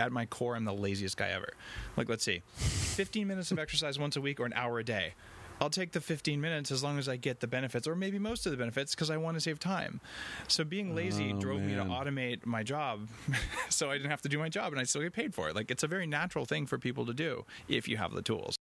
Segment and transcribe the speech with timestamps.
[0.00, 1.52] at my core, I'm the laziest guy ever.
[1.96, 5.14] Like, let's see, 15 minutes of exercise once a week or an hour a day.
[5.60, 8.46] I'll take the 15 minutes as long as I get the benefits, or maybe most
[8.46, 10.00] of the benefits, because I want to save time.
[10.48, 13.08] So being lazy Oh, drove me to automate my job,
[13.68, 15.54] so I didn't have to do my job, and I still get paid for it.
[15.54, 18.56] Like it's a very natural thing for people to do if you have the tools.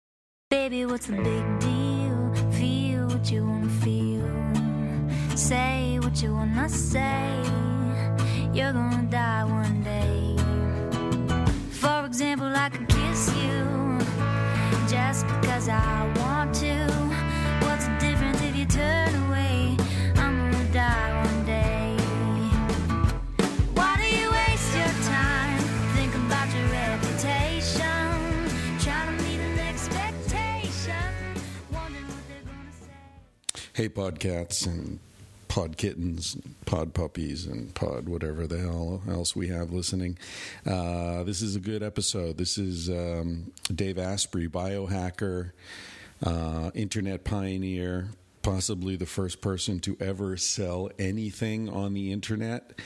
[0.49, 2.51] Baby, what's the big deal?
[2.51, 5.37] Feel what you wanna feel.
[5.37, 7.43] Say what you wanna say.
[8.53, 9.45] You're gonna die
[14.89, 16.75] just because I want to.
[17.61, 19.77] What's the difference if you turn away?
[20.15, 21.95] I'm gonna die one day.
[23.75, 25.59] Why do you waste your time?
[26.25, 27.79] About your reputation.
[28.79, 30.93] Trying to meet an expectation.
[31.71, 33.69] Wondering what they're gonna say.
[33.73, 34.99] Hey, podcats and
[35.59, 40.17] pod kittens, pod puppies, and pod whatever the hell else we have listening.
[40.65, 42.37] Uh, this is a good episode.
[42.37, 45.51] This is um, Dave Asprey, biohacker,
[46.23, 48.07] uh, internet pioneer,
[48.41, 52.79] possibly the first person to ever sell anything on the internet.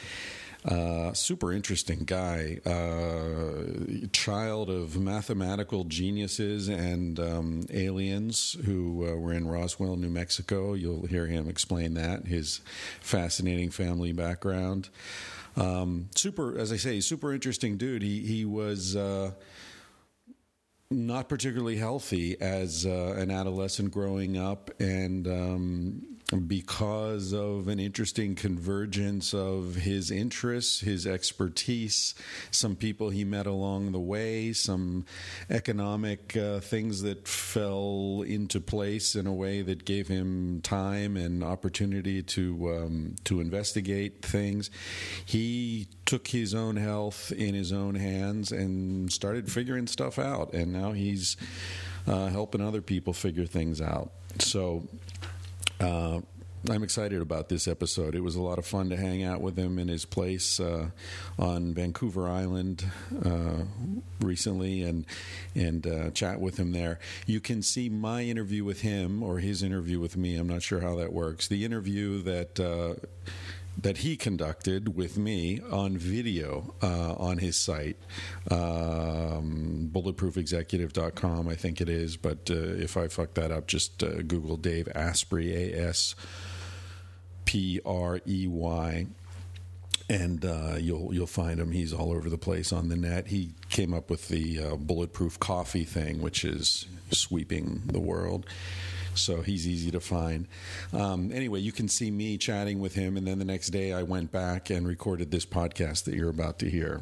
[0.66, 9.34] Uh, super interesting guy, uh, child of mathematical geniuses and um, aliens who uh, were
[9.34, 10.74] in Roswell, New Mexico.
[10.74, 12.62] You'll hear him explain that, his
[13.02, 14.88] fascinating family background.
[15.58, 18.02] Um, super, as I say, super interesting dude.
[18.02, 18.96] He, he was.
[18.96, 19.32] Uh,
[20.90, 26.13] not particularly healthy as uh, an adolescent growing up, and um,
[26.48, 32.16] because of an interesting convergence of his interests, his expertise,
[32.52, 35.06] some people he met along the way, some
[35.50, 41.44] economic uh, things that fell into place in a way that gave him time and
[41.44, 44.70] opportunity to um, to investigate things.
[45.26, 50.74] He took his own health in his own hands and started figuring stuff out, and
[50.74, 51.38] now he's
[52.08, 54.12] uh, helping other people figure things out.
[54.40, 54.88] So.
[55.80, 56.22] Uh,
[56.70, 58.16] I'm excited about this episode.
[58.16, 60.92] It was a lot of fun to hang out with him in his place uh,
[61.38, 62.86] on Vancouver Island
[63.26, 63.64] uh,
[64.22, 65.06] recently and
[65.56, 67.00] and uh, chat with him there.
[67.26, 70.38] You can see my interview with him or his interview with me.
[70.38, 71.50] I'm not sure how that works.
[71.50, 73.06] The interview that uh,
[73.78, 77.98] that he conducted with me on video uh, on his site,
[78.52, 82.16] um, bulletproofexecutive.com, I think it is.
[82.18, 86.16] But uh, if I fuck that up, just uh, Google Dave Asprey, A S
[87.46, 89.08] P R E Y.
[90.10, 91.72] And uh, you'll you'll find him.
[91.72, 93.28] He's all over the place on the net.
[93.28, 98.46] He came up with the uh, bulletproof coffee thing, which is sweeping the world
[99.16, 100.48] so he's easy to find.
[100.92, 104.04] Um, anyway, you can see me chatting with him, and then the next day I
[104.04, 107.02] went back and recorded this podcast that you're about to hear.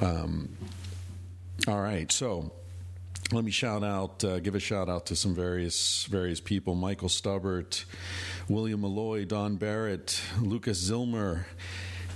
[0.00, 0.48] Um,
[1.68, 2.52] all right, so
[3.32, 7.08] let me shout out, uh, give a shout out to some various various people: Michael
[7.08, 7.84] Stubbert,
[8.48, 11.44] William Malloy, Don Barrett, Lucas Zilmer,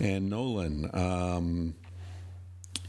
[0.01, 0.91] and Nolan.
[0.93, 1.75] Um,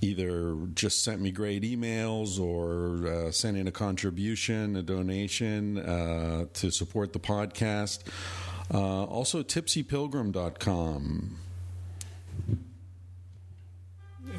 [0.02, 6.46] either just sent me great emails or uh, sent in a contribution, a donation uh,
[6.54, 8.00] to support the podcast.
[8.74, 11.38] Uh, also, tipsypilgrim.com.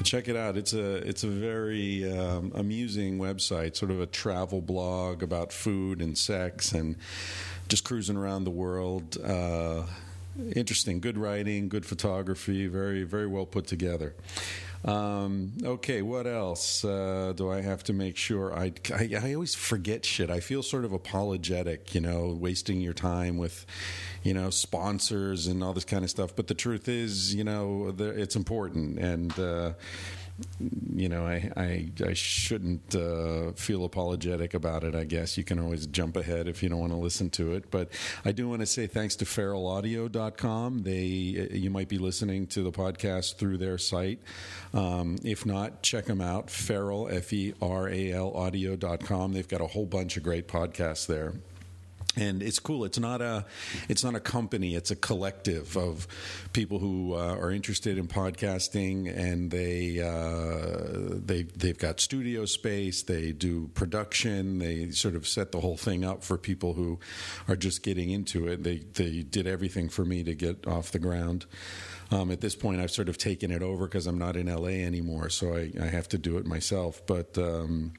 [0.02, 0.56] Check it out.
[0.56, 6.00] It's a it's a very um, amusing website, sort of a travel blog about food
[6.00, 6.96] and sex and
[7.68, 9.18] just cruising around the world.
[9.22, 9.82] Uh,
[10.54, 14.14] interesting, good writing, good photography, very very well put together.
[14.82, 18.54] Um, okay, what else uh, do I have to make sure?
[18.54, 20.30] I, I I always forget shit.
[20.30, 23.66] I feel sort of apologetic, you know, wasting your time with,
[24.22, 26.34] you know, sponsors and all this kind of stuff.
[26.34, 29.72] But the truth is, you know, it's important, and uh,
[30.94, 34.94] you know, I I, I shouldn't uh, feel apologetic about it.
[34.94, 37.70] I guess you can always jump ahead if you don't want to listen to it.
[37.70, 37.90] But
[38.24, 40.82] I do want to say thanks to feralaudio.com.
[40.82, 40.98] They
[41.52, 44.20] you might be listening to the podcast through their site.
[44.72, 46.50] Um, if not, check them out.
[46.50, 49.32] Feral F E R A L audio.com.
[49.32, 51.34] They've got a whole bunch of great podcasts there
[52.16, 52.84] and it's cool.
[52.84, 53.44] It's not a
[53.88, 54.74] it's not a company.
[54.74, 56.08] It's a collective of
[56.52, 63.02] people who uh, are interested in podcasting and they uh, they they've got studio space.
[63.02, 64.58] They do production.
[64.58, 66.98] They sort of set the whole thing up for people who
[67.46, 68.64] are just getting into it.
[68.64, 71.46] They they did everything for me to get off the ground.
[72.10, 74.84] Um, at this point I've sort of taken it over because I'm not in LA
[74.84, 75.28] anymore.
[75.28, 77.00] So I, I have to do it myself.
[77.06, 77.92] But um,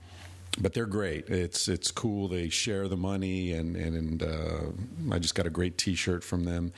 [0.59, 1.29] but they're great.
[1.29, 2.27] It's it's cool.
[2.27, 4.71] They share the money, and and uh,
[5.11, 6.73] I just got a great T-shirt from them.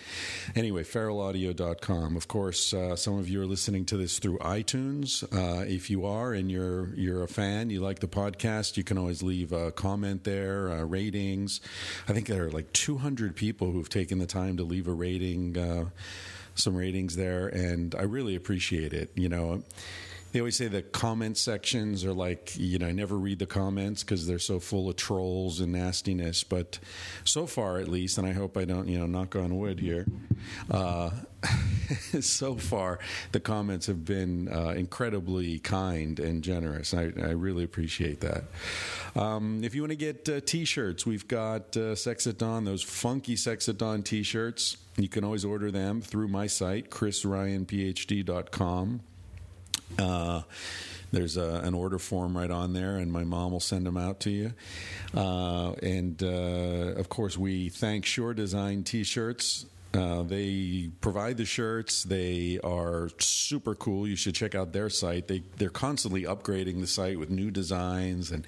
[0.56, 2.16] Anyway, feralaudio.com.
[2.16, 5.24] Of course, uh, some of you are listening to this through iTunes.
[5.24, 8.98] Uh, if you are and you're you're a fan, you like the podcast, you can
[8.98, 11.60] always leave a comment there, uh, ratings.
[12.08, 15.58] I think there are like 200 people who've taken the time to leave a rating,
[15.58, 15.86] uh,
[16.54, 19.12] some ratings there, and I really appreciate it.
[19.16, 19.64] You know
[20.34, 24.04] they always say the comment sections are like you know I never read the comments
[24.04, 26.44] because they're so full of trolls and nastiness.
[26.44, 26.80] But
[27.24, 30.08] so far, at least, and I hope I don't you know knock on wood here.
[30.72, 31.12] Uh,
[32.20, 32.98] so far,
[33.32, 36.96] the comments have been uh, incredibly kind and generous.
[36.96, 38.46] I, I really appreciate that.
[39.16, 42.82] Um, if you want to get uh, t-shirts, we've got uh, Sex at Dawn, those
[42.82, 44.78] funky Sex at Dawn t-shirts.
[44.98, 49.02] You can always order them through my site, chrisryanphd.com.
[49.98, 50.42] Uh,
[51.12, 54.20] there's a, an order form right on there, and my mom will send them out
[54.22, 54.54] to you.
[55.14, 59.66] Uh, and uh, of course, we thank Sure Design T-shirts.
[59.94, 62.04] Uh, they provide the shirts.
[62.04, 64.08] They are super cool.
[64.08, 65.28] You should check out their site.
[65.28, 68.46] They they're constantly upgrading the site with new designs, and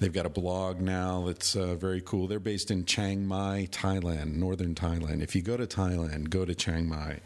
[0.00, 2.26] they've got a blog now that's uh, very cool.
[2.26, 5.22] They're based in Chiang Mai, Thailand, northern Thailand.
[5.22, 7.20] If you go to Thailand, go to Chiang Mai.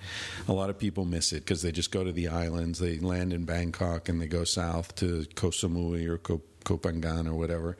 [0.48, 2.80] A lot of people miss it because they just go to the islands.
[2.80, 7.34] They land in Bangkok and they go south to Koh Samui or Koh, Phangan or
[7.34, 7.76] whatever.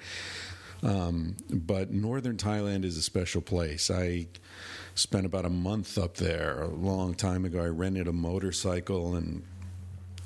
[0.83, 3.91] Um, but northern Thailand is a special place.
[3.91, 4.29] I
[4.95, 7.63] spent about a month up there a long time ago.
[7.63, 9.43] I rented a motorcycle and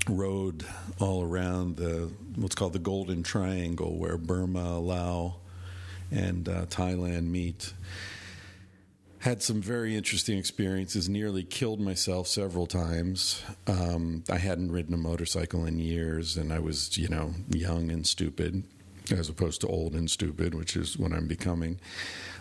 [0.08, 0.64] rode
[1.00, 5.34] all around the what's called the Golden Triangle, where Burma, Laos,
[6.10, 7.72] and uh, Thailand meet.
[9.18, 11.08] Had some very interesting experiences.
[11.08, 13.42] Nearly killed myself several times.
[13.66, 18.06] Um, I hadn't ridden a motorcycle in years, and I was, you know, young and
[18.06, 18.64] stupid,
[19.10, 21.78] as opposed to old and stupid, which is what I'm becoming.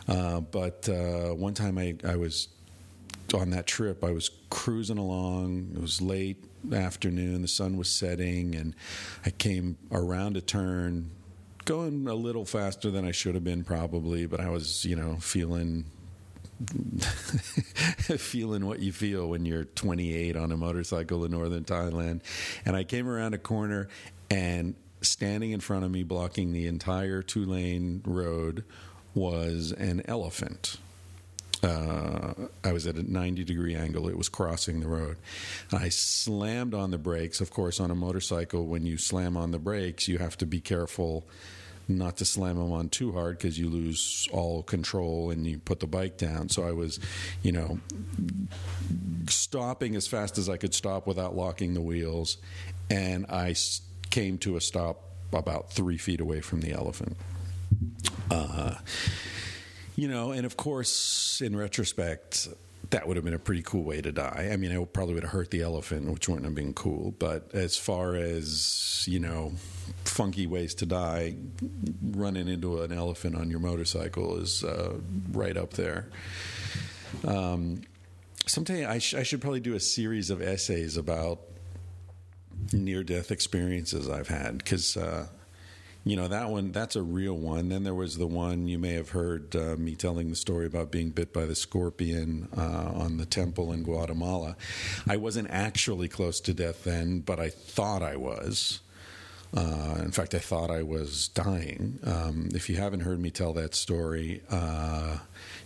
[0.07, 2.49] Uh, but uh, one time I, I was
[3.33, 5.71] on that trip, I was cruising along.
[5.75, 8.75] It was late afternoon, the sun was setting, and
[9.25, 11.11] I came around a turn,
[11.65, 15.17] going a little faster than I should have been, probably, but I was, you know,
[15.17, 15.85] feeling.
[18.17, 22.21] feeling what you feel when you're 28 on a motorcycle in northern Thailand.
[22.63, 23.89] And I came around a corner,
[24.29, 28.63] and standing in front of me, blocking the entire two lane road,
[29.13, 30.77] was an elephant.
[31.61, 32.33] Uh,
[32.63, 34.09] I was at a 90 degree angle.
[34.09, 35.17] It was crossing the road.
[35.71, 37.39] I slammed on the brakes.
[37.39, 40.59] Of course, on a motorcycle, when you slam on the brakes, you have to be
[40.59, 41.25] careful
[41.87, 45.79] not to slam them on too hard because you lose all control and you put
[45.79, 46.49] the bike down.
[46.49, 46.99] So I was,
[47.41, 47.79] you know,
[49.27, 52.37] stopping as fast as I could stop without locking the wheels.
[52.89, 53.53] And I
[54.13, 57.17] came to a stop about three feet away from the elephant.
[58.29, 58.75] Uh,
[59.95, 62.47] you know, and of course, in retrospect,
[62.91, 64.49] that would have been a pretty cool way to die.
[64.53, 67.15] I mean, it probably would have hurt the elephant, which wouldn't have been cool.
[67.17, 69.53] But as far as, you know,
[70.05, 71.35] funky ways to die,
[72.11, 74.93] running into an elephant on your motorcycle is uh,
[75.31, 76.07] right up there.
[77.25, 77.81] Um,
[78.45, 81.39] someday I, sh- I should probably do a series of essays about
[82.71, 84.97] near death experiences I've had because.
[84.97, 85.27] Uh,
[86.05, 88.91] you know that one that's a real one then there was the one you may
[88.91, 93.15] have heard uh, me telling the story about being bit by the scorpion uh, on
[93.15, 94.57] the temple in guatemala
[95.07, 98.81] i wasn't actually close to death then but i thought i was
[99.55, 101.99] uh, in fact, I thought I was dying.
[102.03, 105.19] Um, if you haven't heard me tell that story, uh,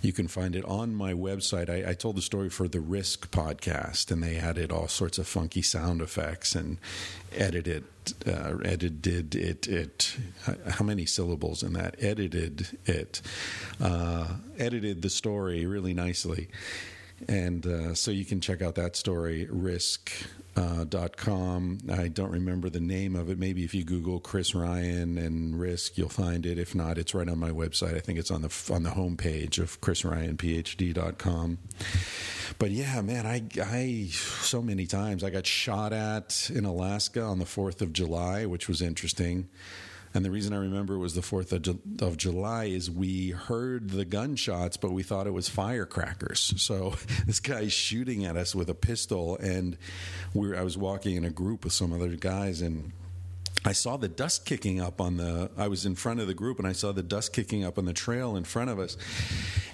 [0.08, 1.70] you can find it on my website.
[1.70, 5.28] I, I, told the story for the Risk podcast, and they added all sorts of
[5.28, 6.78] funky sound effects and
[7.36, 7.84] edited
[8.26, 9.68] uh, edited it.
[9.68, 10.18] It
[10.70, 11.96] how many syllables in that?
[12.00, 13.22] Edited it.
[13.82, 16.48] Uh, edited the story really nicely,
[17.28, 19.48] and uh, so you can check out that story.
[19.50, 20.12] Risk
[20.58, 20.86] uh.
[21.92, 23.38] I don't remember the name of it.
[23.38, 26.58] Maybe if you Google Chris Ryan and Risk, you'll find it.
[26.58, 27.96] If not, it's right on my website.
[27.96, 31.58] I think it's on the on the homepage of chrisryanphd.com.
[32.60, 37.40] But yeah, man, I I so many times I got shot at in Alaska on
[37.40, 39.50] the Fourth of July, which was interesting.
[40.18, 43.30] And the reason I remember it was the 4th of, Ju- of, July is we
[43.30, 46.56] heard the gunshots, but we thought it was firecrackers.
[46.58, 46.96] So
[47.28, 49.78] this guy's shooting at us with a pistol, and
[50.34, 52.94] we were, I was walking in a group with some other guys, and
[53.64, 55.52] I saw the dust kicking up on the.
[55.56, 57.86] I was in front of the group, and I saw the dust kicking up on
[57.86, 58.98] the trail in front of us,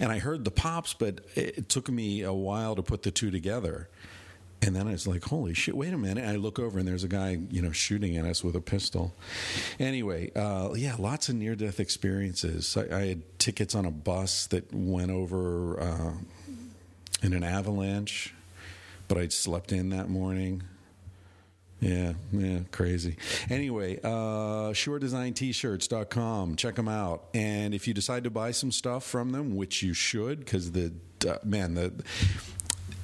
[0.02, 3.32] and I heard the pops, but it took me a while to put the two
[3.32, 3.88] together
[4.66, 6.24] And then I was like, holy shit, wait a minute.
[6.24, 9.14] I look over and there's a guy, you know, shooting at us with a pistol.
[9.78, 12.78] Anyway, uh, yeah, lots of near death experiences.
[12.78, 16.14] I, I, had tickets on a bus that went over uh,
[17.22, 18.34] in an avalanche,
[19.10, 20.64] but I'd slept in that morning.
[21.82, 23.18] Yeah, yeah, crazy.
[23.50, 26.56] Anyway, uh, SureDesignT-shirts.com.
[26.56, 27.26] Check them out.
[27.34, 30.94] And if you decide to buy some stuff from them, which you should, because the,
[31.28, 31.92] uh, man, the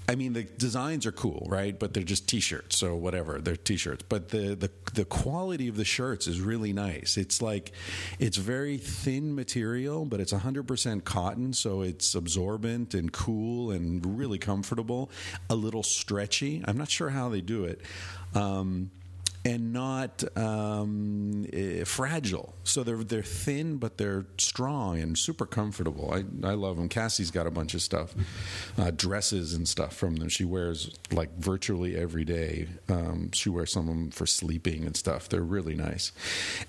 [0.09, 1.77] I mean, the designs are cool, right?
[1.77, 3.39] But they're just T-shirts, so whatever.
[3.39, 7.15] They're T-shirts, but the the the quality of the shirts is really nice.
[7.15, 7.73] It's like
[8.17, 14.39] it's very thin material, but it's 100% cotton, so it's absorbent and cool and really
[14.39, 15.11] comfortable.
[15.47, 16.63] A little stretchy.
[16.65, 17.79] I'm not sure how they do it.
[18.33, 18.89] Um,
[19.45, 22.55] and not um, eh, fragile.
[22.63, 26.13] So they're they're thin, but they're strong and super comfortable.
[26.13, 26.89] I, I love them.
[26.89, 28.13] Cassie's got a bunch of stuff,
[28.77, 30.29] uh, dresses and stuff from them.
[30.29, 32.67] She wears like virtually every day.
[32.89, 35.29] Um, she wears some of them for sleeping and stuff.
[35.29, 36.11] They're really nice.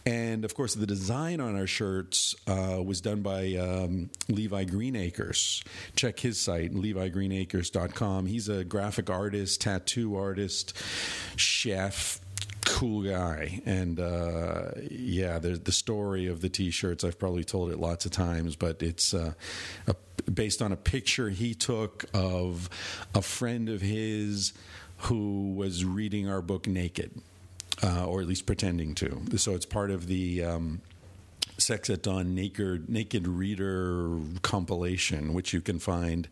[0.07, 5.62] And of course, the design on our shirts uh, was done by um, Levi Greenacres.
[5.97, 8.27] Check his site, levigreenacres.com.
[8.27, 10.77] He's a graphic artist, tattoo artist,
[11.37, 12.20] chef
[12.64, 13.62] cool guy.
[13.64, 18.12] And uh, yeah, the, the story of the T-shirts I've probably told it lots of
[18.12, 19.33] times, but it's uh,
[19.87, 19.95] a,
[20.31, 22.69] based on a picture he took of
[23.14, 24.52] a friend of his
[24.99, 27.11] who was reading our book naked,
[27.83, 29.23] uh, or at least pretending to.
[29.37, 30.45] So it's part of the.
[30.45, 30.83] Um,
[31.59, 36.26] Sex at Dawn Naked, Naked Reader compilation, which you can find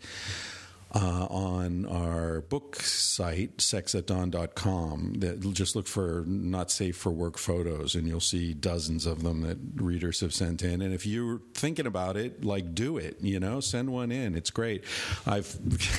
[0.94, 5.14] uh, on our book site, sexatdawn.com.
[5.18, 9.42] That just look for not safe for work photos, and you'll see dozens of them
[9.42, 10.80] that readers have sent in.
[10.80, 13.18] And if you're thinking about it, like do it.
[13.20, 14.34] You know, send one in.
[14.34, 14.84] It's great.
[15.26, 15.58] I've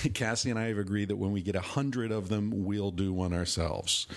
[0.13, 3.13] Cassie and I have agreed that when we get a hundred of them, we'll do
[3.13, 4.07] one ourselves.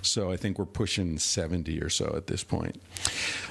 [0.00, 2.80] So I think we're pushing seventy or so at this point.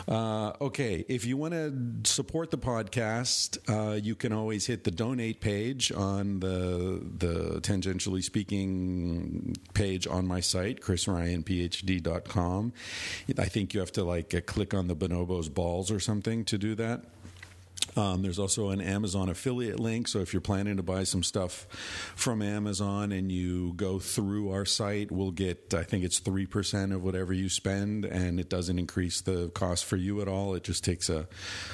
[0.08, 4.92] Uh, okay, if you want to support the podcast, uh, you can always hit the
[4.92, 12.74] donate page on the the tangentially speaking page on my site, chrisryanphd.com.
[13.38, 16.76] I think you have to like click on the bonobos balls or something to do
[16.76, 17.04] that.
[17.98, 20.08] Um, there's also an Amazon affiliate link.
[20.08, 21.68] So if you're planning to buy some stuff
[22.16, 27.04] from Amazon and you go through our site, we'll get, I think it's 3% of
[27.04, 30.56] whatever you spend, and it doesn't increase the cost for you at all.
[30.56, 31.28] It just takes a,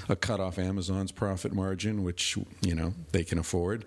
[0.09, 3.85] a cut off Amazon's profit margin, which, you know, they can afford.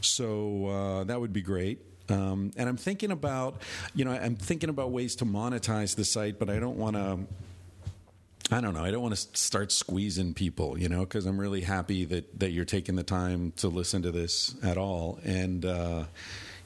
[0.00, 1.80] So uh, that would be great.
[2.08, 3.62] Um, and I'm thinking about,
[3.94, 7.20] you know, I'm thinking about ways to monetize the site, but I don't want to
[8.54, 8.84] I don't know.
[8.84, 12.50] I don't want to start squeezing people, you know, because I'm really happy that that
[12.52, 16.04] you're taking the time to listen to this at all, and uh,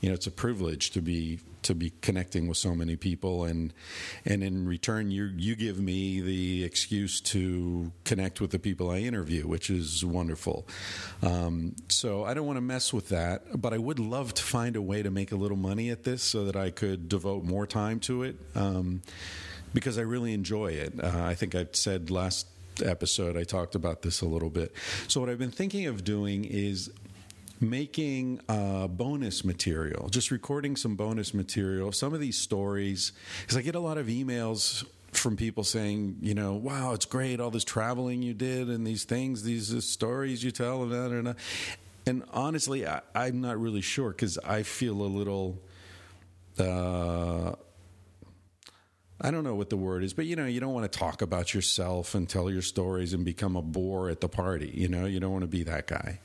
[0.03, 3.73] you know, it's a privilege to be to be connecting with so many people, and
[4.27, 8.99] and in return, you you give me the excuse to connect with the people I
[8.99, 10.69] interview, which is wonderful.
[11.23, 14.77] Um, so I don't want to mess with that, but I would love to find
[14.77, 17.67] a way to make a little money at this so that I could devote more
[17.67, 18.37] time to it.
[18.55, 19.01] Um,
[19.75, 20.93] because I really enjoy it.
[21.03, 22.47] Uh, I think I said last
[22.83, 24.73] episode I talked about this a little bit.
[25.09, 26.91] So what I've been thinking of doing is
[27.61, 31.93] making uh, bonus material, just recording some bonus material.
[31.93, 36.35] Some of these stories, because I get a lot of emails from people saying, you
[36.35, 40.45] know, wow, it's great, all this traveling you did and these things, these uh, stories
[40.45, 41.35] you tell, and that, and.
[42.07, 45.59] And honestly, I, am not really sure because I feel a little.
[46.59, 47.53] Uh,
[49.21, 51.23] I don't know what the word is, but you know, you don't want to talk
[51.23, 54.71] about yourself and tell your stories and become a bore at the party.
[54.73, 56.21] You know, you don't want to be that guy.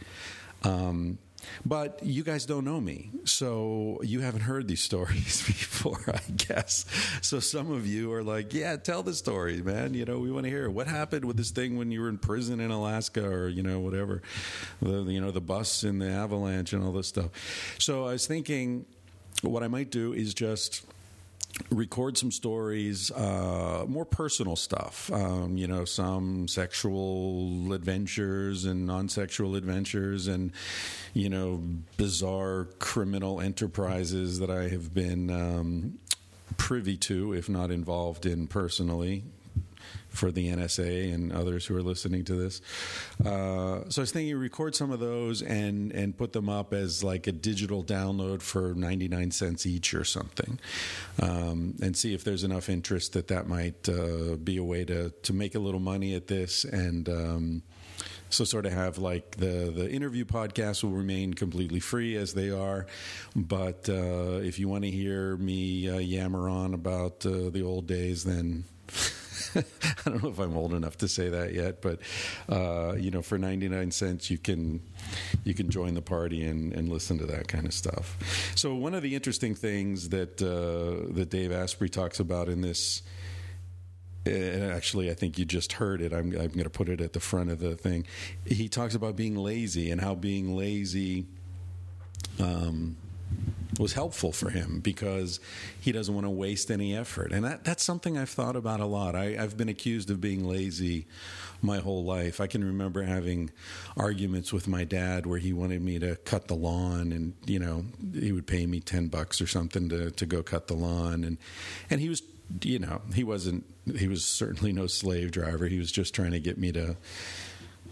[0.64, 1.18] Um,
[1.66, 6.86] but you guys don't know me, so you haven't heard these stories before, I guess.
[7.22, 9.94] So some of you are like, "Yeah, tell the story, man.
[9.94, 12.18] You know, we want to hear what happened with this thing when you were in
[12.18, 14.22] prison in Alaska, or you know, whatever.
[14.82, 17.32] The you know the bus in the avalanche and all this stuff."
[17.78, 18.86] So I was thinking,
[19.42, 20.84] what I might do is just
[21.69, 25.12] record some stories, uh, more personal stuff.
[25.12, 30.51] Um, you know, some sexual adventures and non-sexual adventures, and
[31.13, 31.62] you know,
[31.98, 36.00] bizarre criminal enterprises that I have been um,
[36.57, 39.24] privy to, if not involved in personally
[40.13, 42.62] for the NSA and others who are listening to this.
[43.25, 47.03] Uh, so I was thinking, record some of those and and put them up as
[47.03, 50.60] like a digital download for ninety nine cents each or something,
[51.22, 55.10] um, and see if there's enough interest that that might uh, be a way to
[55.10, 57.10] to make a little money at this and.
[57.10, 57.63] Um,
[58.29, 62.50] So sort of have like the the interview podcasts will remain completely free as they
[62.50, 62.88] are,
[63.36, 67.86] but uh, if you want to hear me uh, yammer on about uh, the old
[67.86, 68.63] days, then.
[70.05, 72.00] I don't know if I'm old enough to say that yet, but
[72.50, 74.81] uh, you know, for 99 cents, you can
[75.43, 78.17] you can join the party and, and listen to that kind of stuff.
[78.55, 83.01] So one of the interesting things that uh, that Dave Asprey talks about in this.
[84.25, 86.13] And actually, I think you just heard it.
[86.13, 88.07] I'm, I'm going to put it at the front of the thing.
[88.45, 91.25] He talks about being lazy and how being lazy
[92.39, 92.95] um,
[93.80, 95.39] was helpful for him because
[95.80, 97.32] he doesn't want to waste any effort.
[97.32, 99.15] And that, that's something I've thought about a lot.
[99.15, 101.08] I, I've been accused of being lazy
[101.62, 102.42] my whole life.
[102.42, 103.50] I can remember having
[103.96, 107.86] arguments with my dad where he wanted me to cut the lawn and, you know,
[108.13, 111.24] he would pay me 10 bucks or something to, to go cut the lawn.
[111.24, 111.38] And,
[111.89, 112.22] and he was,
[112.62, 113.65] you know, he wasn't,
[113.96, 115.68] he was certainly no slave driver.
[115.68, 116.98] He was just trying to get me to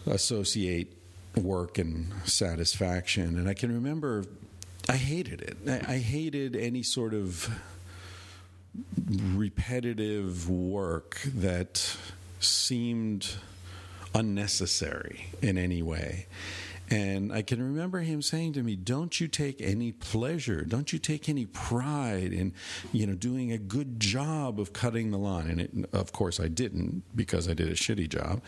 [0.06, 0.98] associate
[1.36, 3.38] work and satisfaction.
[3.38, 4.26] And I can remember
[4.90, 5.58] I hated it.
[5.68, 7.50] I, I hated any sort of
[9.08, 11.98] repetitive work that
[12.40, 13.36] seemed
[14.14, 16.28] unnecessary in any way.
[16.90, 20.64] And I can remember him saying to me, "Don't you take any pleasure?
[20.64, 22.54] Don't you take any pride in,
[22.92, 26.50] you know, doing a good job of cutting the lawn?" And it, of course, I
[26.50, 28.42] didn't because I did a shitty job.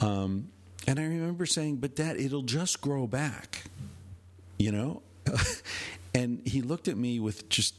[0.00, 0.48] Um,
[0.86, 3.64] and I remember saying, "But Dad, it'll just grow back."
[4.58, 5.02] You know,
[6.14, 7.74] and he looked at me with just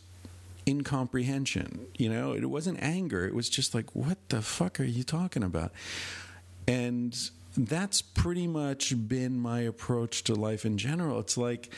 [0.68, 1.88] incomprehension.
[1.98, 3.26] You know, it wasn't anger.
[3.26, 5.72] It was just like, what the fuck are you talking about?
[6.68, 7.18] And
[7.56, 11.20] that's pretty much been my approach to life in general.
[11.20, 11.74] It's like,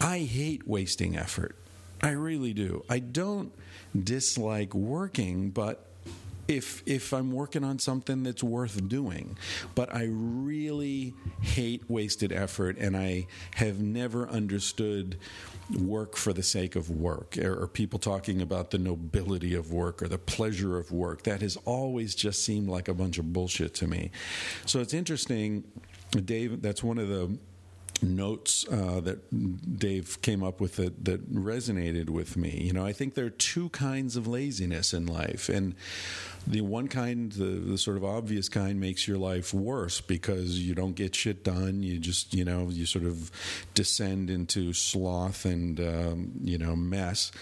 [0.00, 1.56] I hate wasting effort.
[2.02, 2.84] I really do.
[2.88, 3.52] I don't
[3.98, 5.87] dislike working, but
[6.48, 9.36] if if I'm working on something that's worth doing.
[9.74, 15.18] But I really hate wasted effort, and I have never understood
[15.78, 20.02] work for the sake of work, or, or people talking about the nobility of work
[20.02, 21.24] or the pleasure of work.
[21.24, 24.10] That has always just seemed like a bunch of bullshit to me.
[24.64, 25.64] So it's interesting,
[26.10, 26.62] Dave.
[26.62, 27.38] That's one of the
[28.02, 32.62] notes uh, that Dave came up with that, that resonated with me.
[32.64, 35.74] You know, I think there are two kinds of laziness in life, and
[36.46, 40.74] the one kind, the, the sort of obvious kind, makes your life worse because you
[40.74, 41.82] don't get shit done.
[41.82, 43.30] You just, you know, you sort of
[43.74, 47.32] descend into sloth and um, you know mess.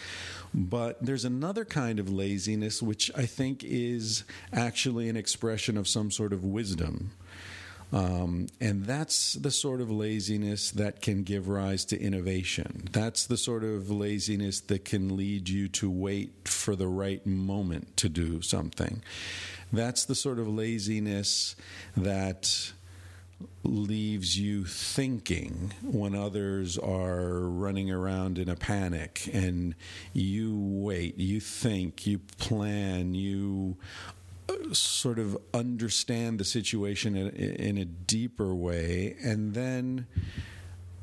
[0.54, 6.10] But there's another kind of laziness which I think is actually an expression of some
[6.10, 7.10] sort of wisdom.
[7.92, 12.88] Um, and that's the sort of laziness that can give rise to innovation.
[12.90, 17.96] That's the sort of laziness that can lead you to wait for the right moment
[17.98, 19.02] to do something.
[19.72, 21.54] That's the sort of laziness
[21.96, 22.72] that
[23.62, 29.74] leaves you thinking when others are running around in a panic and
[30.12, 33.76] you wait, you think, you plan, you
[34.72, 40.06] sort of understand the situation in, in, a deeper way, and then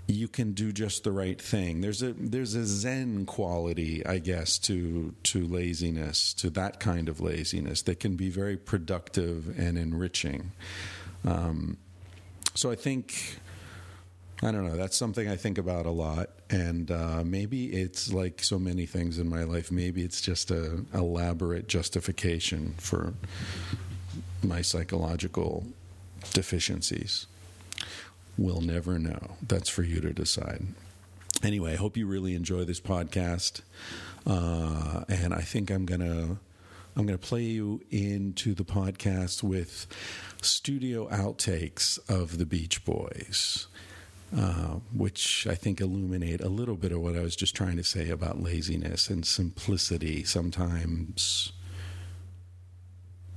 [0.07, 1.81] you can do just the right thing.
[1.81, 7.19] There's a there's a zen quality, I guess, to to laziness, to that kind of
[7.19, 10.51] laziness that can be very productive and enriching.
[11.25, 11.77] Um,
[12.55, 13.39] so I think
[14.43, 14.75] I don't know.
[14.75, 19.17] That's something I think about a lot, and uh, maybe it's like so many things
[19.17, 19.71] in my life.
[19.71, 23.13] Maybe it's just an elaborate justification for
[24.43, 25.65] my psychological
[26.33, 27.25] deficiencies.
[28.37, 29.37] We'll never know.
[29.47, 30.65] That's for you to decide.
[31.41, 33.61] Anyway, I hope you really enjoy this podcast,
[34.27, 36.37] uh, and I think I'm gonna
[36.97, 39.87] I'm gonna play you into the podcast with
[40.41, 43.67] studio outtakes of the Beach Boys.
[44.35, 47.83] Uh, which I think illuminate a little bit of what I was just trying to
[47.83, 51.51] say about laziness and simplicity sometimes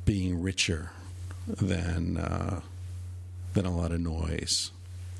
[0.07, 0.93] being richer
[1.47, 2.63] than uh,
[3.53, 4.71] than a lot of noise.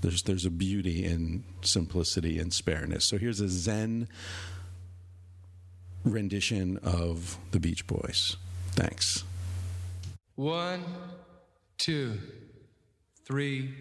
[0.01, 3.05] There's there's a beauty in simplicity and spareness.
[3.05, 4.09] So here's a Zen
[6.05, 8.37] rendition of the Beach Boys.
[8.71, 9.25] Thanks.
[10.37, 10.83] One,
[11.77, 12.19] two,
[13.27, 13.75] three,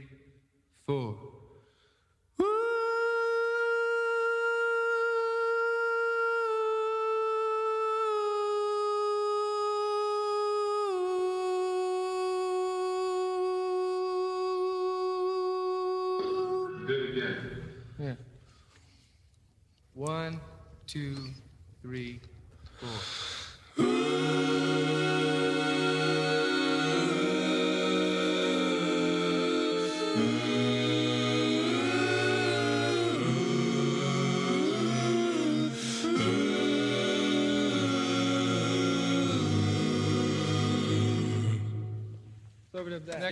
[0.85, 1.15] four.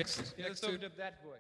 [0.04, 0.24] Open up that.
[0.24, 1.40] Next, yeah, let's open up that voice.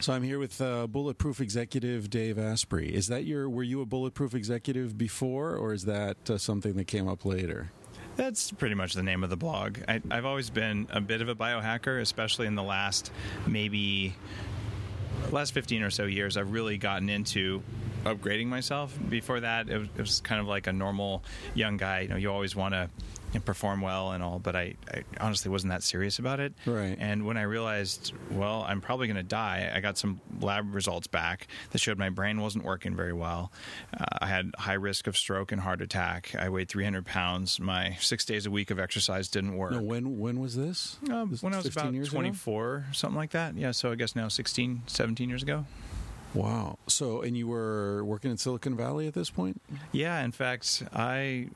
[0.00, 2.94] So I'm here with uh, Bulletproof executive Dave Asprey.
[2.94, 3.50] Is that your?
[3.50, 7.72] Were you a Bulletproof executive before, or is that uh, something that came up later?
[8.16, 9.78] That's pretty much the name of the blog.
[9.88, 13.12] I, I've always been a bit of a biohacker, especially in the last
[13.46, 14.14] maybe
[15.30, 16.36] last 15 or so years.
[16.36, 17.62] I've really gotten into
[18.04, 18.96] upgrading myself.
[19.08, 21.22] Before that, it was, it was kind of like a normal
[21.54, 22.00] young guy.
[22.00, 22.88] You know, you always want to
[23.34, 26.54] know, perform well and all, but I, I honestly wasn't that serious about it.
[26.66, 26.96] Right.
[26.98, 31.06] And when I realized, well, I'm probably going to die, I got some lab results
[31.06, 33.52] back that showed my brain wasn't working very well.
[33.98, 36.34] Uh, I had high risk of stroke and heart attack.
[36.38, 37.60] I weighed 300 pounds.
[37.60, 39.72] My six days a week of exercise didn't work.
[39.72, 40.98] No, when when was this?
[41.10, 42.16] Um, Was when I was 15 about years ago?
[42.16, 43.56] 24, something like that.
[43.56, 45.66] Yeah, so I guess now 16, 17 years ago.
[46.34, 46.78] Wow.
[46.86, 49.60] So, and you were working in Silicon Valley at this point?
[49.92, 51.48] Yeah, in fact, I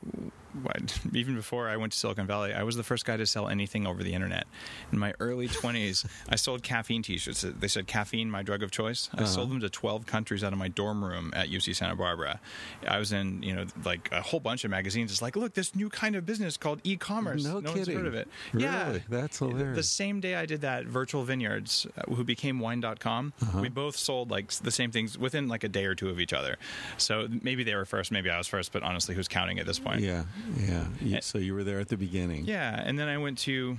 [1.13, 3.85] even before I went to Silicon Valley, I was the first guy to sell anything
[3.87, 4.45] over the internet.
[4.91, 7.41] In my early 20s, I sold caffeine T-shirts.
[7.41, 9.09] They said caffeine, my drug of choice.
[9.13, 12.39] I sold them to 12 countries out of my dorm room at UC Santa Barbara.
[12.87, 15.11] I was in, you know, like a whole bunch of magazines.
[15.11, 17.43] It's like, look, this new kind of business called e-commerce.
[17.43, 17.95] No one's kidding.
[17.97, 18.27] heard of it.
[18.53, 18.65] Really?
[18.65, 23.59] Yeah, That's The same day I did that, Virtual Vineyards, uh, who became Wine.com, Uh-huh.
[23.61, 26.33] we both sold like the same things within like a day or two of each
[26.33, 26.57] other.
[26.97, 29.79] So maybe they were first, maybe I was first, but honestly, who's counting at this
[29.79, 30.01] point?
[30.01, 30.23] Yeah,
[30.57, 30.85] yeah.
[31.05, 31.19] Eh.
[31.21, 32.45] So you were there at the beginning.
[32.45, 33.77] Yeah, and then I went to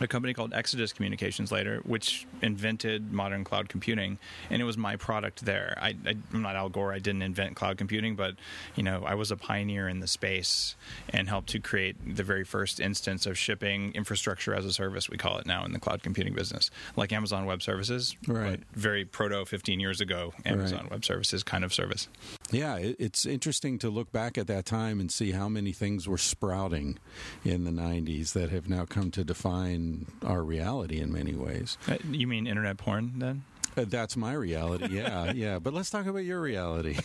[0.00, 4.16] a company called Exodus Communications later, which invented modern cloud computing,
[4.48, 5.76] and it was my product there.
[5.80, 5.92] I,
[6.32, 8.34] I'm not Al Gore; I didn't invent cloud computing, but
[8.76, 10.76] you know, I was a pioneer in the space
[11.08, 15.10] and helped to create the very first instance of shipping infrastructure as a service.
[15.10, 18.60] We call it now in the cloud computing business, like Amazon Web Services, Right.
[18.60, 22.06] but very proto 15 years ago, Amazon Web Services kind of service.
[22.50, 26.16] Yeah, it's interesting to look back at that time and see how many things were
[26.18, 26.98] sprouting
[27.44, 31.76] in the 90s that have now come to define our reality in many ways.
[31.86, 33.44] Uh, You mean internet porn then?
[33.78, 35.58] Uh, that's my reality, yeah, yeah.
[35.58, 36.96] But let's talk about your reality.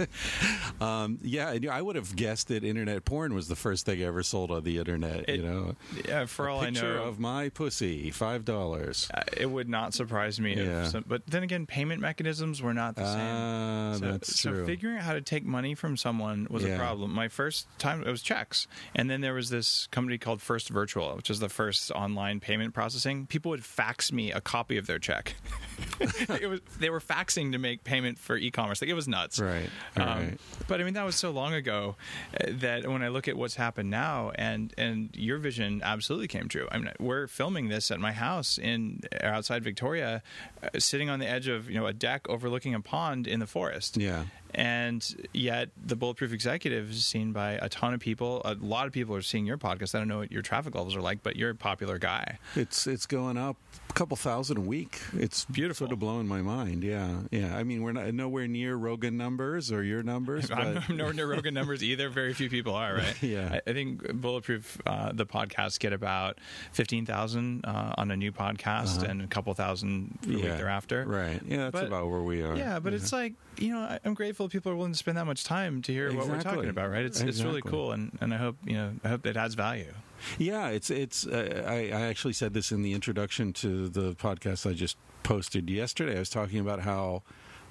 [0.80, 4.22] um, yeah, and I would have guessed that internet porn was the first thing ever
[4.22, 5.28] sold on the internet.
[5.28, 5.74] It- you know,
[6.08, 9.08] Yeah, for all I picture know, of my pussy, five dollars.
[9.12, 10.56] Uh, it would not surprise me.
[10.56, 10.82] Yeah.
[10.84, 13.20] If some, but then again, payment mechanisms were not the same.
[13.20, 14.66] Ah, so, that's so true.
[14.66, 16.74] figuring out how to take money from someone was Yeah.
[16.74, 17.12] a problem.
[17.12, 21.14] My first time it was checks, and then there was this company called First Virtual,
[21.16, 23.26] which is the first online payment processing.
[23.26, 25.34] People would fax me a copy of their check.
[26.40, 28.80] it was they were faxing to make payment for e-commerce.
[28.80, 29.38] Like it was nuts.
[29.38, 30.40] Right, Um, right.
[30.68, 31.96] But I mean, that was so long ago
[32.40, 36.48] uh, that when I look at what's happened now, and and your vision absolutely came
[36.48, 36.68] true.
[36.70, 40.22] I mean, we're filming this at my house in outside Victoria,
[40.62, 43.46] uh, sitting on the edge of you know a deck overlooking a pond in the
[43.46, 43.96] forest.
[43.96, 44.24] Yeah.
[44.54, 48.40] And yet, the Bulletproof Executive is seen by a ton of people.
[48.44, 49.94] A lot of people are seeing your podcast.
[49.94, 52.38] I don't know what your traffic levels are like, but you're a popular guy.
[52.54, 53.56] It's it's going up
[53.90, 55.00] a couple thousand a week.
[55.12, 55.86] It's Beautiful.
[55.86, 56.84] sort of blowing my mind.
[56.84, 57.56] Yeah, yeah.
[57.56, 60.50] I mean, we're not nowhere near Rogan numbers or your numbers.
[60.54, 62.08] I'm, but- I'm nowhere near Rogan numbers either.
[62.08, 63.14] Very few people are, right?
[63.22, 63.58] Yeah.
[63.66, 66.38] I, I think Bulletproof, uh, the podcast, get about
[66.72, 70.56] 15,000 uh, on a new podcast and a couple thousand the week Uh-huh.
[70.56, 71.04] thereafter.
[71.06, 71.40] Right.
[71.46, 72.56] Yeah, that's But- about where we are.
[72.56, 75.26] Yeah, but it's like, you know, I- I'm grateful people are willing to spend that
[75.26, 77.04] much time to hear what we're talking about, right?
[77.04, 77.92] It's, it's really cool.
[77.92, 79.92] And, and I hope, you know, I hope it adds value.
[80.38, 81.26] Yeah, it's it's.
[81.26, 85.68] Uh, I, I actually said this in the introduction to the podcast I just posted
[85.68, 86.16] yesterday.
[86.16, 87.22] I was talking about how.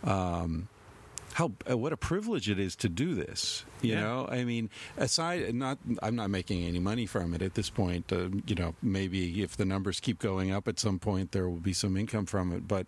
[0.03, 0.67] Um,
[1.33, 4.01] how uh, what a privilege it is to do this you Yeah.
[4.01, 8.11] know i mean aside not i'm not making any money from it at this point
[8.11, 11.57] uh, you know maybe if the numbers keep going up at some point there will
[11.71, 12.87] be some income from it but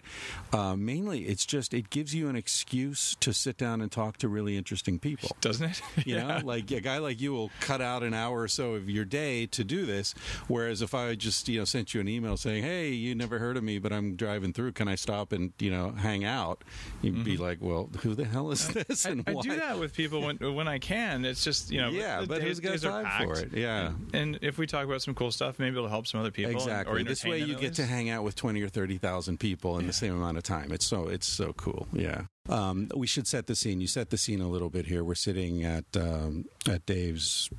[0.54, 4.28] uh, mainly it's just it gives you an excuse to sit down and talk to
[4.28, 5.82] really interesting people Doesn't it?
[6.06, 8.90] you know, like a guy like you will cut out an hour or so of
[8.90, 10.14] your day to do this.
[10.48, 13.56] Whereas if I just, you know, sent you an email saying, "Hey, you never heard
[13.58, 14.72] of me, but I'm driving through.
[14.74, 16.64] Can I stop and you know hang out?"
[17.02, 19.42] You'd be like, "Well, who the hell is this?" I, and I why?
[19.42, 21.26] do that with people when when I can.
[21.26, 23.54] It's just you know, Yeah, but days, who's got time for it?
[23.54, 23.88] Yeah.
[24.14, 26.52] and, and if we talk about some cool stuff, maybe it'll help some other people.
[26.52, 27.02] and- Exactly.
[27.02, 29.88] or This way, you get to hang out with twenty or thirty thousand people in
[29.88, 30.72] the same amount of time.
[30.72, 31.88] It's so it's so cool.
[31.94, 32.24] Yeah.
[32.50, 33.82] Um, we should set the scene.
[33.82, 35.04] You set the scene a little bit here.
[35.04, 37.50] We're sitting at um, at Dave's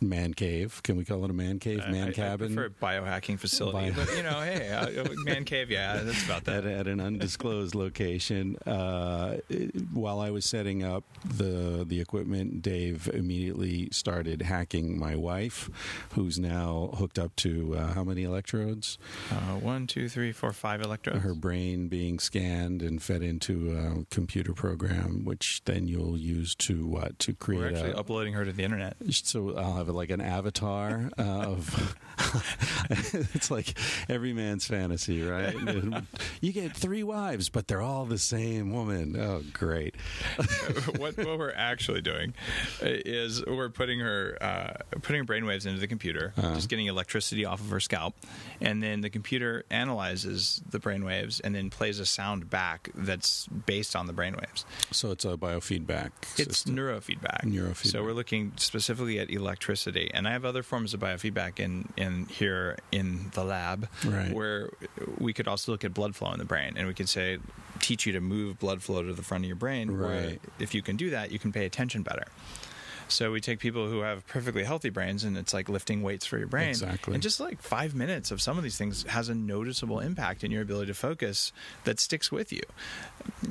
[0.00, 0.82] man cave.
[0.82, 2.54] Can we call it a man cave, man I, cabin?
[2.54, 6.64] Prefer biohacking facility, Bio- but you know, hey, uh, man cave, yeah, that's about that.
[6.64, 8.56] at, at an undisclosed location.
[8.66, 9.36] Uh,
[9.92, 15.68] while I was setting up the the equipment, Dave immediately started hacking my wife,
[16.14, 18.98] who's now hooked up to uh, how many electrodes?
[19.30, 21.22] Uh, one, two, three, four, five electrodes.
[21.22, 26.86] Her brain being scanned and fed into a computer program, which then you'll use to
[26.86, 28.96] what to create We're actually a, uploading her to the internet.
[29.10, 31.96] so I'll have like an avatar uh, of.
[32.90, 35.54] it's like every man's fantasy, right?
[36.40, 39.16] you get three wives, but they're all the same woman.
[39.18, 39.94] Oh, great!
[40.98, 42.34] what what we're actually doing
[42.82, 44.72] is we're putting her uh,
[45.02, 46.54] putting her brainwaves into the computer, Uh-huh.
[46.54, 48.14] just getting electricity off of her scalp,
[48.60, 53.96] and then the computer analyzes the brainwaves and then plays a sound back that's based
[53.96, 54.64] on the brainwaves.
[54.90, 56.10] So it's a biofeedback.
[56.36, 56.76] It's system.
[56.76, 57.44] neurofeedback.
[57.44, 57.86] Neurofeedback.
[57.90, 62.26] So we're looking specifically at electricity, and I have other forms of biofeedback in in
[62.26, 64.32] here in the lab, Right.
[64.32, 64.70] where
[65.18, 67.38] we could also look at blood flow in the brain, and we could say
[67.80, 69.98] teach you to move blood flow to the front of your brain.
[69.98, 70.40] where Right.
[70.58, 72.26] if you can do that, you can pay attention better.
[73.10, 76.38] So we take people who have perfectly healthy brains, and it's like lifting weights for
[76.38, 76.68] your brain.
[76.70, 77.14] Exactly.
[77.14, 80.50] And just like five minutes of some of these things has a noticeable impact in
[80.50, 81.52] your ability to focus
[81.84, 82.62] that sticks with you.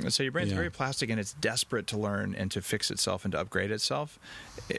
[0.08, 0.56] So your brain's Yeah.
[0.56, 4.18] very plastic, and it's desperate to learn and to fix itself and to upgrade itself,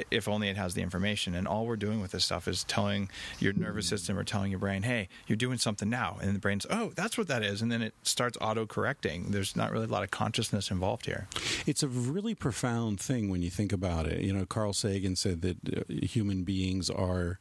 [0.10, 1.34] if only it has the information.
[1.36, 3.90] And all we're doing with this stuff is telling your nervous mm.
[3.90, 7.18] system or telling your brain, "Hey, you're doing something now," and the brain's, "Oh, that's
[7.18, 9.32] what that is," and then it starts auto correcting.
[9.32, 11.28] There's not really a lot of consciousness involved here.
[11.66, 14.22] It's a really profound thing when you think about it.
[14.22, 17.40] You know, Carl Sagan said that uh, human beings are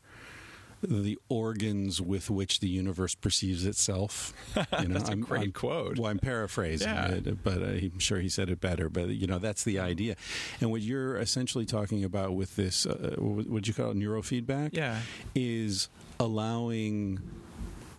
[0.83, 4.33] the organs with which the universe perceives itself.
[4.81, 5.99] You know, That's a great quote.
[5.99, 7.09] Well, I'm paraphrasing Yeah.
[7.11, 8.89] it, but uh, I'm sure he said it better.
[8.89, 10.17] But you know, that's the idea.
[10.61, 14.71] And what you're essentially talking about with this, uh, what would you call it, neurofeedback?
[14.73, 15.01] Yeah.
[15.35, 15.89] is
[16.19, 17.21] allowing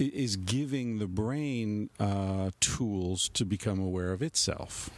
[0.07, 4.89] is giving the brain uh, tools to become aware of itself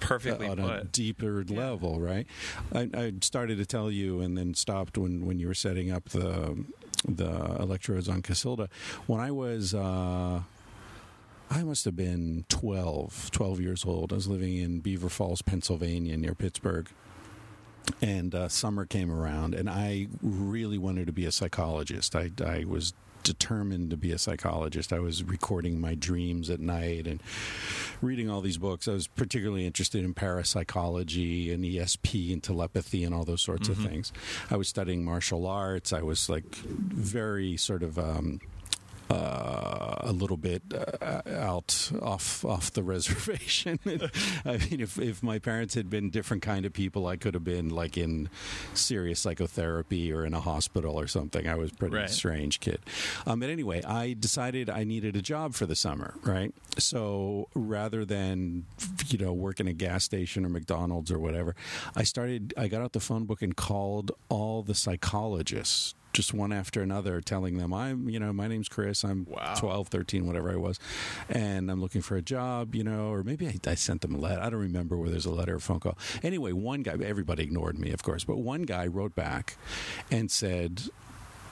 [0.00, 0.92] Perfectly on a put.
[0.92, 2.26] deeper level, right?
[2.74, 6.08] I, I started to tell you, and then stopped when, when you were setting up
[6.10, 6.64] the
[7.06, 8.68] the electrodes on Cacilda.
[9.06, 10.42] When I was, uh,
[11.50, 14.12] I must have been 12, 12 years old.
[14.12, 16.88] I was living in Beaver Falls, Pennsylvania, near Pittsburgh.
[18.02, 22.14] And uh, summer came around, and I really wanted to be a psychologist.
[22.14, 24.92] I, I was determined to be a psychologist.
[24.92, 27.22] I was recording my dreams at night and
[28.02, 28.88] reading all these books.
[28.88, 33.76] I was particularly interested in parapsychology and ESP and telepathy and all those sorts of
[33.78, 34.12] things.
[34.50, 35.92] I was studying martial arts.
[35.92, 37.98] I was like very sort of.
[37.98, 38.40] Um,
[39.10, 43.78] uh, a little bit uh, out off off the reservation.
[44.44, 47.44] I mean, if if my parents had been different kind of people, I could have
[47.44, 48.28] been like in
[48.74, 51.48] serious psychotherapy or in a hospital or something.
[51.48, 52.10] I was pretty Right.
[52.10, 52.78] strange kid.
[53.26, 56.54] Um, but anyway, I decided I needed a job for the summer, right?
[56.78, 58.66] So rather than
[59.08, 61.54] you know work in a gas station or McDonald's or whatever,
[61.96, 62.54] I started.
[62.56, 67.20] I got out the phone book and called all the psychologists just one after another
[67.20, 69.04] telling them i'm you know my name's chris.
[69.04, 69.54] I'm Wow.
[69.56, 70.78] 12 13 whatever i was
[71.28, 74.18] and i'm looking for a job you know or maybe I, I sent them a
[74.18, 74.40] letter.
[74.40, 75.96] I don't remember where there's a letter or phone call.
[76.22, 79.56] Anyway one guy everybody ignored me of course but one guy wrote back
[80.10, 80.82] and said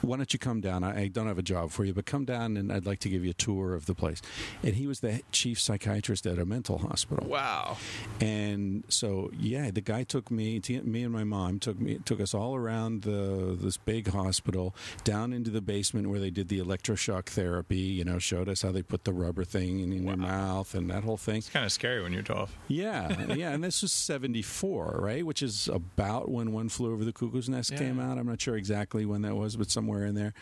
[0.01, 0.83] why don't you come down?
[0.83, 3.09] I I don't have a job for you, but come down and I'd like to
[3.09, 4.21] give you a tour of the place.
[4.63, 7.27] And he was the chief psychiatrist at a mental hospital.
[7.27, 7.77] Wow.
[8.19, 12.33] And so, yeah, the guy took me, me and my mom took me, took us
[12.33, 17.25] all around the this big hospital, down into the basement where they did the electroshock
[17.27, 17.77] therapy.
[17.77, 20.89] You know, showed us how they put the rubber thing in, in your mouth and
[20.89, 21.37] that whole thing.
[21.37, 22.55] It's kind of scary when you're 12.
[22.67, 25.25] Yeah, yeah, and this was '74, right?
[25.25, 27.77] Which is about when One Flew Over the Cuckoo's Nest Yeah.
[27.79, 28.17] came out.
[28.17, 30.33] I'm not sure exactly when that was, but somewhere in there.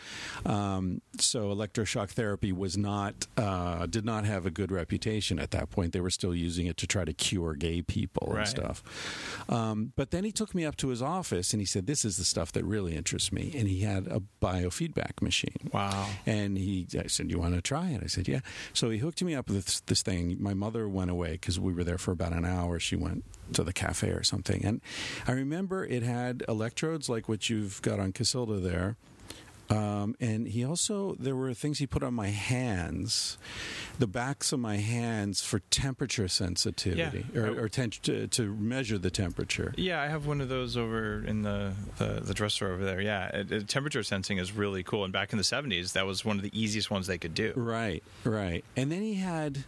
[0.46, 5.70] Um, so electroshock therapy was not uh, did not have a good reputation at that
[5.70, 5.92] point.
[5.92, 8.82] They were still using it to try to cure gay people and stuff.
[9.48, 12.16] Um, but then he took me up to his office and he said, "This is
[12.16, 15.70] the stuff that really interests me." And he had a biofeedback machine.
[15.72, 16.08] Wow.
[16.26, 18.40] And he, I said, "You want to try it?" I said, "Yeah."
[18.72, 20.36] So he hooked me up with this, this thing.
[20.38, 22.78] My mother went away because we were there for about an hour.
[22.78, 24.80] She went to the cafe or something, and
[25.26, 28.96] I remember it had electrodes like what you've got on Cacilda there.
[29.70, 33.36] Um, and he also there were things he put on my hands,
[33.98, 37.40] the backs of my hands for temperature sensitivity Yeah.
[37.40, 39.74] or, or ten- to, to measure the temperature.
[39.76, 43.00] Yeah, I have one of those over in the the, the dresser over there.
[43.00, 45.04] Yeah, it, it- temperature sensing is really cool.
[45.04, 47.52] And back in the '70s, that was one of the easiest ones they could do.
[47.54, 48.64] Right, right.
[48.76, 49.64] And then he had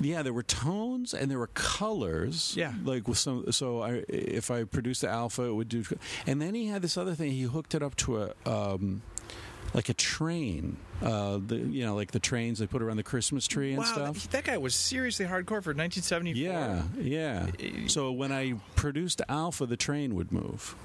[0.00, 2.54] Yeah, there were tones and there were colors.
[2.56, 2.72] Yeah.
[2.84, 3.52] like with some.
[3.52, 5.84] So I, if I produced the alpha, it would do.
[6.26, 7.32] And then he had this other thing.
[7.32, 8.32] He hooked it up to a.
[8.46, 9.02] Um,
[9.74, 13.46] like a train, uh, the you know, like the trains they put around the Christmas
[13.46, 14.22] tree and wow, stuff.
[14.24, 16.34] that, that guy was seriously hardcore for 1974.
[16.34, 17.46] Yeah, yeah.
[17.86, 20.76] So when I produced Alpha, the train would move.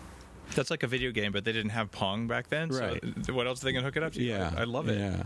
[0.56, 2.70] That's like a video game, but they didn't have Pong back then.
[2.70, 3.04] Right.
[3.24, 4.24] So what else are they going to hook it up to?
[4.24, 4.98] Yeah, I, I love it.
[4.98, 5.24] Yeah.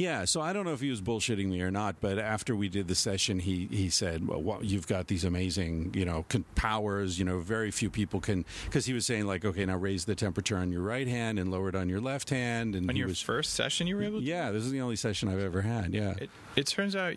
[0.00, 2.70] Yeah, so I don't know if he was bullshitting me or not, but after we
[2.70, 7.18] did the session, he, he said, well, you've got these amazing, you know, con- powers,
[7.18, 10.14] you know, very few people can, because he was saying, like, okay, now raise the
[10.14, 12.74] temperature on your right hand and lower it on your left hand.
[12.74, 14.24] And On your was, first session, you were able to?
[14.24, 16.14] yeah, this is the only session I've ever had, yeah.
[16.18, 17.14] It, it turns out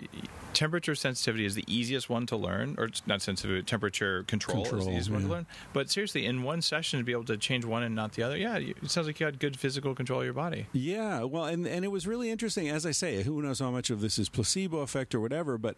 [0.53, 4.85] temperature sensitivity is the easiest one to learn, or it's not sensitivity, temperature control, is
[4.85, 5.45] the easiest one to learn.
[5.71, 8.37] But seriously, in one session, to be able to change one and not the other,
[8.37, 10.67] yeah, it sounds like you had good physical control of your body.
[10.73, 12.67] Yeah, well, and and it was really interesting.
[12.73, 15.77] As I say, who knows how much of this is placebo effect or whatever, but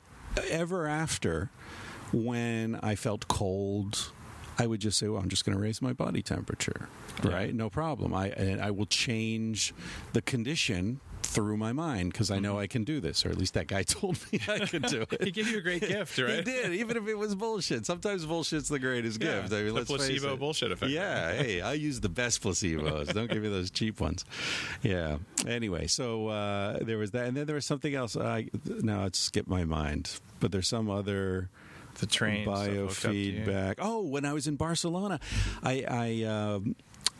[0.49, 1.49] ever after,
[2.13, 4.12] when I felt cold,
[4.58, 6.88] I would just say, "Well, I'm just going to raise my body temperature,
[7.21, 7.53] right?
[7.53, 8.13] No problem.
[8.13, 8.31] I
[8.62, 9.73] I will change
[10.13, 13.55] the condition." Through my mind because I know I can do this, or at least
[13.55, 15.23] that guy told me I could do it.
[15.23, 16.35] He gave you a great gift, right?
[16.35, 17.85] He did, even if it was bullshit.
[17.85, 19.53] Sometimes bullshit's the greatest Yeah, gift.
[19.53, 20.39] I mean, the let's face placebo it.
[20.39, 20.91] bullshit effect.
[20.91, 23.13] Yeah, hey, I use the best placebos.
[23.13, 24.23] Don't give me those cheap ones.
[24.81, 25.17] Yeah.
[25.47, 28.15] Anyway, so uh, there was that, and then there was something else.
[28.15, 31.49] I now it's skipped my mind, but there's some other
[31.99, 33.41] The train stuff hooked up to you.
[33.45, 33.75] biofeedback.
[33.79, 35.19] Oh, when I was in Barcelona,
[35.63, 35.83] I.
[35.89, 36.75] I um,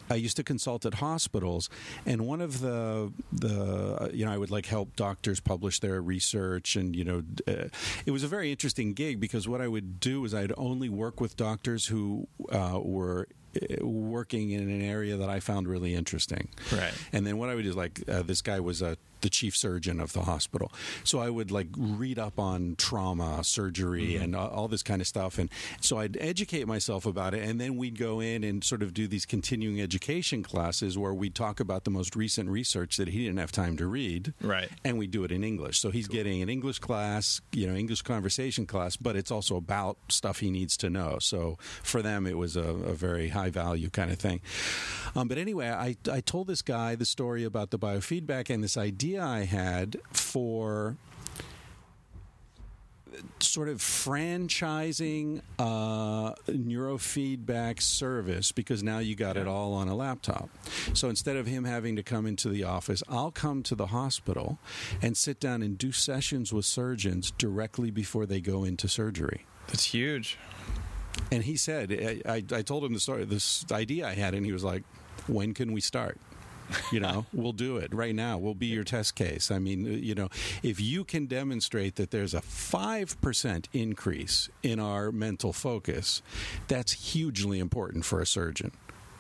[0.10, 1.70] I used to consult at hospitals,
[2.06, 6.76] and one of the the you know I would like help doctors publish their research,
[6.76, 7.70] and you know uh,
[8.06, 11.20] it was a very interesting gig because what I would do is I'd only work
[11.20, 16.50] with doctors who uh, were uh, working in an area that I found really interesting.
[16.72, 16.94] Right.
[17.14, 19.58] And then what I would do is like uh, this guy was uh, the chief
[19.58, 20.72] surgeon of the hospital,
[21.04, 25.08] so I would like read up on trauma, surgery, and uh, all this kind of
[25.08, 25.50] stuff, and
[25.82, 29.08] so I'd educate myself about it, and then we'd go in and sort of do
[29.08, 33.40] these continuing education classes where we'd talk about the most recent research that he didn't
[33.40, 34.70] have time to read, Right.
[34.84, 38.04] And we do it in English, so he's getting an English class, you know, English
[38.04, 41.18] conversation class, but it's also about stuff he needs to know.
[41.20, 44.42] So for them, it was a, a very high value kind of thing.
[45.16, 48.78] Um, but anyway, I, I told this guy the story about the biofeedback and this
[48.78, 50.98] idea I had for
[53.40, 60.50] sort of franchising uh, neurofeedback service because now you got it all on a laptop.
[60.94, 64.60] So instead of him having to come into the office, I'll come to the hospital
[65.02, 69.46] and sit down and do sessions with surgeons directly before they go into surgery.
[69.68, 70.38] That's huge.
[71.32, 74.46] And he said, I, I, I told him the story, this idea I had, and
[74.46, 74.84] he was like,
[75.28, 76.20] "When can we start?"
[76.92, 78.38] You know, we'll do it right now.
[78.38, 79.52] We'll be your test case.
[79.52, 80.30] I mean, you know,
[80.64, 86.22] if you can demonstrate that there's a 5% increase in our mental focus,
[86.68, 88.72] that's hugely important for a surgeon.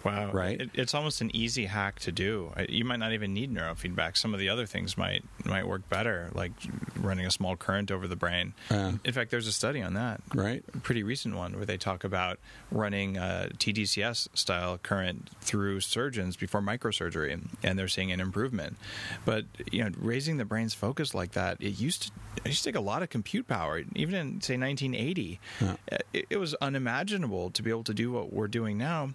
[0.05, 0.31] Wow.
[0.31, 0.61] Right?
[0.61, 2.51] It, it's almost an easy hack to do.
[2.69, 4.15] You might not even need neurofeedback.
[4.17, 6.51] Some of the other things might might work better, like
[6.99, 8.53] running a small current over the brain.
[8.71, 8.93] Yeah.
[9.03, 10.21] In fact, there's a study on that.
[10.33, 10.63] Right.
[10.73, 12.39] A pretty recent one where they talk about
[12.71, 18.77] running a TDCS style current through surgeons before microsurgery, and they're seeing an improvement.
[19.25, 22.11] But you know, raising the brain's focus like that, it used to
[22.43, 23.81] it used to take a lot of compute power.
[23.95, 25.75] Even in say 1980, Yeah.
[26.13, 29.11] it, it was unimaginable to be able to do what we're doing now.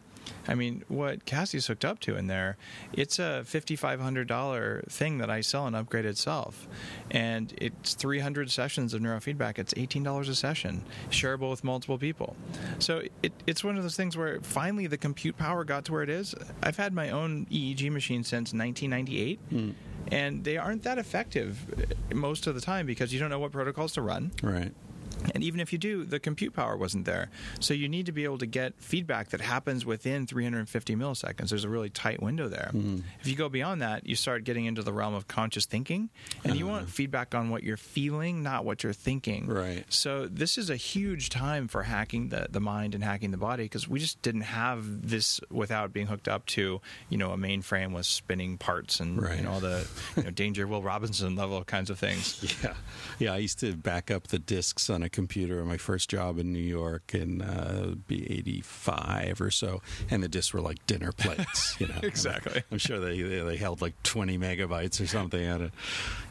[0.49, 2.57] I mean, what Cassie's hooked up to in there,
[2.93, 6.67] it's a $5,500 thing that I sell and upgrade itself.
[7.11, 9.59] And it's 300 sessions of neurofeedback.
[9.59, 12.37] It's $18 a session, shareable with multiple people.
[12.79, 16.03] So it, it's one of those things where finally the compute power got to where
[16.03, 16.35] it is.
[16.63, 19.41] I've had my own EEG machine since 1998.
[19.51, 19.71] Hmm.
[20.11, 23.93] And they aren't that effective most of the time because you don't know what protocols
[23.93, 24.33] to run.
[24.43, 24.73] Right.
[25.35, 27.31] And even if you do, the compute power wasn't there.
[27.61, 31.51] So you need to be able to get feedback that happens within 350 milliseconds.
[31.51, 32.71] There's a really tight window there.
[32.73, 32.99] Mm-hmm.
[33.21, 36.11] If you go beyond that, you start getting into the realm of conscious thinking,
[36.45, 36.93] and you want uh-huh.
[36.93, 39.47] feedback on what you're feeling, not what you're thinking.
[39.47, 39.85] Right.
[39.89, 43.65] So this is a huge time for hacking the, the mind and hacking the body
[43.65, 47.93] because we just didn't have this without being hooked up to you know a mainframe
[47.93, 49.37] with spinning parts and Right.
[49.39, 52.39] you know all the you know, Danger Will Robinson level kinds of things.
[52.63, 52.75] Yeah,
[53.19, 53.33] yeah.
[53.35, 56.53] I used to back up the discs on a computer in my first job in
[56.53, 61.81] New York, and uh, be eighty-five or so, and the discs were like dinner plates.
[61.81, 62.63] You know, Exactly.
[62.71, 65.47] I'm sure they they they held like twenty megabytes or something.
[65.49, 65.73] On it.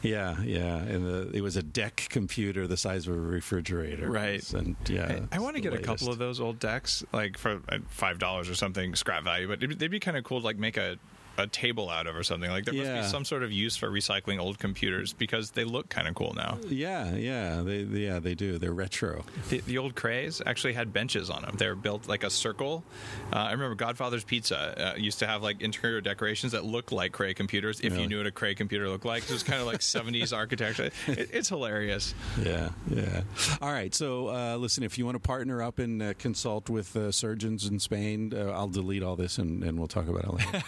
[0.02, 0.76] Yeah, yeah.
[0.76, 4.10] And the, it was a DEC computer the size of a refrigerator.
[4.10, 4.52] Right.
[4.52, 7.60] And yeah, I, want to get the a couple of those old DECs, like for
[7.68, 9.48] uh, five dollars or something, scrap value.
[9.48, 10.98] But it'd, they'd be kind of cool to like make a
[11.40, 12.50] a table out of or something.
[12.50, 15.88] Like there must be some sort of use for recycling old computers because they look
[15.88, 16.58] kind of cool now.
[16.68, 18.58] Yeah, yeah, they, yeah, they do.
[18.58, 19.24] They're retro.
[19.48, 21.54] The, the old Crays actually had benches on them.
[21.58, 22.84] They were built like a circle.
[23.32, 27.12] Uh, I remember Godfather's Pizza uh, used to have like interior decorations that looked like
[27.12, 27.80] Cray computers.
[27.80, 28.02] If Really?
[28.02, 30.90] you knew what a Cray computer looked like, it was kind of like 70s architecture.
[31.06, 32.14] It, it's hilarious.
[32.42, 33.22] Yeah, yeah.
[33.60, 33.94] All right.
[33.94, 37.66] So, uh, listen, if you want to partner up and uh, consult with uh, surgeons
[37.66, 40.62] in Spain, uh, I'll delete all this and, and we'll talk about it later.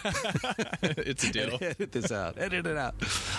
[0.81, 1.57] it's a deal.
[1.61, 2.35] Edit this out.
[2.37, 2.95] Edit it out.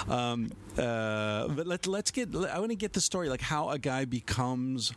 [0.08, 2.34] Um, uh, but let, let's get.
[2.34, 4.92] I want to get the story, like how a guy becomes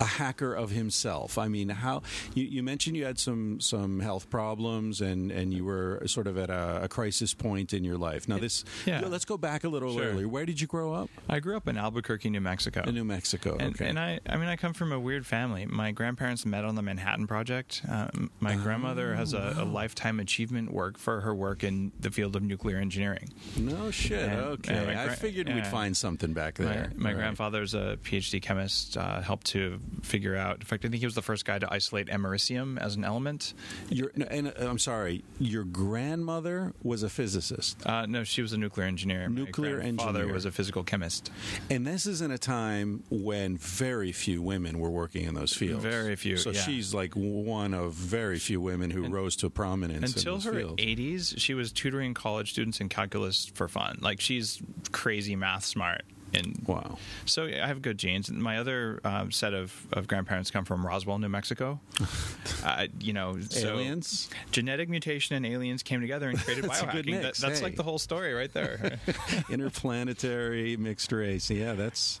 [0.00, 1.38] a hacker of himself.
[1.38, 2.02] I mean, how
[2.34, 6.36] you, you mentioned you had some some health problems and and you were sort of
[6.38, 8.28] at a, a crisis point in your life.
[8.28, 8.64] Now, this.
[8.86, 9.00] Yeah.
[9.06, 10.04] Let's go back a little Sure.
[10.04, 10.28] earlier.
[10.28, 11.08] Where did you grow up?
[11.28, 12.82] I grew up in Albuquerque, New Mexico.
[12.86, 13.56] In New Mexico.
[13.58, 13.88] And, okay.
[13.88, 15.66] and I, I mean, I come from a weird family.
[15.66, 17.82] My grandparents met on the Manhattan Project.
[17.88, 22.36] Um, my grandmother has a, a lifetime achievement work for her work in the field
[22.36, 23.28] of nuclear engineering.
[23.56, 24.28] No shit.
[24.28, 26.92] And- okay, and my I gra- figured we'd find something back My, there.
[26.96, 27.16] my Right.
[27.16, 28.96] grandfather's a PhD chemist.
[28.96, 30.56] Uh, helped to figure out.
[30.56, 33.54] In fact, I think he was the first guy to isolate americium as an element.
[33.90, 35.24] Your, and uh, I'm sorry.
[35.38, 39.28] Your grandmother was a physicist, Uh, no, she was a nuclear engineer.
[39.28, 41.30] Nuclear my father was a physical chemist.
[41.70, 45.82] and this is in a time when very few women were working in those fields.
[45.82, 46.60] Very few, So yeah.
[46.60, 50.82] she's like one of very few women who rose to prominence Until her fields.
[50.82, 53.98] 80s, she was tutoring college students in calculus for fun.
[54.00, 54.60] Like she's
[54.92, 56.02] crazy math smart.
[56.34, 56.98] And Wow.
[57.24, 58.30] So I have good genes.
[58.30, 61.80] My other um, set of, of grandparents come from Roswell, New Mexico.
[62.64, 64.28] uh, you know, so Aliens?
[64.50, 67.22] genetic mutation and aliens came together and created That's biohacking.
[67.22, 67.64] That- that's hey.
[67.64, 68.98] like the whole story right there.
[69.50, 71.50] Interplanetary mixed race.
[71.50, 72.20] Yeah, that's.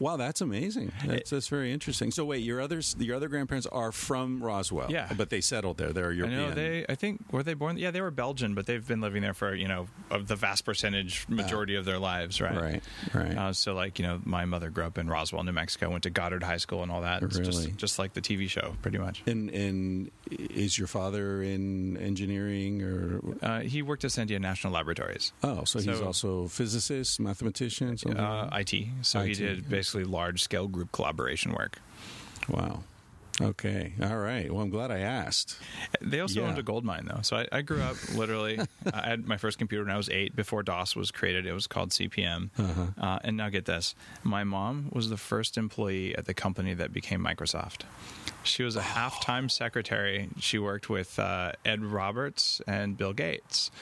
[0.00, 0.92] Wow, that's amazing.
[1.06, 2.10] That's, that's very interesting.
[2.10, 5.12] So wait, your others, your other grandparents are from Roswell, Yeah.
[5.16, 5.92] but they settled there.
[5.92, 6.40] They're I European.
[6.40, 6.84] know they.
[6.88, 7.78] I think were they born?
[7.78, 10.64] Yeah, they were Belgian, but they've been living there for you know of the vast
[10.64, 12.56] percentage majority of their lives, right?
[12.60, 12.82] Right,
[13.14, 13.36] right.
[13.36, 16.10] Uh, so like you know, my mother grew up in Roswell, New Mexico, went to
[16.10, 17.22] Goddard High School and all that.
[17.22, 17.50] It's Really?
[17.66, 19.22] just just like the TV show, pretty much.
[19.26, 25.32] And and is your father in engineering or Uh, he worked at Sandia National Laboratories.
[25.42, 28.20] oh, so, he's also a physicist, mathematician, something.
[28.20, 28.88] Uh, IT.
[29.02, 31.78] So he did basically large scale group collaboration work.
[32.48, 32.82] wow.
[33.40, 34.48] Okay, all right.
[34.48, 35.58] Well, I'm glad I asked.
[36.00, 36.46] They also Yeah.
[36.46, 37.18] owned a gold mine, though.
[37.22, 38.60] So I, I grew up literally.
[38.92, 40.36] I had my first computer when I was eight.
[40.36, 42.50] Before DOS was created, it was called CPM.
[42.56, 42.86] Uh-huh.
[42.96, 46.92] Uh, and now get this: my mom was the first employee at the company that
[46.92, 47.80] became Microsoft.
[48.44, 50.28] She was a half-time secretary.
[50.38, 53.72] She worked with uh, Ed Roberts and Bill Gates,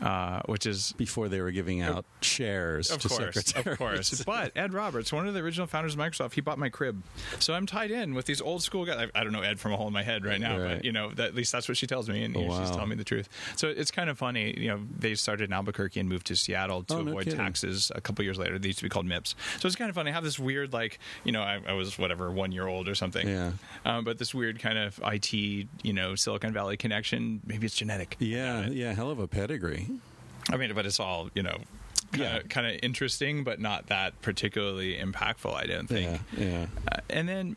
[0.00, 3.66] uh, which is Before they were giving out shares of to course, secretaries.
[3.72, 4.24] of course.
[4.32, 7.02] But Ed Roberts, one of the original founders of Microsoft, he bought my crib,
[7.38, 9.08] so I'm tied in with these old school guys.
[9.14, 10.76] I, I don't know Ed from a hole in my head right now, Right.
[10.76, 12.70] but you know, that, at least that's what she tells me, and you know, she's
[12.70, 13.28] telling me the truth.
[13.56, 14.54] So it's kind of funny.
[14.58, 17.90] You know, they started in Albuquerque and moved to Seattle to Oh, avoid taxes.
[17.94, 19.34] A couple years later, they used to be called MITS.
[19.58, 20.10] So it's kind of funny.
[20.10, 22.94] I have this weird, like, you know, I, I was whatever one year old or
[22.94, 23.52] something, Yeah.
[23.84, 27.40] um, but this weird kind of IT, you know, Silicon Valley connection.
[27.46, 28.16] Maybe it's genetic.
[28.18, 29.81] Yeah, yeah, hell of a pedigree.
[30.50, 31.58] I mean, but it's all you know,
[32.12, 32.36] kind Yeah.
[32.36, 35.54] of kind of interesting, but not that particularly impactful.
[35.54, 36.20] I don't think.
[36.36, 36.66] Yeah, yeah.
[36.90, 37.56] Uh, and then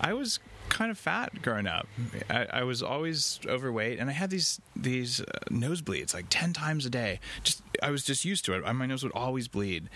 [0.00, 0.38] I was
[0.68, 1.86] kind of fat growing up.
[2.30, 6.86] I, I was always overweight, and I had these these uh, nosebleeds like ten times
[6.86, 7.20] a day.
[7.42, 8.74] Just I was just used to it.
[8.74, 9.88] My nose would always bleed.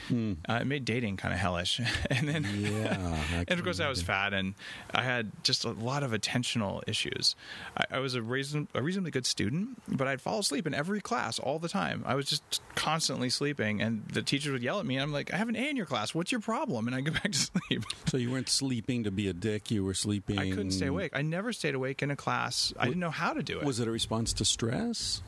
[0.49, 1.81] Uh, it made dating kind of hellish.
[2.11, 4.55] and then Yeah, and of course I was fat, and
[4.93, 7.37] I had just a lot of attentional issues.
[7.77, 11.01] I, I was a reason a reasonably good student, but I'd fall asleep in every
[11.01, 12.03] class all the time.
[12.07, 14.97] I was just constantly sleeping, and the teachers would yell at me.
[14.97, 16.15] And I'm like, I have an A in your class.
[16.15, 16.87] What's your problem?
[16.87, 17.85] And I go back to sleep.
[18.07, 19.71] So you weren't sleeping to be a dick.
[19.71, 20.39] You were sleeping.
[20.61, 21.13] Couldn't stay awake.
[21.15, 22.73] I never stayed awake in a class.
[22.79, 23.65] I didn't know how to do it.
[23.65, 25.23] Was it a response to stress?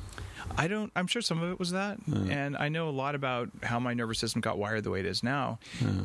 [0.58, 0.90] I don't.
[0.96, 3.94] I'm sure some of it was that, and I know a lot about how my
[3.94, 5.60] nervous system got wired the way it is now.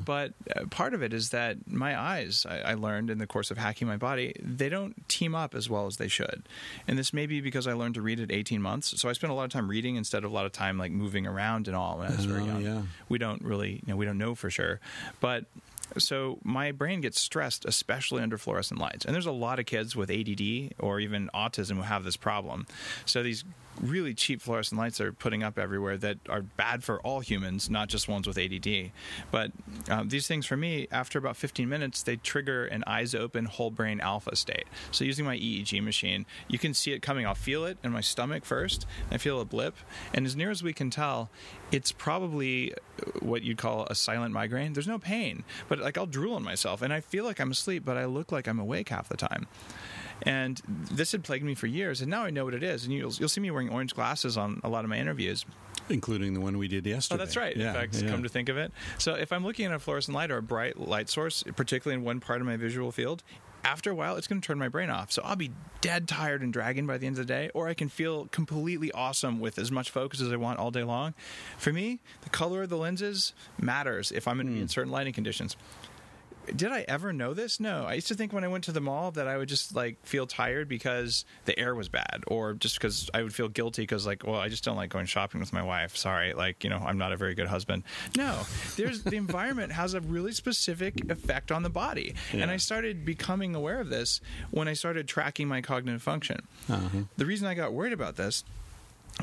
[0.05, 3.49] But uh, part of it is that my eyes, I, I learned in the course
[3.49, 6.43] of hacking my body, they don't team up as well as they should.
[6.87, 9.31] And this may be because I learned to read at 18 months, so I spent
[9.31, 11.75] a lot of time reading instead of a lot of time like moving around and
[11.75, 12.61] all when I was very Oh, young.
[12.61, 12.81] yeah.
[13.09, 14.79] We don't really, you know, we don't know for sure,
[15.19, 15.45] but.
[15.97, 19.05] So my brain gets stressed, especially under fluorescent lights.
[19.05, 22.67] And there's a lot of kids with ADD or even autism who have this problem.
[23.05, 23.43] So these
[23.81, 27.89] really cheap fluorescent lights are putting up everywhere that are bad for all humans, not
[27.89, 28.91] just ones with ADD.
[29.31, 29.51] But
[29.89, 33.71] um, these things, for me, after about 15 minutes, they trigger an eyes open, whole
[33.71, 34.65] brain alpha state.
[34.91, 37.25] So using my EEG machine, you can see it coming.
[37.25, 38.85] I'll feel it in my stomach first.
[39.11, 39.75] I feel a blip,
[40.13, 41.29] and as near as we can tell,
[41.71, 42.73] it's probably
[43.19, 44.73] what you'd call a silent migraine.
[44.73, 47.83] There's no pain, but like I'll drool on myself, and I feel like I'm asleep,
[47.85, 49.47] but I look like I'm awake half the time.
[50.23, 52.85] And this had plagued me for years, and now I know what it is.
[52.85, 55.45] And you'll you'll see me wearing orange glasses on a lot of my interviews.
[55.89, 57.21] including the one we did yesterday.
[57.21, 57.55] Oh, that's right.
[57.55, 58.09] Yeah, in fact, yeah.
[58.09, 58.71] come to think of it.
[58.97, 62.05] So if I'm looking at a fluorescent light or a bright light source, particularly in
[62.05, 63.23] one part of my visual field,
[63.63, 65.11] after a while, it's going to turn my brain off.
[65.11, 65.51] So I'll be
[65.81, 68.91] dead tired and dragging by the end of the day, or I can feel completely
[68.91, 71.13] awesome with as much focus as I want all day long.
[71.57, 74.69] For me, the color of the lenses matters if I'm going to be in hmm.
[74.69, 75.55] certain lighting conditions
[76.55, 77.59] did I ever know this?
[77.59, 77.85] No.
[77.85, 79.97] I used to think when I went to the mall that I would just like
[80.05, 84.05] feel tired because the air was bad, or just because I would feel guilty because
[84.05, 85.97] like, well, I just don't like going shopping with my wife.
[85.97, 87.83] Sorry, like you know, I'm not a very good husband.
[88.15, 88.41] No,
[88.75, 93.55] there's the environment has a really specific effect on the body, and I started becoming
[93.55, 94.21] aware of this
[94.51, 96.47] when I started tracking my cognitive function.
[96.69, 96.99] Uh-huh.
[97.17, 98.43] The reason I got worried about this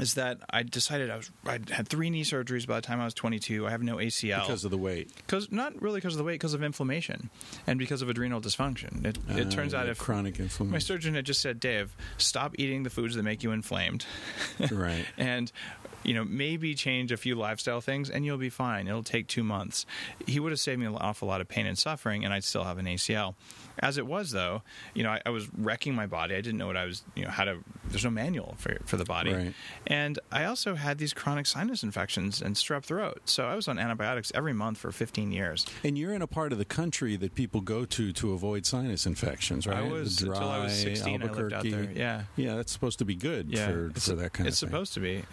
[0.00, 3.04] is that I decided I was I had three knee surgeries by the time I
[3.04, 3.66] was 22.
[3.66, 5.10] I have no ACL because of the weight.
[5.16, 7.30] because not really because of the weight, because of inflammation
[7.66, 9.04] and because of adrenal dysfunction.
[9.04, 10.72] It, it Uh, turns out the if chronic inflammation.
[10.72, 14.04] my surgeon had just said, Dave, stop eating the foods that make you inflamed,
[14.72, 15.06] right.
[15.16, 15.52] and
[16.02, 18.88] you know maybe change a few lifestyle things, and you'll be fine.
[18.88, 19.86] It'll take two months.
[20.26, 22.64] He would have saved me an awful lot of pain and suffering, and I'd still
[22.64, 23.34] have an ACL.
[23.80, 24.62] As it was, though,
[24.94, 26.34] you know, I, I was wrecking my body.
[26.34, 27.58] I didn't know what I was, you know, how to.
[27.88, 29.54] There's no manual for for the body, Right.
[29.86, 33.22] and I also had these chronic sinus infections and strep throat.
[33.26, 35.66] So I was on antibiotics every month for 15 years.
[35.82, 39.06] And you're in a part of the country that people go to to avoid sinus
[39.06, 39.78] infections, right?
[39.78, 41.22] I was Dry, until I was 16.
[41.22, 41.84] I lived out there.
[41.94, 42.22] Yeah.
[42.36, 44.68] Yeah, that's supposed to be good Yeah, for, it's, for that kind of thing.
[44.68, 45.24] supposed to be.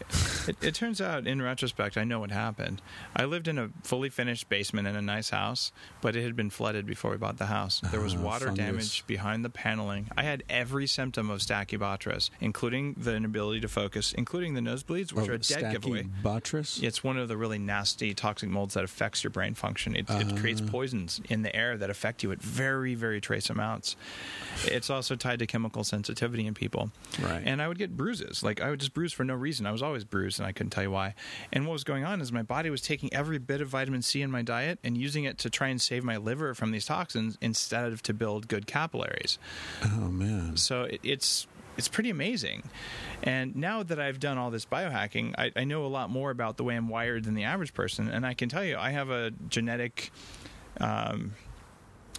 [0.47, 2.81] It, it turns out, in retrospect, I know what happened.
[3.15, 5.71] I lived in a fully finished basement in a nice house,
[6.01, 7.79] but it had been flooded before we bought the house.
[7.91, 8.65] There was Ah, water fungus.
[8.65, 10.07] damage behind the paneling.
[10.17, 15.27] I had every symptom of stachybotrys, including the inability to focus, including the nosebleeds, which
[15.27, 16.03] Oh, are a dead giveaway.
[16.23, 16.81] Stachybotrys?
[16.83, 19.95] It's one of the really nasty toxic molds that affects your brain function.
[19.95, 20.69] It, it creates Ah.
[20.71, 23.95] poisons in the air that affect you at very, very trace amounts.
[24.65, 26.91] It's also tied to chemical sensitivity in people.
[27.21, 27.41] Right.
[27.45, 28.43] And I would get bruises.
[28.43, 29.65] Like I would just bruise for no reason.
[29.65, 31.15] I was always bruised and I couldn't tell you why.
[31.51, 34.21] And what was going on is my body was taking every bit of vitamin C
[34.21, 37.37] in my diet and using it to try and save my liver from these toxins
[37.41, 39.39] instead of to build good capillaries.
[39.83, 40.55] Oh, man.
[40.55, 42.61] So it, it's it's pretty amazing.
[43.23, 46.57] And now that I've done all this biohacking, I, I know a lot more about
[46.57, 48.09] the way I'm wired than the average person.
[48.09, 50.11] And I can tell you, I have a genetic
[50.79, 51.33] um,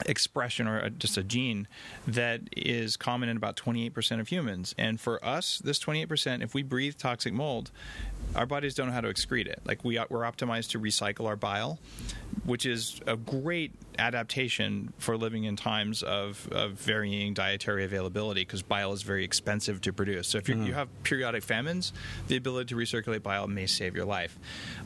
[0.07, 1.69] expression or a, just a gene
[2.07, 4.75] that is common in about 28% of humans.
[4.79, 7.71] And for us, this 28%, if we breathe toxic mold,
[8.35, 9.61] our bodies don't know how to excrete it.
[9.65, 11.79] Like we we're optimized to recycle our bile,
[12.45, 18.63] which is a great adaptation for living in times of, of varying dietary availability because
[18.63, 20.29] bile is very expensive to produce.
[20.29, 20.75] So if you you mm.
[20.75, 21.93] have periodic famines,
[22.29, 24.39] the ability to recirculate bile may save your life.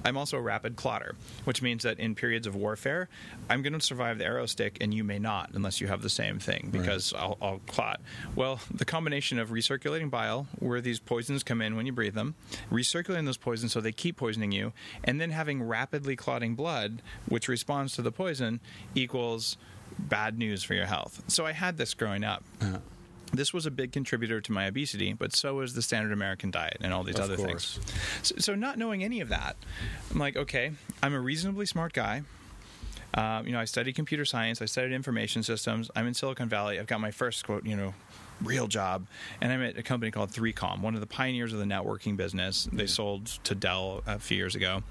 [0.05, 3.09] I'm also a rapid clotter, which means that in periods of warfare,
[3.49, 6.11] I'm going to survive the arrow stick and you may not unless you have the
[6.11, 8.01] same thing because I'll, I'll clot.
[8.35, 12.35] Well, the combination of recirculating bile, where these poisons come in when you breathe them,
[12.71, 14.73] recirculating those poisons so they keep poisoning you,
[15.05, 18.61] and then having rapidly clotting blood, which responds to the poison,
[18.97, 19.57] equals
[19.99, 21.23] bad news for your health.
[21.29, 22.43] So I had this growing up.
[22.61, 22.79] Uh,
[23.33, 26.79] This was a big contributor to my obesity, but so was the standard American diet
[26.81, 27.77] and all these Of other course.
[27.79, 27.93] things.
[28.23, 29.57] So, so, not knowing any of that,
[30.13, 30.71] I'm like, okay,
[31.03, 32.23] I'm a reasonably smart guy.
[33.15, 34.63] Um, you know, I studied computer science.
[34.63, 35.91] I studied information systems.
[35.97, 36.79] I'm in Silicon Valley.
[36.79, 37.95] I've got my first quote, you know,
[38.43, 39.07] real job,
[39.41, 42.69] and I'm at a company called 3Com, one of the pioneers of the networking business.
[42.73, 44.83] They sold to Dell a few years ago,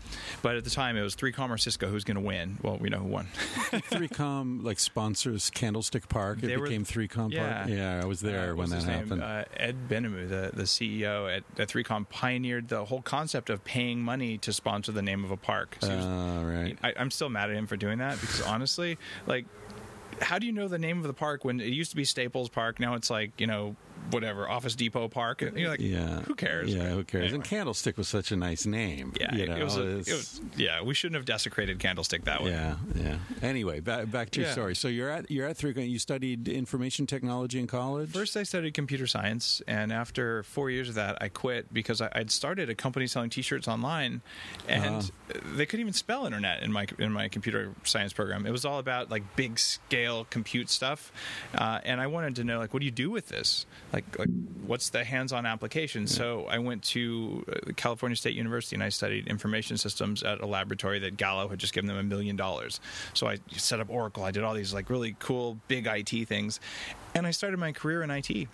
[0.41, 2.57] but at the time it was 3Com or Cisco who's going to win.
[2.61, 3.27] Well, we know who won.
[3.89, 6.39] 3Com like sponsors Candlestick Park.
[6.39, 7.53] It They were- became 3Com Yeah.
[7.57, 7.69] Park.
[7.69, 9.21] Yeah, I was there Uh, when that happened.
[9.23, 14.01] Uh, Ed Benhamou, the, the CEO at, at 3Com, pioneered the whole concept of paying
[14.01, 15.77] money to sponsor the name of a park.
[15.81, 16.77] So he was- Ah, right.
[16.83, 19.45] I, I'm still mad at him for doing that because honestly, like,
[20.21, 22.49] how do you know the name of the park when it used to be Staples
[22.49, 22.79] Park?
[22.79, 23.75] Now it's like you know
[24.11, 25.41] whatever Office Depot Park.
[25.41, 26.21] And you're like, Yeah.
[26.21, 26.73] who cares?
[26.73, 27.23] Yeah, who cares?
[27.25, 27.35] Anyway.
[27.35, 29.13] And Candlestick was such a nice name.
[29.19, 30.81] yeah, you it, know, it was a, it was, yeah.
[30.81, 32.51] We shouldn't have desecrated Candlestick that way.
[32.51, 33.17] Yeah, yeah.
[33.41, 34.53] Anyway, back, back to your Yeah.
[34.53, 34.75] story.
[34.75, 35.89] So you're at you're at 3Com.
[35.89, 38.11] You studied information technology in college.
[38.11, 42.09] First, I studied computer science, and after four years of that, I quit because I,
[42.13, 44.21] I'd started a company selling T-shirts online,
[44.67, 45.09] and
[45.55, 48.45] they couldn't even spell internet in my in my computer science program.
[48.45, 51.11] It was all about like big scale compute stuff,
[51.55, 53.65] uh, and I wanted to know like what do you do with this?
[53.95, 54.29] Like like
[54.67, 56.05] what's the hands-on application?
[56.05, 60.45] So I went to uh, California State University and I studied information systems at a
[60.45, 62.81] laboratory that Gallo had just given them a million dollars.
[63.13, 64.25] So I set up Oracle.
[64.25, 66.59] I did all these like really cool big IT things,
[67.13, 68.49] and I started my career in IT.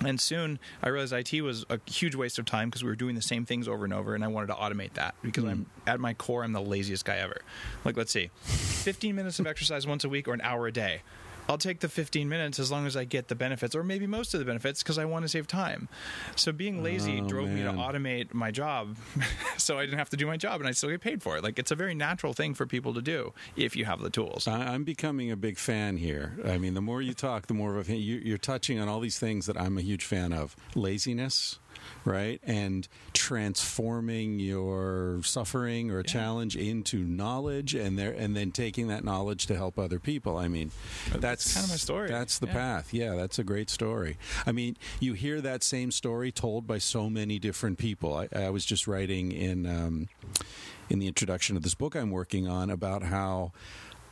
[0.00, 3.16] And soon I realized IT was a huge waste of time because we were doing
[3.16, 6.00] the same things over and over, and I wanted to automate that because I'm at
[6.00, 7.42] my core, I'm the laziest guy ever.
[7.84, 11.02] Like, let's see, 15 minutes of exercise once a week or an hour a day.
[11.48, 14.32] I'll take the 15 minutes as long as I get the benefits, or maybe most
[14.34, 15.88] of the benefits, because I want to save time.
[16.36, 18.96] So being lazy Oh, drove me to automate my job,
[19.58, 21.44] so I didn't have to do my job, and I still get paid for it.
[21.44, 24.48] Like it's a very natural thing for people to do if you have the tools.
[24.48, 26.36] I- I'm becoming a big fan here.
[26.46, 29.18] I mean, the more you talk, the more of a you're touching on all these
[29.18, 31.58] things that I'm a huge fan of: laziness,
[32.04, 39.04] right, and transforming your suffering or challenge into knowledge, and there, and then taking that
[39.04, 40.36] knowledge to help other people.
[40.36, 40.70] I mean,
[41.14, 42.08] that's kinda my story.
[42.08, 42.52] That's the Yeah.
[42.52, 42.94] path.
[42.94, 44.16] Yeah, that's a great story.
[44.46, 48.14] I mean, you hear that same story told by so many different people.
[48.16, 49.66] I, I was just writing in.
[49.66, 50.08] Um,
[50.90, 53.52] in the introduction of this book I'm working on about how.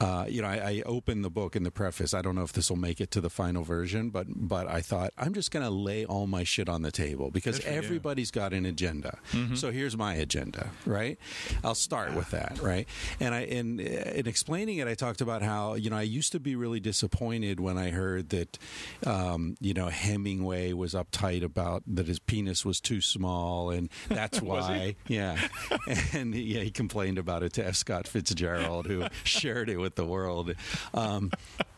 [0.02, 2.12] Uh, you know, I, I opened the book in the preface.
[2.12, 4.80] I don't know if this will make it to the final version, but but I
[4.80, 7.70] thought I'm just going to lay all my shit on the table because Good for
[7.70, 7.76] you.
[7.78, 9.18] everybody's got an agenda.
[9.54, 11.18] So here's my agenda, right?
[11.62, 12.88] I'll start with that, right?
[13.20, 16.40] And I in in explaining it, I talked about how you know I used to
[16.40, 18.58] be really disappointed when I heard that
[19.06, 24.42] um, you know Hemingway was uptight about that his penis was too small, and that's
[24.50, 25.38] why, yeah,
[26.12, 27.76] and yeah, he complained about it to F.
[27.76, 30.54] Scott Fitzgerald, who shared it with the world.
[30.94, 31.30] Um,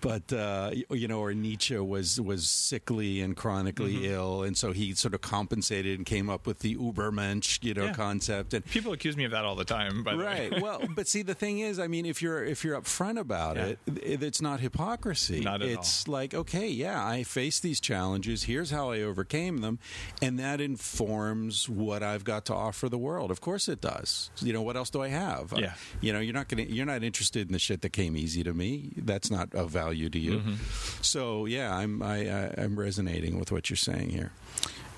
[0.05, 4.95] but uh, you know, or Nietzsche was was sickly and chronically ill, and so he
[4.95, 7.93] sort of compensated and came up with the Ubermensch, you know, Yeah.
[7.95, 8.53] concept.
[8.55, 10.03] And People accuse me of that all the time.
[10.05, 10.25] By the way.
[10.51, 13.57] right well but see the thing is i mean if you're if you're upfront about
[13.57, 13.67] Yeah.
[13.67, 18.45] it it it's not hypocrisy Not at it's like okay yeah i faced these challenges
[18.45, 19.79] here's how i overcame them
[20.23, 24.53] and that informs what i've got to offer the world of course it does you
[24.53, 25.75] know what else do i have Yeah.
[26.01, 28.53] you know you're not gonna you're not interested in the shit that came easy to
[28.53, 30.55] me that's not of value to you Mm-hmm.
[31.03, 34.33] so yeah i'm I, I i'm resonating with what you're saying here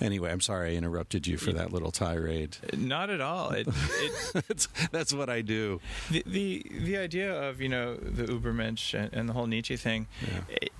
[0.00, 3.50] anyway i'm sorry i interrupted you for that little tirade Not at all.
[3.50, 5.80] It, it, that's, that's what i do
[6.10, 10.06] the, the the idea of you know the Ubermensch and, and the whole Nietzsche thing.
[10.22, 10.40] Yeah.
[10.62, 10.72] it-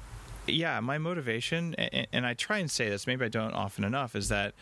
[0.47, 4.15] yeah, my motivation, and, and I try and say this, maybe I don't often enough,
[4.15, 4.55] is that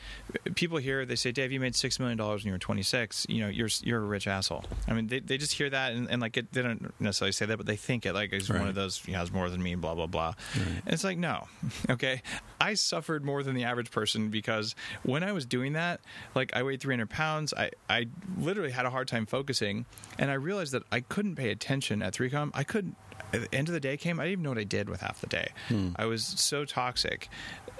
[0.54, 3.26] people hear they say, "Dave, you made six million dollars when you were 26.
[3.28, 6.10] You know, you're you're a rich asshole." I mean, they, they just hear that and,
[6.10, 8.68] and like it, they don't necessarily say that, but they think it like he's one
[8.68, 10.34] of those he has more than me, blah blah blah.
[10.54, 11.46] And it's like, no,
[11.90, 12.22] okay,
[12.60, 16.00] I suffered more than the average person because when I was doing that,
[16.34, 18.06] like I weighed 300 pounds, I I
[18.38, 19.86] literally had a hard time focusing,
[20.18, 22.50] and I realized that I couldn't pay attention at 3Com.
[22.54, 22.96] I couldn't
[23.32, 25.00] at the end of the day came, I didn't even know what I did with
[25.00, 25.48] half the day.
[25.96, 27.28] I was so toxic,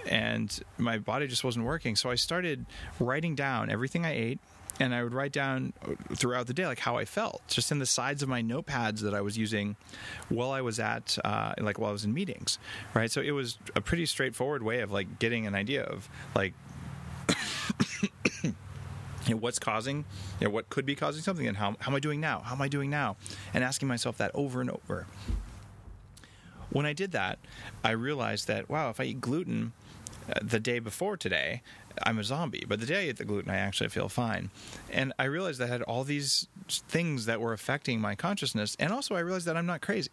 [0.09, 1.97] and my body just wasn't working.
[1.97, 2.67] So I started
[2.99, 4.41] writing down everything I ate.
[4.81, 5.73] And I would write down
[6.15, 9.15] throughout the day, like how I felt, just in the sides of my notepads that
[9.15, 9.77] I was using
[10.29, 12.59] while I was at, uh, like while I was in meetings,
[12.93, 13.09] right?
[13.09, 16.55] So it was a pretty straightforward way of like getting an idea of like
[19.27, 20.05] you know, what's causing,
[20.41, 22.41] you know, what could be causing something, and how, how am I doing now?
[22.41, 23.17] How am I doing now?
[23.53, 25.07] And asking myself that over and over.
[26.71, 27.39] When I did that,
[27.83, 29.73] I realized that, wow, if I eat gluten
[30.29, 31.63] uh, the day before today,
[32.03, 32.65] I'm a zombie.
[32.67, 34.51] But the day I eat the gluten, I actually feel fine.
[34.91, 38.77] And I realized that I had all these things that were affecting my consciousness.
[38.81, 40.11] And also, I realized that I'm not crazy.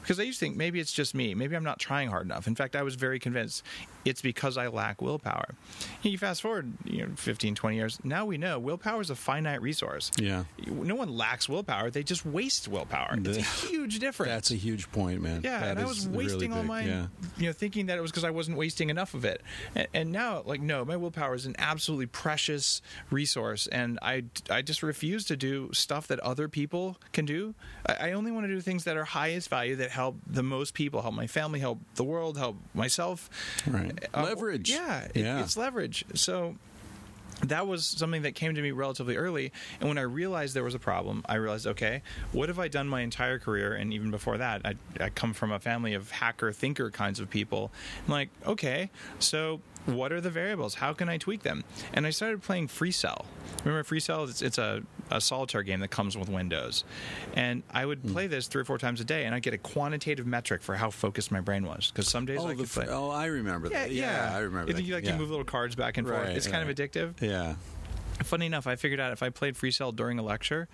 [0.00, 1.34] Because I used to think maybe it's just me.
[1.34, 2.46] Maybe I'm not trying hard enough.
[2.46, 3.64] In fact, I was very convinced
[4.04, 5.54] it's because I lack willpower.
[6.02, 9.62] You fast forward you know, 15, 20 years, now we know willpower is a finite
[9.62, 10.10] resource.
[10.18, 10.44] Yeah.
[10.66, 13.18] No one lacks willpower, they just waste willpower.
[13.24, 14.30] It's a huge difference.
[14.32, 15.40] That's a huge point, man.
[15.44, 17.06] Yeah, That and I was really wasting all big, my, Yeah.
[17.38, 19.40] you know, thinking that it was because I wasn't wasting enough of it.
[19.74, 24.62] And, and now, like, no, my willpower is an absolutely precious resource, and I, I
[24.62, 27.54] just refuse to do stuff that other people can do.
[27.86, 30.74] I, I only want to do things that are highest value that help the most
[30.74, 33.30] people, help my family, help the world, help myself.
[33.66, 33.92] Right.
[34.14, 34.70] Uh, Leverage.
[34.70, 35.40] Yeah, it- Yeah.
[35.40, 36.04] it's leverage.
[36.14, 36.56] So
[37.42, 39.52] that was something that came to me relatively early.
[39.80, 42.88] And when I realized there was a problem, I realized, okay, what have I done
[42.88, 43.74] my entire career?
[43.74, 47.28] And even before that, I, I come from a family of hacker, thinker kinds of
[47.28, 47.72] people.
[48.06, 48.88] I'm like, okay,
[49.18, 50.74] so what are the variables?
[50.74, 51.64] How can I tweak them?
[51.92, 53.26] And I started playing Free Cell.
[53.64, 54.24] Remember Free Cell?
[54.24, 56.84] It's, it's a, a solitaire game that comes with Windows.
[57.34, 58.12] And I would hmm.
[58.12, 60.76] play this three or four times a day, and I'd get a quantitative metric for
[60.76, 61.90] how focused my brain was.
[61.90, 62.92] Because some days Oh, I could fr- play.
[62.92, 63.92] oh, I remember Yeah, that.
[63.92, 64.82] yeah, I remember I that.
[64.82, 65.12] you like yeah.
[65.12, 66.20] to move little cards back and forth.
[66.20, 66.78] Right, it's kind right.
[66.78, 67.20] of addictive.
[67.20, 67.54] Yeah.
[68.22, 70.68] Funny enough, I figured out if I played Free Cell during a lecture,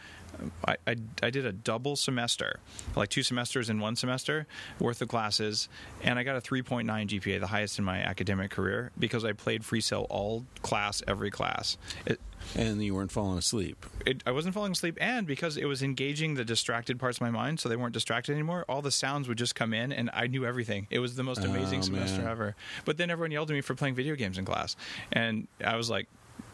[0.66, 2.60] I, I, I did a double semester,
[2.94, 4.46] like two semesters in one semester
[4.78, 5.68] worth of classes,
[6.02, 9.64] and I got a 3.9 GPA, the highest in my academic career, because I played
[9.64, 11.76] Free Cell all class, every class.
[12.06, 12.20] It,
[12.54, 13.84] And you weren't falling asleep.
[14.06, 17.30] it, I wasn't falling asleep, and because it was engaging the distracted parts of my
[17.30, 18.64] mind, so they weren't distracted anymore.
[18.68, 20.86] All the sounds would just come in, and I knew everything.
[20.90, 22.30] It was the most amazing Oh, semester man.
[22.30, 22.54] ever.
[22.84, 24.76] But then everyone yelled at me for playing video games in class,
[25.10, 26.06] and I was like,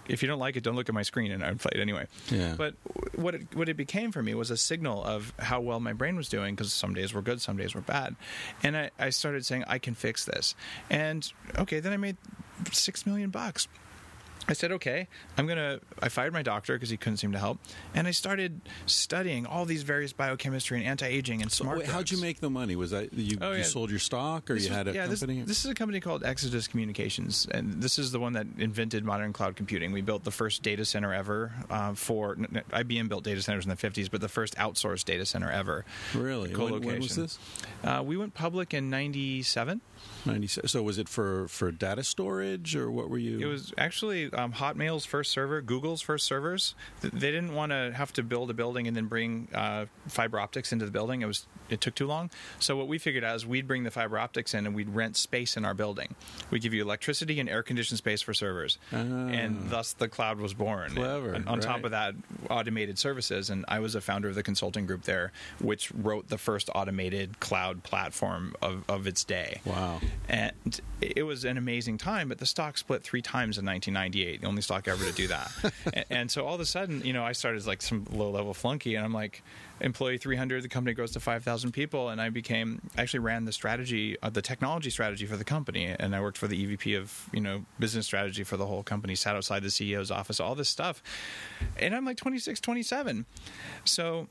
[0.08, 1.80] if you don't like it, don't look at my screen, and I would play it
[1.80, 2.06] anyway.
[2.30, 2.54] Yeah.
[2.56, 2.74] But
[3.14, 6.16] what it, what it became for me was a signal of how well my brain
[6.16, 8.16] was doing because some days were good, some days were bad,
[8.62, 10.54] and I, I started saying I can fix this,
[10.90, 12.16] and okay, then I made
[12.72, 13.68] six million bucks.
[14.48, 15.80] I said, okay, I'm going to.
[16.00, 17.58] I fired my doctor because he couldn't seem to help.
[17.94, 22.10] And I started studying all these various biochemistry and anti aging and smart Wait, how'd
[22.12, 22.76] you make the money?
[22.76, 25.06] Was that you, Oh, you sold your stock or This you was- had a yeah,
[25.08, 25.42] this- company?
[25.42, 29.32] This, is a company called Exodus Communications, and this is the one that invented modern
[29.32, 29.90] cloud computing.
[29.90, 33.76] We built the first data center ever uh, for IBM built data centers in the
[33.76, 35.84] 50s, but the first outsourced data center ever.
[36.14, 36.54] really?
[36.54, 37.38] When, when was this?
[37.82, 39.80] Uh, we went public in '97.
[40.26, 40.68] 97.
[40.68, 43.38] So was it for, for data storage or what were you?
[43.40, 46.74] It was actually um, Hotmail's first server, Google's first servers.
[47.02, 50.38] Th- They didn't want to have to build a building and then bring uh, fiber
[50.40, 51.22] optics into the building.
[51.22, 52.30] It was it took too long.
[52.60, 55.16] So what we figured out is we'd bring the fiber optics in and we'd rent
[55.16, 56.14] space in our building.
[56.50, 60.54] We'd give you electricity and air conditioned space for servers, and thus the cloud was
[60.54, 60.92] born.
[60.94, 62.14] Clever, And on top of that,
[62.50, 63.50] automated services.
[63.50, 67.40] And I was a founder of the consulting group there, which wrote the first automated
[67.40, 70.00] cloud platform of, of its day Wow.
[70.28, 72.28] And it was an amazing time.
[72.28, 75.52] But the stock split three times in 1998, the only stock ever to do that.
[75.92, 78.30] and, and so all of a sudden, you know, I started as like some low
[78.30, 79.42] level flunky, and I'm like,
[79.80, 83.52] employee 300, the company grows to 5,000 people, and I became I actually ran the
[83.52, 87.28] strategy, uh, the technology strategy for the company, and I worked for the EVP of
[87.32, 90.68] you know business strategy for the whole company, sat outside the CEO's office, all this
[90.68, 91.02] stuff,
[91.78, 93.26] and I'm like 26, 27,
[93.84, 94.28] so.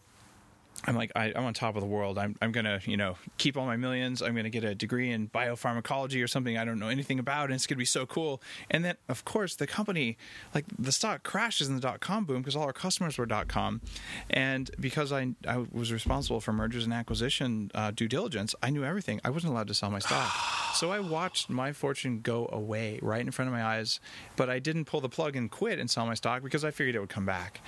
[0.84, 2.18] I'm like, I, I'm on top of the world.
[2.18, 4.22] I'm, I'm going to, you know, keep all my millions.
[4.22, 7.46] I'm going to get a degree in biopharmacology or something I don't know anything about.
[7.46, 8.42] And it's going to be so cool.
[8.70, 10.18] And then, of course, the company,
[10.54, 13.48] like the stock crashes in the dot com boom because all our customers were dot
[13.48, 13.82] com.
[14.30, 18.84] And because I, I was responsible for mergers and acquisition uh, due diligence, I knew
[18.84, 19.22] everything.
[19.24, 20.32] I wasn't allowed to sell my stock.
[20.76, 24.00] so I watched my fortune go away right in front of my eyes.
[24.36, 26.96] But I didn't pull the plug and quit and sell my stock because I figured
[26.96, 27.62] it would come back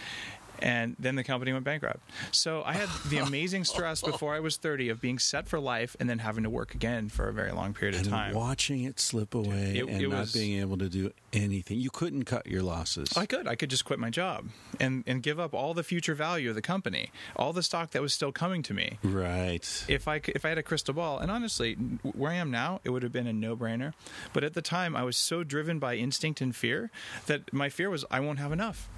[0.59, 1.99] and then the company went bankrupt.
[2.31, 5.95] So I had the amazing stress before I was 30 of being set for life
[5.99, 8.33] and then having to work again for a very long period of And time.
[8.33, 11.79] watching it slip away It- and it not was- being able to do anything.
[11.79, 13.09] You couldn't cut your losses.
[13.17, 13.47] I could.
[13.47, 14.47] I could just quit my job
[14.79, 18.01] and, and give up all the future value of the company, all the stock that
[18.01, 18.97] was still coming to me.
[19.03, 19.85] right.
[19.87, 22.89] If I, if I had a crystal ball, and honestly, where I am now, it
[22.89, 23.93] would have been a no brainer.
[24.33, 26.89] But at the time, I was so driven by instinct and fear
[27.27, 28.89] that my fear was I won't have enough.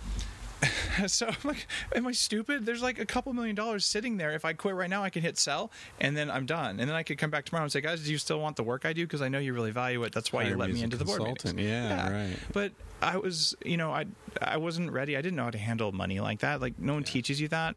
[1.07, 2.66] so I'm like, am I stupid?
[2.66, 4.32] There's like a couple million dollars sitting there.
[4.32, 6.80] If I quit right now, I can hit sell, and then I'm done.
[6.80, 8.64] And then I could come back tomorrow and say, guys, do you still want the
[8.64, 9.05] work I do?
[9.05, 10.12] Because I know you really value it.
[10.14, 11.41] That's why Hire you let me into the board meetings.
[11.41, 11.68] consultant.
[11.68, 12.38] Yeah, right.
[12.53, 14.05] But I was, you know, I
[14.41, 15.15] I wasn't ready.
[15.17, 16.59] I didn't know how to handle money like that.
[16.61, 17.75] Like no one teaches you that.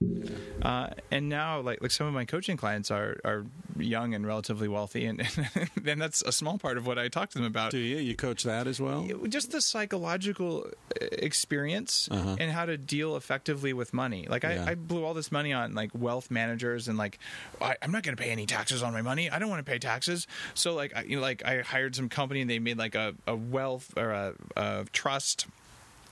[0.60, 3.44] Uh, and now, like like some of my coaching clients are are
[3.78, 5.20] young and relatively wealthy, and
[5.80, 7.96] then that's a small part of what I talk to them about Do you?
[7.98, 9.06] You coach that as well?
[9.28, 10.66] just the psychological
[11.00, 12.36] uh, experience Uh-huh.
[12.38, 14.26] and how to deal effectively with money.
[14.28, 14.64] Like I, Yeah.
[14.68, 17.18] I blew all this money on like wealth managers and like
[17.60, 19.30] I, I'm not going to pay any taxes on my money.
[19.30, 20.26] I don't want to pay taxes.
[20.54, 23.14] So like I, you know, like I hired some company and they made like a,
[23.26, 25.46] a wealth or a, a trust.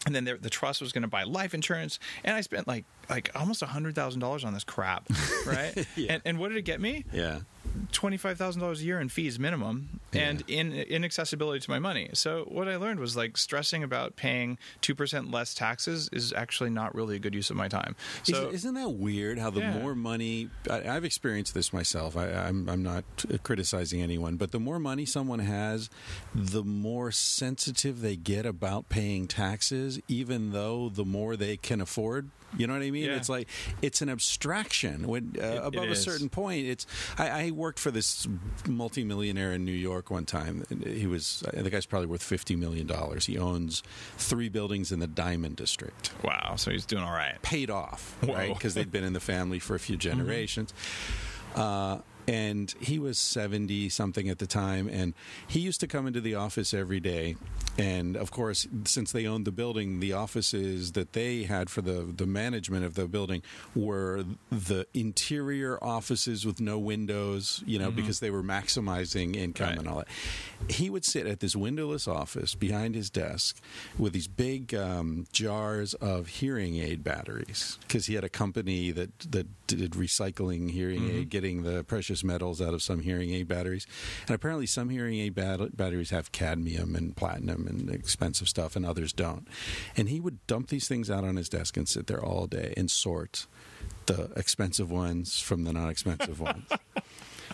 [0.07, 2.84] And then there- the trust was going to buy life insurance, and I spent like
[3.11, 5.08] like almost a hundred thousand dollars on this crap,
[5.46, 5.86] right?
[5.96, 6.14] Yeah.
[6.14, 7.04] and, and what did it get me?
[7.12, 7.40] Yeah.
[7.92, 12.11] twenty five thousand dollars a year in fees minimum, and in inaccessibility to my money.
[12.14, 16.70] So what I learned was like stressing about paying two percent less taxes is actually
[16.70, 17.96] not really a good use of my time.
[18.22, 19.38] So Is, isn't that weird?
[19.38, 19.78] How the Yeah.
[19.78, 22.16] more money I, I've experienced this myself.
[22.16, 23.04] I, I'm I'm not
[23.42, 25.90] criticizing anyone, but the more money someone has,
[26.34, 32.30] the more sensitive they get about paying taxes, even though the more they can afford.
[32.56, 32.99] You know what I mean?
[33.07, 33.16] Yeah.
[33.16, 33.48] It's like
[33.82, 35.07] it's an abstraction.
[35.07, 36.86] When uh, It- it above a certain point, it's.
[37.18, 38.26] I, I worked for this
[38.66, 40.64] multimillionaire in New York one time.
[40.84, 43.26] He was the guy's probably worth fifty million dollars.
[43.26, 43.82] He owns
[44.16, 47.40] three buildings in the Diamond District wow, so he's doing all right.
[47.42, 48.34] paid off, Whoa.
[48.34, 48.53] right?
[48.55, 50.72] Because they'd been in the family for a few generations.
[51.55, 51.98] Uh,
[52.29, 54.89] and he was 70 something at the time.
[54.89, 55.14] And
[55.47, 57.37] he used to come into the office every day.
[57.79, 62.12] And of course, since they owned the building, the offices that they had for the,
[62.14, 63.43] the management of the building
[63.75, 69.79] were the interior offices with no windows, you know, because they were maximizing income Right.
[69.79, 70.09] and all that.
[70.68, 73.61] He would sit at this windowless office behind his desk
[73.99, 79.11] with these big um, jars of hearing aid batteries because he had a company that
[79.31, 81.18] that did recycling hearing Mm-hmm.
[81.18, 83.87] aid, getting the precious metals out of some hearing aid batteries.
[84.27, 88.85] And apparently, some hearing aid bat- batteries have cadmium and platinum and expensive stuff, and
[88.85, 89.47] others don't.
[89.97, 92.75] And he would dump these things out on his desk and sit there all day
[92.77, 93.47] and sort
[94.07, 96.68] the expensive ones from the non expensive ones.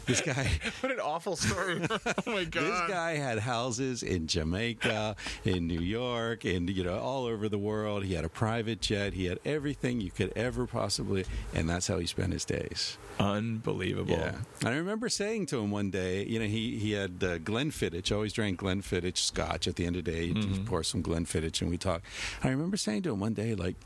[0.07, 0.48] This guy.
[0.80, 1.80] what an awful story.
[1.90, 2.64] oh my god.
[2.64, 7.59] This guy had houses in Jamaica, in New York, and you know all over the
[7.59, 8.04] world.
[8.04, 9.14] He had a private jet.
[9.14, 12.98] He had everything you could ever possibly, and that's how he spent his days.
[13.18, 14.12] Unbelievable.
[14.12, 17.38] Yeah, and I remember saying to him one day, you know, he he had uh,
[17.38, 18.14] Glenfiddich.
[18.14, 19.66] Always drank Glenfiddich Scotch.
[19.66, 22.04] At the end of the day, he'd just pour some Glenfiddich, and we talked.
[22.44, 23.76] I remember saying to him one day, like,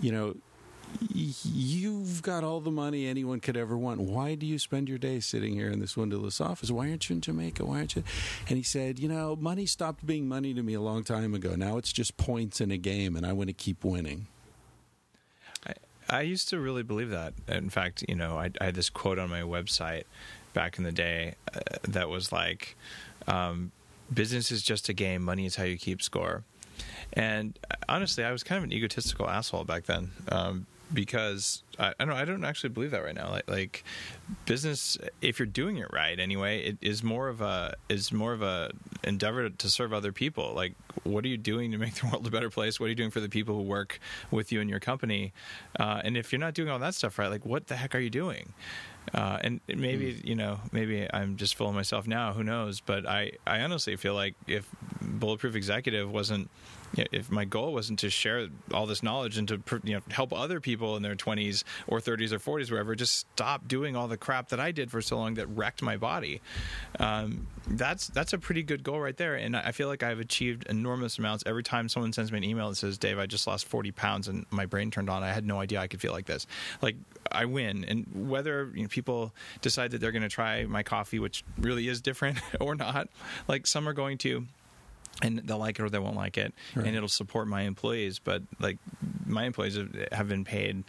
[0.00, 0.34] you know.
[1.12, 4.00] You've got all the money anyone could ever want.
[4.00, 6.70] Why do you spend your day sitting here in this windowless office?
[6.70, 7.64] Why aren't you in Jamaica?
[7.64, 8.04] Why aren't you?
[8.48, 11.54] And he said, You know, money stopped being money to me a long time ago.
[11.54, 14.26] Now it's just points in a game, and I want to keep winning.
[15.66, 15.74] I,
[16.08, 17.34] I used to really believe that.
[17.48, 20.04] In fact, you know, I, I had this quote on my website
[20.52, 22.76] back in the day uh, that was like,
[23.26, 23.72] um,
[24.12, 25.22] "Business is just a game.
[25.22, 26.44] Money is how you keep score."
[27.12, 30.10] And uh, honestly, I was kind of an egotistical asshole back then.
[30.28, 33.30] Um, because I, I don't I don't actually believe that right now.
[33.30, 33.84] Like, like
[34.46, 38.42] business, if you're doing it right, anyway, it is more of a is more of
[38.42, 38.70] a
[39.02, 40.52] endeavor to serve other people.
[40.54, 42.78] Like, what are you doing to make the world a better place?
[42.78, 45.32] What are you doing for the people who work with you in your company?
[45.78, 48.00] Uh, and if you're not doing all that stuff right, like, what the heck are
[48.00, 48.52] you doing?
[49.12, 52.32] Uh, and maybe you know, maybe I'm just fooling myself now.
[52.32, 52.80] Who knows?
[52.80, 54.66] But I, I honestly feel like if
[55.02, 56.48] Bulletproof Executive wasn't
[56.96, 60.60] if my goal wasn't to share all this knowledge and to you know help other
[60.60, 64.48] people in their 20s or 30s or 40s wherever just stop doing all the crap
[64.48, 66.40] that I did for so long that wrecked my body.
[66.98, 69.36] Um, that's that's a pretty good goal right there.
[69.36, 71.44] And I feel like I've achieved enormous amounts.
[71.46, 74.28] Every time someone sends me an email that says Dave I just lost 40 pounds
[74.28, 75.22] and my brain turned on.
[75.22, 76.46] I had no idea I could feel like this.
[76.82, 76.96] Like
[77.32, 77.84] I win.
[77.84, 81.88] And whether you know, people decide that they're going to try my coffee which really
[81.88, 83.08] is different or not
[83.48, 84.46] like some are going to
[85.22, 86.86] and they'll like it or they won't like it Right.
[86.86, 88.78] and it'll support my employees but like
[89.26, 89.78] my employees
[90.12, 90.82] have, been paid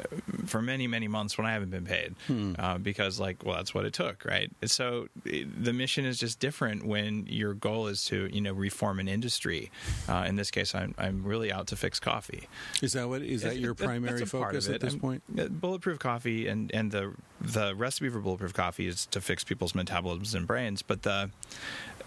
[0.00, 0.04] uh,
[0.46, 2.14] for many many months when i haven't been paid
[2.58, 6.40] uh, because like well that's what it took right so it, the mission is just
[6.40, 9.70] different when your goal is to you know reform an industry
[10.08, 12.48] uh, in this case I'm, I'm really out to fix coffee
[12.82, 14.80] Is that what is that It- your that- primary focus at it.
[14.80, 15.22] this I'm- point?
[15.38, 19.74] uh, Bulletproof coffee and and the the recipe for bulletproof coffee is to fix people's
[19.74, 21.30] metabolisms and brains, but the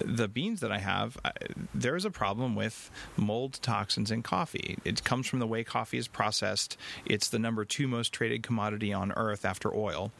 [0.03, 1.31] the beans that I have, I,
[1.73, 4.77] there is a problem with mold toxins in coffee.
[4.83, 6.77] It comes from the way coffee is processed.
[7.05, 10.11] It's the number two most traded commodity on earth after oil,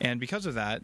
[0.00, 0.82] and because of that,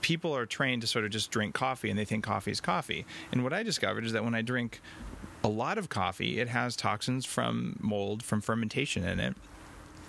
[0.00, 3.04] people are trained to sort of just drink coffee and they think coffee is coffee.
[3.30, 4.80] And what I discovered is that when I drink
[5.44, 9.34] a lot of coffee, it has toxins from mold, from fermentation in it.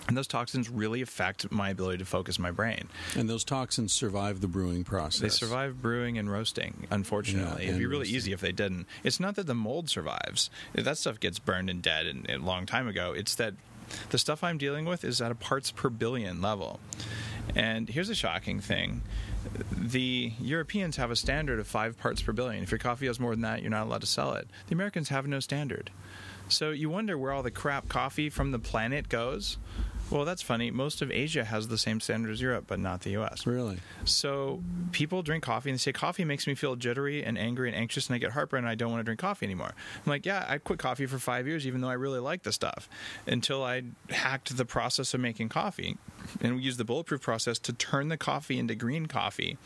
[0.07, 2.89] And those toxins really affect my ability to focus my brain.
[3.15, 5.21] And those toxins survive the brewing process.
[5.21, 7.63] They survive brewing and roasting, unfortunately.
[7.63, 8.15] Yeah, It'd be really roasting.
[8.17, 8.85] easy if they didn't.
[9.03, 10.49] It's not that the mold survives.
[10.73, 13.13] That stuff gets burned and dead and, a long time ago.
[13.15, 13.53] It's that
[14.09, 16.79] the stuff I'm dealing with is at a parts per billion level.
[17.55, 19.03] And here's a shocking thing.
[19.71, 22.63] The Europeans have a standard of five parts per billion.
[22.63, 24.47] If your coffee has more than that, you're not allowed to sell it.
[24.67, 25.91] The Americans have no standard.
[26.49, 29.57] So you wonder where all the crap coffee from the planet goes.
[30.11, 30.69] Well, that's funny.
[30.69, 33.47] Most of Asia has the same standard as Europe, but not the U.S.
[33.47, 33.79] Really?
[34.05, 37.75] So people drink coffee and they say coffee makes me feel jittery and angry and
[37.75, 39.71] anxious and I get heartburn and I don't want to drink coffee anymore.
[39.73, 42.51] I'm like, yeah, I quit coffee for five years even though I really like the
[42.51, 42.87] stuff
[43.25, 45.97] until I hacked the process of making coffee
[46.41, 49.57] and we use the bulletproof process to turn the coffee into green coffee.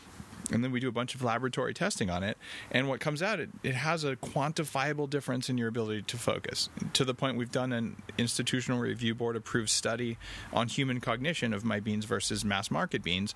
[0.50, 2.38] And then we do a bunch of laboratory testing on it,
[2.70, 6.70] and what comes out, it, it has a quantifiable difference in your ability to focus.
[6.94, 10.16] To the point we've done an institutional review board approved study
[10.52, 13.34] on human cognition of my beans versus mass market beans,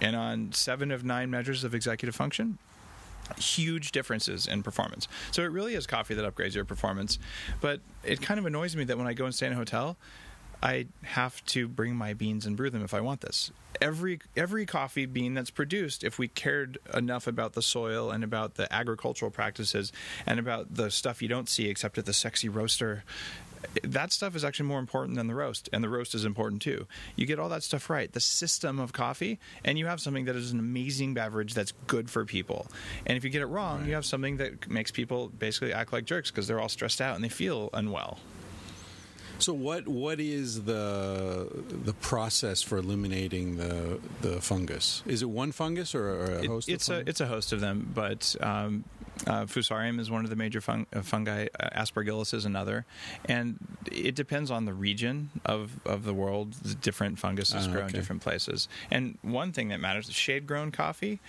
[0.00, 2.58] and on seven of nine measures of executive function,
[3.38, 5.08] huge differences in performance.
[5.32, 7.18] So it really is coffee that upgrades your performance.
[7.60, 9.96] But it kind of annoys me that when I go and stay in a hotel,
[10.64, 13.52] I have to bring my beans and brew them if I want this.
[13.82, 18.54] Every every coffee bean that's produced, if we cared enough about the soil and about
[18.54, 19.92] the agricultural practices
[20.26, 23.04] and about the stuff you don't see except at the sexy roaster,
[23.82, 26.86] that stuff is actually more important than the roast, and the roast is important too.
[27.14, 30.36] You get all that stuff right, the system of coffee, and you have something that
[30.36, 32.68] is an amazing beverage that's good for people.
[33.04, 36.06] And if you get it wrong, you have something that makes people basically act like
[36.06, 38.18] jerks because they're all stressed out and they feel unwell.
[39.38, 41.48] So what what is the
[41.84, 45.02] the process for eliminating the the fungus?
[45.06, 46.68] Is it one fungus or, a It- host?
[46.68, 48.84] it's of a it's a host of them, but um,
[49.26, 51.46] uh, Fusarium is one of the major fung- uh, fungi.
[51.58, 52.84] Uh, Aspergillus is another,
[53.26, 53.58] and
[53.90, 56.52] it depends on the region of, of the world.
[56.54, 58.68] The different funguses Ah, grow in different places.
[58.90, 61.20] And one thing that matters: is shade grown coffee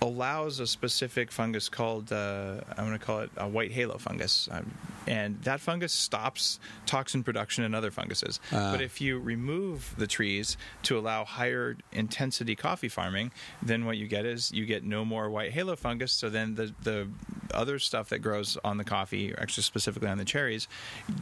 [0.00, 4.48] allows a specific fungus called uh, I'm going to call it a white halo fungus,
[4.50, 4.70] um,
[5.06, 8.40] and that fungus stops toxin production in other funguses.
[8.52, 8.72] Ah.
[8.72, 13.32] but if you remove the trees to allow higher intensity coffee farming,
[13.62, 16.12] then what you get is you get no more white halo fungus.
[16.12, 17.08] So then the the
[17.54, 20.68] other stuff that grows on the coffee, actually specifically on the cherries,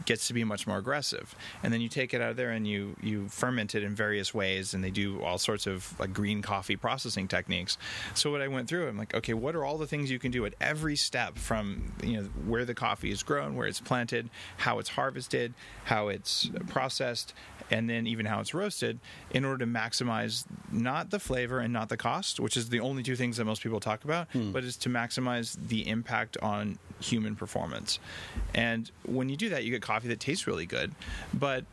[0.05, 1.33] gets to be much more aggressive.
[1.63, 4.33] And then you take it out of there and you you ferment it in various
[4.33, 7.77] ways, and they do all sorts of like green coffee processing techniques.
[8.13, 10.31] So what I went through, I'm like, okay, what are all the things you can
[10.31, 14.29] do at every step from you know where the coffee is grown, where it's planted,
[14.57, 15.53] how it's harvested,
[15.85, 17.33] how it's processed,
[17.71, 18.99] and then even how it's roasted
[19.31, 23.03] in order to maximize not the flavor and not the cost, which is the only
[23.03, 24.51] two things that most people talk about, hmm.
[24.51, 27.99] but is to maximize the impact on human performance.
[28.53, 30.93] And when you do that, you get coffee that tastes really good,
[31.33, 31.65] but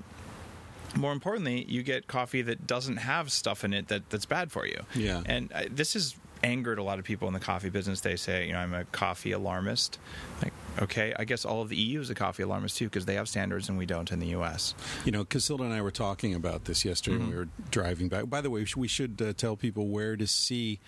[0.97, 4.67] more importantly, you get coffee that doesn't have stuff in it that, that's bad for
[4.67, 4.81] you.
[4.95, 5.23] Yeah.
[5.27, 6.15] And I, this has
[6.45, 8.01] angered a lot of people in the coffee business.
[8.01, 9.99] They say, you know, I'm a coffee alarmist.
[10.43, 10.53] Like,
[10.83, 13.29] okay, I guess all of the EU is a coffee alarmist too because they have
[13.29, 14.75] standards and we don't in the U.S.
[15.05, 18.29] You know, Cacilda and I were talking about this yesterday when we were driving back.
[18.29, 20.81] By the way, we should uh, tell people where to see.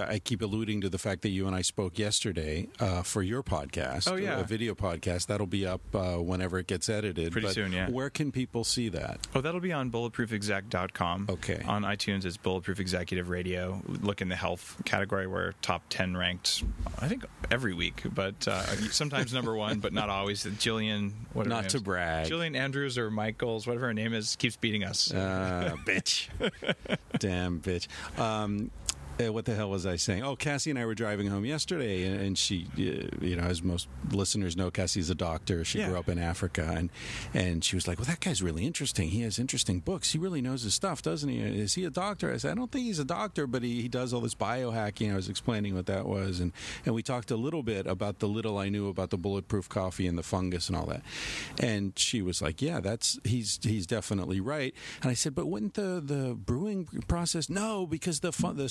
[0.00, 3.42] I keep alluding to the fact that you and I spoke yesterday uh, for your
[3.42, 4.10] podcast.
[4.10, 4.40] Oh, yeah.
[4.40, 7.32] a video podcast that'll be up uh, whenever it gets edited.
[7.32, 7.90] Pretty But soon, yeah.
[7.90, 9.26] Where can people see that?
[9.34, 11.26] Oh, that'll be on bulletproofexec.com.
[11.28, 11.62] Okay.
[11.66, 13.82] On iTunes, it's Bulletproof Executive Radio.
[13.86, 15.26] Look in the health category.
[15.26, 16.64] We're top 10 ranked,
[17.00, 18.62] I think, every week, but uh,
[18.98, 20.44] sometimes number one, but not always.
[20.44, 21.54] Jillian, whatever.
[21.54, 22.30] Not to brag.
[22.30, 25.12] Jillian Andrews or Michaels, whatever her name is, keeps beating us.
[25.12, 26.28] Uh, bitch.
[27.18, 27.86] Damn bitch.
[28.18, 28.70] Um,
[29.20, 30.22] uh, what the hell was I saying?
[30.22, 33.62] Oh, Cassie and I were driving home yesterday, and, and she, uh, you know, as
[33.62, 35.64] most listeners know, Cassie's a doctor.
[35.64, 35.88] She Yeah.
[35.88, 36.90] grew up in Africa, and
[37.34, 39.08] and she was like, "Well, that guy's really interesting.
[39.10, 40.12] He has interesting books.
[40.12, 41.38] He really knows his stuff, doesn't he?
[41.40, 43.88] Is he a doctor?" I said, "I don't think he's a doctor, but he, he
[43.88, 46.52] does all this biohacking." I was explaining what that was, and
[46.86, 50.06] and we talked a little bit about the little I knew about the bulletproof coffee
[50.06, 51.02] and the fungus and all that.
[51.58, 55.74] And she was like, "Yeah, that's he's he's definitely right." And I said, "But wouldn't
[55.74, 57.48] the the brewing process?
[57.50, 58.68] No, because the fu- the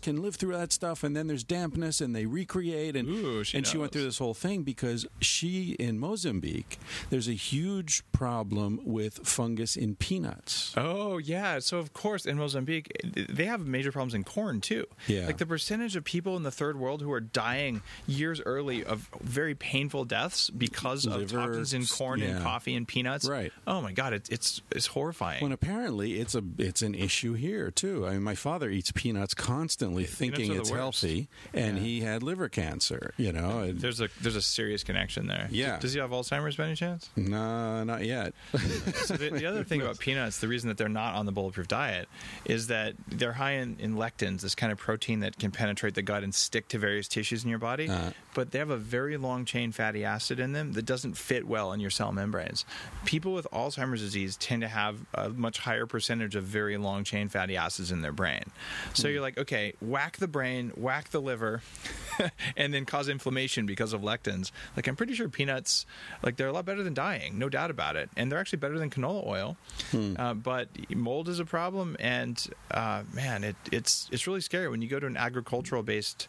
[0.00, 3.56] can live through that stuff, and then there's dampness, and they recreate." And Ooh, she
[3.56, 6.78] and she went through this whole thing because she in Mozambique,
[7.08, 10.74] there's a huge problem with fungus in peanuts.
[10.76, 14.86] Oh yeah, so of course in Mozambique they have major problems in corn too.
[15.06, 15.26] Yeah.
[15.26, 19.08] like the percentage of people in the third world who are dying years early of
[19.20, 23.28] very painful deaths because of Liver, toxins in corn and coffee and peanuts.
[23.28, 23.52] Right.
[23.66, 25.42] Oh my god, it, it's it's horrifying.
[25.42, 28.06] When apparently it's a it's an issue here too.
[28.06, 31.82] I mean, my father eats peanuts constantly, thinking are the it's healthy, and Yeah.
[31.82, 33.14] he had liver cancer.
[33.16, 35.48] You know, and- there's a there's a serious connection there.
[35.50, 35.78] Yeah.
[35.78, 37.08] Does he have Alzheimer's by any chance?
[37.16, 38.34] no, not yet.
[39.04, 41.68] So the, the other thing about peanuts, the reason that they're not on the bulletproof
[41.68, 42.08] diet,
[42.44, 46.02] is that they're high in, in lectins, this kind of protein that can penetrate the
[46.02, 47.88] gut and stick to various tissues in your body.
[47.88, 48.10] Uh.
[48.34, 51.72] But they have a very long chain fatty acid in them that doesn't fit well
[51.72, 52.64] in your cell membranes.
[53.04, 57.28] People with Alzheimer's disease tend to have a much higher percentage of very long chain
[57.28, 58.42] fatty acids in their brain.
[58.94, 61.62] So you're like, okay, whack the brain, whack the liver,
[62.56, 64.52] and then cause inflammation because of lectins.
[64.76, 65.86] Like I'm pretty sure peanuts,
[66.22, 68.78] like they're a lot better than dying, no doubt about it, and they're actually better
[68.78, 69.56] than canola oil.
[70.18, 74.82] Uh, but mold is a problem, and uh, man, it, it's it's really scary when
[74.82, 76.28] you go to an agricultural based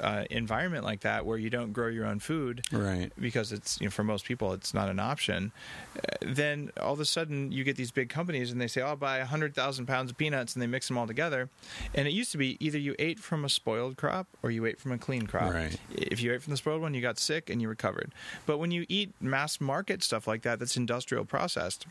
[0.00, 3.12] uh, environment like that where you don't grow your own food, Right.
[3.18, 5.52] Because it's you know for most people it's not an option.
[5.96, 8.88] Uh, then all of a sudden you get these big companies and they say, "Oh,
[8.88, 11.48] "I'll buy hundred thousand pounds of peanuts," and they mix them all together.
[11.94, 14.80] And it used to be either you ate from a spoiled crop or you ate
[14.80, 15.52] from a clean crop.
[15.52, 15.76] Right.
[15.90, 18.12] If you ate from the spoiled one, you got sick and you recovered.
[18.46, 21.86] But when you eat mass market stuff like that, that's industrial processed.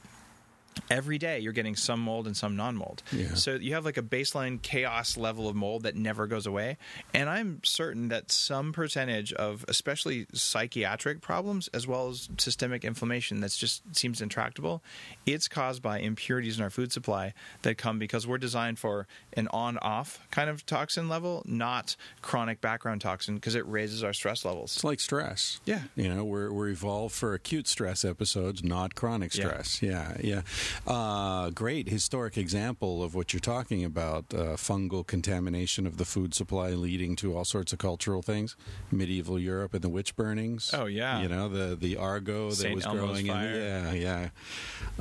[0.90, 3.04] Every day you're getting some mold and some non-mold.
[3.12, 3.36] Yeah.
[3.36, 6.78] So you have like a baseline chaos level of mold that never goes away.
[7.14, 13.40] And I'm certain that some percentage of especially psychiatric problems as well as systemic inflammation
[13.40, 14.82] that's just seems intractable,
[15.26, 19.48] it's caused by impurities in our food supply that come because we're designed for an
[19.50, 24.76] on-off kind of toxin level, not chronic background toxin because it raises our stress levels.
[24.76, 25.60] It's like stress.
[25.66, 25.82] Yeah.
[25.96, 29.46] You know, we're, we're evolved for acute stress episodes, not chronic Yeah.
[29.48, 29.82] stress.
[29.84, 30.42] Yeah, yeah.
[30.88, 36.34] Uh, great historic example of what you're talking about uh, fungal contamination of the food
[36.34, 38.56] supply leading to all sorts of cultural things.
[38.92, 40.72] Medieval Europe and the witch burnings.
[40.74, 41.22] Oh, yeah.
[41.22, 43.34] You know, the, the ergot that Saint was Elmo's growing in.
[43.34, 43.56] fire.
[43.56, 44.30] Yeah, yeah.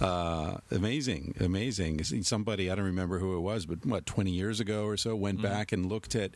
[0.04, 2.02] Uh, amazing, amazing.
[2.04, 5.28] Somebody, I don't remember who it was, but what, 20 years ago or so, went
[5.38, 5.42] Mm-hmm.
[5.46, 6.32] back and looked at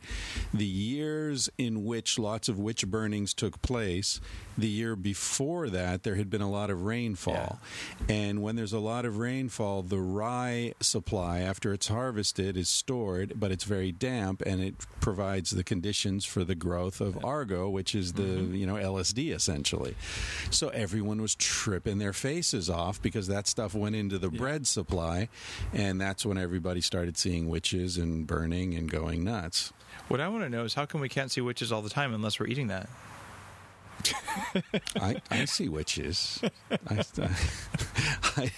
[0.53, 4.21] the years in which lots of witch burnings took place.
[4.57, 7.59] The year before that, there had been a lot of rainfall.
[8.07, 12.67] And when there's a lot of of rainfall, the rye supply after it's harvested is
[12.67, 17.71] stored, but it's very damp, and it provides the conditions for the growth of ergot,
[17.71, 18.55] which is the mm-hmm.
[18.55, 19.95] you know LSD essentially.
[20.49, 25.29] So everyone was tripping their faces off because that stuff went into the bread supply,
[25.71, 29.71] and that's when everybody started seeing witches and burning and going nuts.
[30.07, 32.13] What I want to know is how come we can't see witches all the time
[32.13, 32.89] unless we're eating that?
[34.95, 36.41] I, I see witches.
[36.87, 37.03] I,
[38.37, 38.51] I,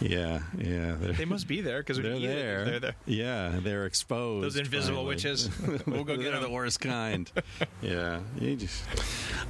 [0.00, 0.94] yeah, yeah.
[0.94, 2.64] They must be there because they're there.
[2.64, 2.94] They're there.
[3.06, 4.44] Yeah, they're exposed.
[4.44, 5.14] Those invisible finally.
[5.14, 5.50] witches.
[5.86, 7.30] We'll go get They're the worst kind.
[7.82, 8.82] yeah, you just.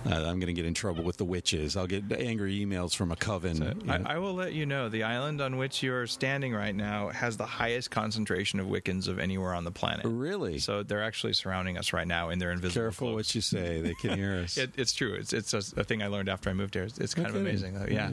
[0.05, 1.76] Uh, I'm going to get in trouble with the witches.
[1.76, 3.57] I'll get angry emails from a coven.
[3.57, 4.05] you know.
[4.07, 7.36] I, I will let you know the island on which you're standing right now has
[7.36, 10.05] the highest concentration of Wiccans of anywhere on the planet.
[10.07, 10.59] really?
[10.59, 12.82] So they're actually surrounding us right now in their invisible.
[12.82, 13.28] Careful cloaks.
[13.30, 13.80] what you say.
[13.80, 14.57] They can hear us.
[14.57, 15.14] It, it's true.
[15.14, 16.84] It's it's a, a thing I learned after I moved here.
[16.84, 17.74] It's, it's kind No of amazing.
[17.74, 17.86] Though.
[17.90, 18.11] Yeah.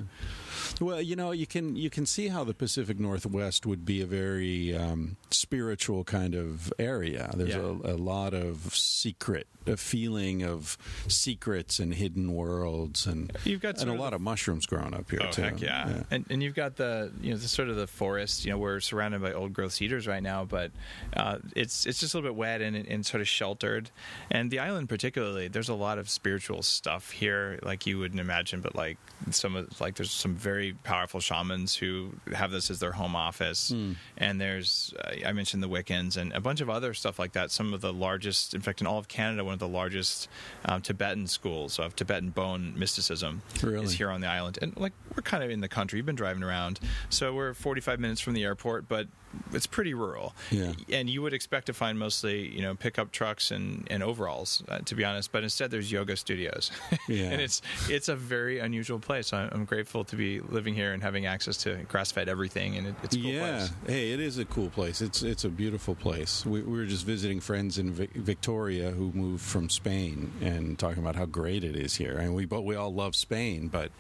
[0.82, 4.06] Well, you know, you can you can see how the Pacific Northwest would be a
[4.06, 7.32] very um, spiritual kind of area.
[7.36, 7.76] There's Yeah.
[7.84, 13.80] a, a lot of secret, a feeling of secrets and hidden worlds, and You've got
[13.82, 15.42] and a lot the- of mushrooms growing up here Oh too.
[15.44, 16.04] heck yeah.
[16.12, 18.44] And and you've got the you know the sort of the forest.
[18.44, 20.72] You know we're surrounded by old growth cedars right now, but
[21.16, 23.92] uh, it's it's just a little bit wet and, and sort of sheltered.
[24.32, 28.60] And the island particularly, there's a lot of spiritual stuff here, like you wouldn't imagine.
[28.62, 28.98] But like
[29.30, 33.70] some of like there's some very powerful shamans who have this as their home office.
[33.70, 33.94] Hmm.
[34.18, 37.52] And there's uh, I mentioned the Wiccans and a bunch of other stuff like that.
[37.52, 40.30] Some of the largest, in fact, in all of Canada, one of the largest
[40.64, 43.84] um, Tibetan schools of Tibetan Bon mysticism Really?
[43.84, 44.58] is here on the island.
[44.62, 45.98] And like we're kind of in the country.
[45.98, 49.08] You've been driving around, so we're 45 minutes from the airport, but
[49.52, 50.34] it's pretty rural.
[50.52, 50.74] Yeah.
[50.92, 54.80] And you would expect to find mostly you know pickup trucks and, and overalls, uh,
[54.80, 55.32] to be honest.
[55.32, 56.72] But instead, there's yoga studios.
[57.10, 57.32] Yeah.
[57.32, 59.34] and it's it's a very unusual place.
[59.34, 62.78] I'm, I'm grateful to be living here and having access to grass fed everything.
[62.78, 63.72] And it, it's a cool yeah, place.
[63.88, 65.02] hey, it is a cool place.
[65.02, 66.46] It's it's a beautiful place.
[66.46, 71.04] We, we were just visiting friends in Vic- Victoria who moved from Spain and talking
[71.04, 72.18] about how great it is here.
[72.18, 73.92] And we but we all love Spain, but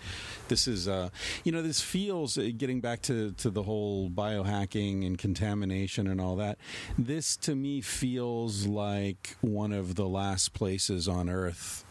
[0.47, 1.09] this is uh,
[1.43, 6.19] you know this feels uh, getting back to to the whole biohacking and contamination and
[6.19, 6.57] all that.
[6.97, 11.85] This to me feels like one of the last places on Earth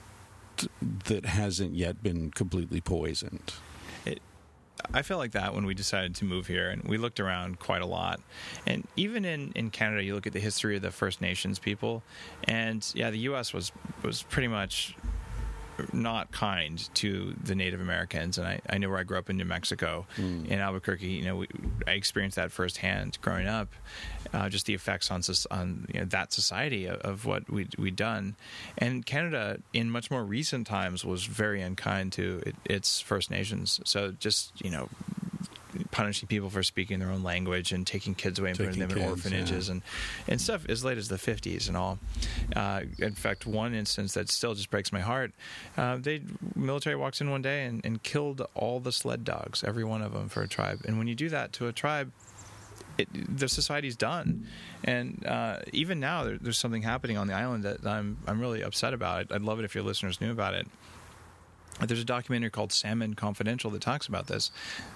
[0.59, 0.69] t-
[1.07, 3.55] that hasn't yet been completely poisoned.
[4.05, 4.21] It,
[4.93, 7.81] I felt like that when we decided to move here, and we looked around quite
[7.81, 8.21] a lot.
[8.67, 12.03] And even in, in Canada, you look at the history of the First Nations people,
[12.45, 13.55] and yeah, the U.S.
[13.55, 13.73] was
[14.03, 14.95] was pretty much
[15.93, 18.39] not kind to the Native Americans.
[18.39, 20.07] And I, I know where I grew up in New Mexico,
[20.47, 21.07] in Albuquerque.
[21.07, 21.49] You know, we,
[21.87, 23.69] I experienced that firsthand growing up.
[24.33, 27.97] Uh, just the effects on on you know, that society of, of what we we'd
[27.97, 28.35] done,
[28.79, 33.81] and Canada in much more recent times was very unkind to it, its First Nations.
[33.85, 34.89] So just you know
[35.91, 38.99] punishing people for speaking their own language and taking kids away and putting Taking them
[38.99, 39.73] in orphanages yeah.
[39.73, 39.83] and
[40.29, 41.99] and stuff as late as the 50s and all.
[42.55, 45.33] Uh, in fact, one instance that still just breaks my heart.
[45.77, 46.23] Uh, they
[46.55, 50.13] military walks in one day and, and killed all the sled dogs, every one of
[50.13, 50.81] them for a tribe.
[50.85, 52.13] And when you do that to a tribe.
[52.99, 53.09] It,
[53.39, 54.47] the society's done,
[54.85, 58.61] and uh, even now there, there's something happening on the island that I'm I'm really
[58.61, 59.19] upset about.
[59.19, 60.67] I'd, I'd love it if your listeners knew about it.
[61.81, 64.53] There's a documentary called Salmon Confidential that talks about this.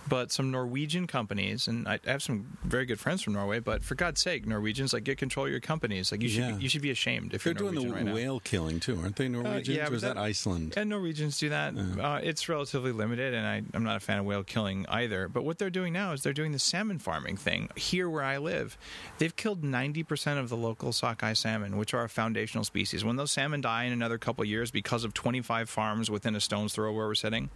[0.09, 3.97] But some Norwegian companies, and I have some very good friends from Norway, but for
[3.97, 6.13] God's sake, Norwegians, like get control of your companies.
[6.13, 6.53] Like you should Yeah.
[6.53, 8.15] be, you should be ashamed if They're you're doing the Norwegian right now.
[8.15, 9.27] whale killing too, aren't they?
[9.29, 10.75] Norwegians, yeah, or is that, that- Iceland?
[10.77, 11.75] And Norwegians do that.
[11.77, 15.27] Uh, it's relatively limited, and I, I'm not a fan of whale killing either.
[15.29, 18.37] But what they're doing now is they're doing the salmon farming thing here where I
[18.39, 18.79] live.
[19.19, 23.03] They've killed 90% of the local sockeye salmon, which are a foundational species.
[23.05, 26.75] When those salmon die in another couple years because of 25 farms within a stone's
[26.75, 27.51] throw where we're sitting,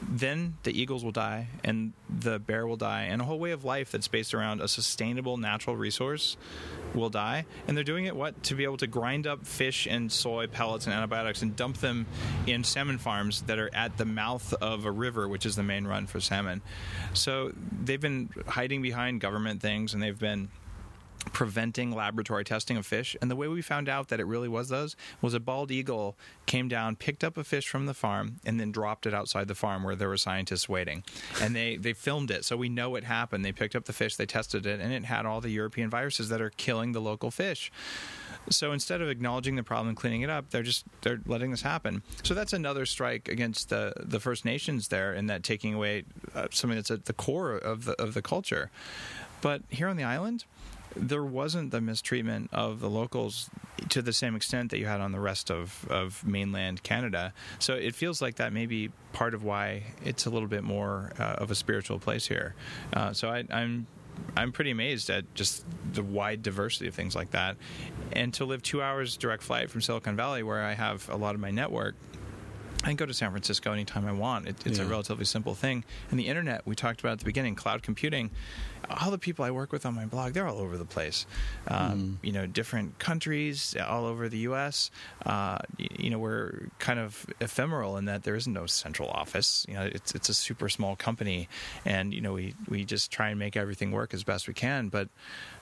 [0.00, 3.64] then the eagles will die, and the bear will die, and a whole way of
[3.64, 6.36] life that's based around a sustainable natural resource
[6.94, 7.44] will die.
[7.66, 10.86] And they're doing it what to be able to grind up fish and soy pellets
[10.86, 12.06] and antibiotics and dump them
[12.46, 15.86] in salmon farms that are at the mouth of a river, which is the main
[15.86, 16.62] run for salmon.
[17.12, 17.52] So
[17.84, 20.48] they've been hiding behind government things, and they've been
[21.32, 23.16] preventing laboratory testing of fish.
[23.20, 26.16] And the way we found out that it really was those was a bald eagle
[26.46, 29.54] came down, picked up a fish from the farm, and then dropped it outside the
[29.54, 31.04] farm where there were scientists waiting.
[31.40, 33.44] And they, they filmed it, so we know it happened.
[33.44, 36.28] They picked up the fish, they tested it, and it had all the European viruses
[36.28, 37.70] that are killing the local fish.
[38.50, 41.62] So instead of acknowledging the problem and cleaning it up, they're just they're letting this
[41.62, 42.02] happen.
[42.22, 46.04] So that's another strike against the the First Nations there, in that taking away
[46.34, 48.70] uh, something that's at the core of the of the culture.
[49.40, 50.44] But here on the island,
[50.98, 53.50] there wasn't the mistreatment of the locals
[53.88, 57.32] to the same extent that you had on the rest of, of mainland Canada.
[57.58, 61.12] So it feels like that may be part of why it's a little bit more
[61.18, 62.54] uh, of a spiritual place here.
[62.92, 63.86] Uh, so I, I'm
[64.36, 67.56] I'm pretty amazed at just the wide diversity of things like that.
[68.12, 71.34] And to live two hours direct flight from Silicon Valley, where I have a lot
[71.36, 71.94] of my network,
[72.84, 74.46] I can go to San Francisco anytime I want.
[74.46, 74.84] It, it's Yeah.
[74.84, 75.84] a relatively simple thing.
[76.10, 78.30] And the internet, we talked about at the beginning, cloud computing.
[78.88, 81.26] All the people I work with on my blog, they're all over the place.
[81.66, 84.90] Um, You know, different countries, all over the U.S.
[85.26, 89.66] Uh, you know, we're kind of ephemeral in that there is no central office.
[89.68, 91.48] You know, it's it's a super small company,
[91.84, 94.88] and you know, we we just try and make everything work as best we can.
[94.88, 95.08] But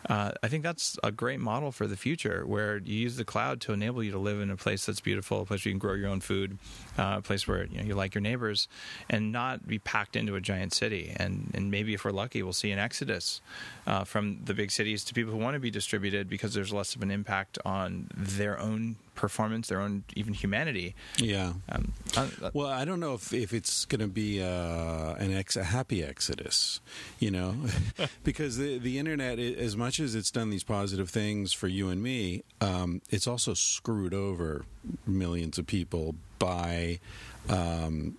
[0.08, 3.60] uh, I think that's a great model for the future, where you use the cloud
[3.62, 5.78] to enable you to live in a place that's beautiful, a place where you can
[5.78, 6.58] grow your own food,
[6.98, 8.68] uh, a place where you know you like your neighbors,
[9.10, 11.12] and not be packed into a giant city.
[11.16, 13.40] And and maybe if we're lucky, we'll see an exodus
[13.86, 16.94] uh, from the big cities to people who want to be distributed because there's less
[16.94, 20.94] of an impact on their own performance, their own even humanity.
[21.18, 21.55] Yeah.
[21.68, 25.56] Um, uh, Well, I don't know if, if it's going to be uh, an ex,
[25.56, 26.80] a happy exodus,
[27.18, 27.56] you know,
[28.24, 32.02] because the the internet, as much as it's done these positive things for you and
[32.02, 34.64] me, um, it's also screwed over
[35.06, 37.01] millions of people by.
[37.48, 38.16] Um,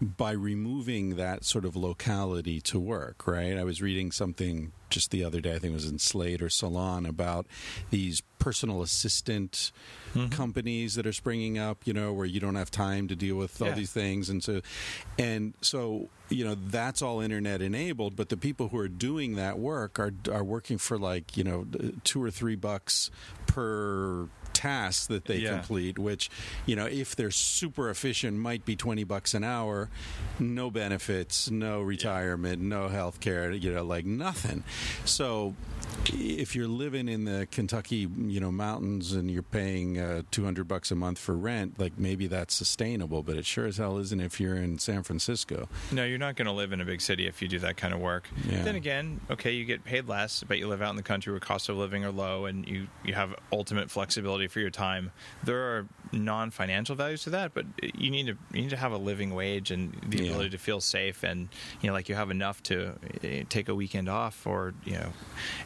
[0.00, 3.58] by removing that sort of locality to work, right?
[3.58, 6.50] I was reading something just the other day, I think it was in Slate or
[6.50, 7.46] Salon, about
[7.90, 9.72] these personal assistant
[10.14, 10.28] mm-hmm.
[10.30, 13.60] companies that are springing up, you know, where you don't have time to deal with
[13.62, 14.28] all these things.
[14.28, 14.62] And so,
[15.18, 19.58] and so, you know, that's all internet enabled, but the people who are doing that
[19.58, 21.66] work are, are working for like, you know,
[22.02, 23.10] two or three bucks
[23.46, 24.28] per
[24.60, 25.52] task that they Yeah.
[25.54, 26.30] complete, which,
[26.66, 29.88] you know, if they're super efficient, might be 20 bucks an hour,
[30.38, 34.64] no benefits, no retirement, no health care, you know, like nothing.
[35.04, 35.54] So
[36.12, 40.90] if you're living in the Kentucky, you know, mountains and you're paying uh, 200 bucks
[40.90, 44.40] a month for rent, like maybe that's sustainable, but it sure as hell isn't if
[44.40, 45.68] you're in San Francisco.
[45.92, 47.92] No, you're not going to live in a big city if you do that kind
[47.92, 48.28] of work.
[48.48, 48.62] Yeah.
[48.62, 51.40] Then again, okay, you get paid less, but you live out in the country where
[51.40, 55.12] costs of living are low and you, you have ultimate flexibility for your time.
[55.44, 57.64] There are non-financial values to that, but
[57.94, 60.30] you need to you need to have a living wage and the Yeah.
[60.30, 61.48] ability to feel safe and
[61.80, 62.92] you know like you have enough to
[63.22, 65.12] eh, take a weekend off or you know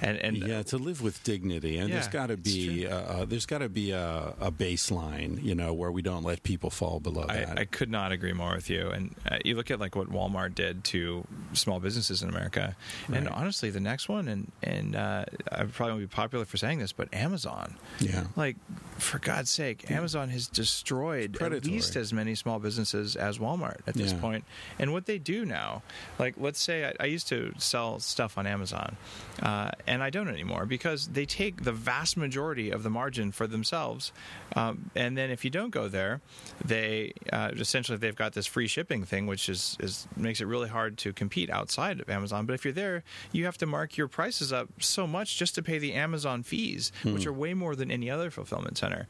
[0.01, 3.47] and and yeah, to live with dignity, and there's got to be uh, uh, there's
[3.47, 7.27] got to be a, a baseline, you know, where we don't let people fall below
[7.27, 7.59] that.
[7.59, 8.91] I could not agree more with you.
[8.91, 12.77] And uh, you look at like what Walmart did to small businesses in America,
[13.13, 16.79] and honestly, the next one, and and uh, I probably won't be popular for saying
[16.79, 17.77] this, but Amazon.
[18.01, 18.25] Yeah.
[18.37, 18.57] Like,
[18.99, 23.95] for God's sake, Amazon has destroyed at least as many small businesses as Walmart at
[23.95, 24.21] this Yeah.
[24.21, 24.45] point.
[24.79, 25.83] And what they do now,
[26.19, 28.97] like, let's say I, I used to sell stuff on Amazon,
[29.43, 33.47] uh, and I don't anymore because they take the vast majority of the margin for
[33.47, 34.13] themselves.
[34.57, 36.21] Um, and then if you don't go there,
[36.65, 40.69] they uh, essentially they've got this free shipping thing, which is, is makes it really
[40.69, 42.45] hard to compete outside of Amazon.
[42.47, 43.03] But if you're there,
[43.33, 46.93] you have to mark your prices up so much just to pay the Amazon fees,
[47.05, 49.07] which are way more than any other fulfillment center.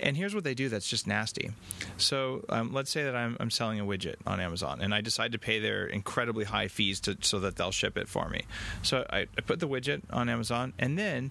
[0.00, 1.50] And here's what they do that's just nasty.
[1.96, 5.32] So um, let's say that I'm, I'm selling a widget on Amazon, and I decide
[5.32, 8.42] to pay their incredibly high fees to so that they'll ship it for me.
[8.82, 11.30] So I, I put the widget on Amazon, and then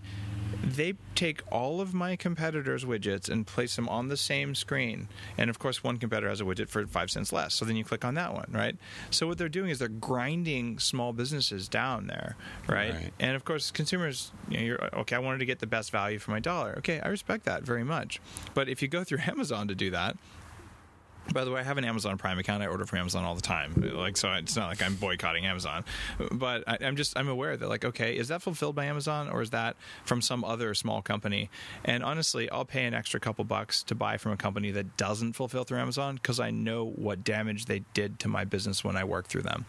[0.64, 5.10] they take all of my competitors' widgets and place them on the same screen.
[5.38, 7.54] And of course, one competitor has a widget for five cents less.
[7.54, 8.78] So then you click on that one, right?
[9.10, 12.36] So what they're doing is they're grinding small businesses down there,
[12.68, 12.94] right?
[12.94, 13.14] Right.
[13.20, 15.16] And of course, consumers, you know, you're okay.
[15.18, 16.76] I wanted to get the best value for my dollar.
[16.78, 18.22] Okay, I respect that very much.
[18.54, 20.18] But if you go through Amazon to do that,
[21.32, 22.64] by the way, I have an Amazon Prime account.
[22.64, 23.74] I order from Amazon all the time.
[23.94, 25.86] Like, so it's not like I'm boycotting Amazon,
[26.32, 29.42] but I, I'm just I'm aware that like, okay, is that fulfilled by Amazon or
[29.42, 29.76] is that
[30.06, 31.50] from some other small company?
[31.86, 35.34] And honestly, I'll pay an extra couple bucks to buy from a company that doesn't
[35.34, 39.04] fulfill through Amazon because I know what damage they did to my business when I
[39.04, 39.66] worked through them.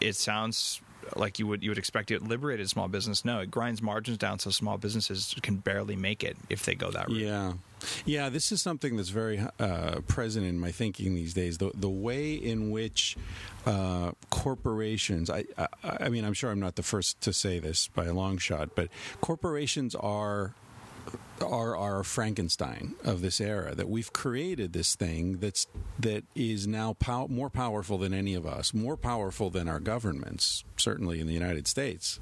[0.00, 0.80] It sounds
[1.16, 3.24] like you would you would expect it liberated small business.
[3.24, 6.90] No, it grinds margins down so small businesses can barely make it if they go
[6.90, 7.18] that route.
[7.18, 7.52] Yeah,
[8.04, 8.28] yeah.
[8.28, 11.58] This is something that's very uh, present in my thinking these days.
[11.58, 13.16] The the way in which
[13.66, 15.30] uh, corporations.
[15.30, 18.14] I, I I mean, I'm sure I'm not the first to say this by a
[18.14, 18.88] long shot, but
[19.20, 20.54] corporations are
[21.40, 23.74] are our Frankenstein of this era.
[23.74, 25.66] That we've created this thing that's
[25.98, 30.64] that is now pow- more powerful than any of us, more powerful than our governments,
[30.76, 32.18] certainly in the United States,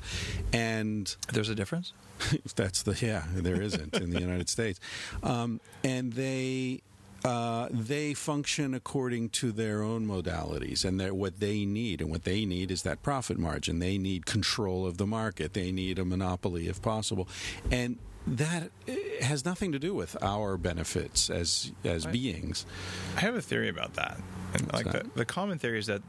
[0.53, 1.93] and There's a difference.
[2.55, 4.79] that's the yeah there isn't in the united states
[5.23, 6.83] um, and they
[7.25, 12.01] uh, they function according to their own modalities and what they need.
[12.01, 13.79] And what they need is that profit margin.
[13.79, 15.53] They need control of the market.
[15.53, 17.29] They need a monopoly if possible.
[17.71, 18.71] And that
[19.23, 22.13] has nothing to do with our benefits as as Right.
[22.13, 22.67] beings.
[23.17, 24.21] I have a theory about that.
[24.53, 25.15] And like the, that?
[25.15, 26.03] the common theory is that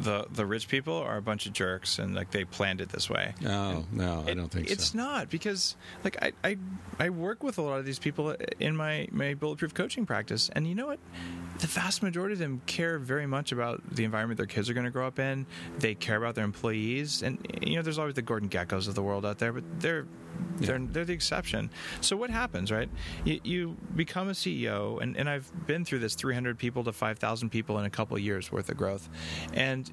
[0.00, 3.10] the the rich people are a bunch of jerks and like they planned it this
[3.10, 3.34] way.
[3.42, 4.98] Oh, no, no, I It- don't think it's so.
[4.98, 6.56] not because like I, I
[7.00, 10.66] I work with a lot of these people in my my bulletproof coaching practice, and
[10.66, 11.00] you know what?
[11.58, 14.84] The vast majority of them care very much about the environment their kids are going
[14.86, 15.44] to grow up in.
[15.80, 19.02] They care about their employees, and you know, there's always the Gordon Gekkos of the
[19.02, 20.06] world out there, but they're
[20.56, 21.70] they're they're the exception.
[22.00, 22.88] So what happens, right?
[23.24, 27.50] You, you become a CEO, and, and I've been through this 300 people to 5,000
[27.50, 29.08] people in a couple of years worth of growth,
[29.52, 29.90] and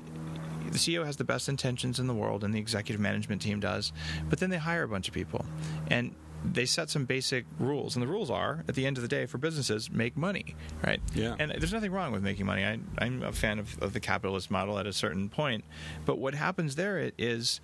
[0.72, 3.94] the CEO has the best intentions in the world, and the executive management team does,
[4.30, 5.46] but then they hire a bunch of people,
[5.88, 6.14] and
[6.54, 9.26] they set some basic rules, and the rules are, at the end of the day,
[9.26, 11.02] for businesses, make money, right?
[11.14, 11.36] Yeah.
[11.40, 12.64] And there's nothing wrong with making money.
[12.64, 15.64] I, I'm a fan of, of the capitalist model at a certain point,
[16.06, 17.62] but what happens there is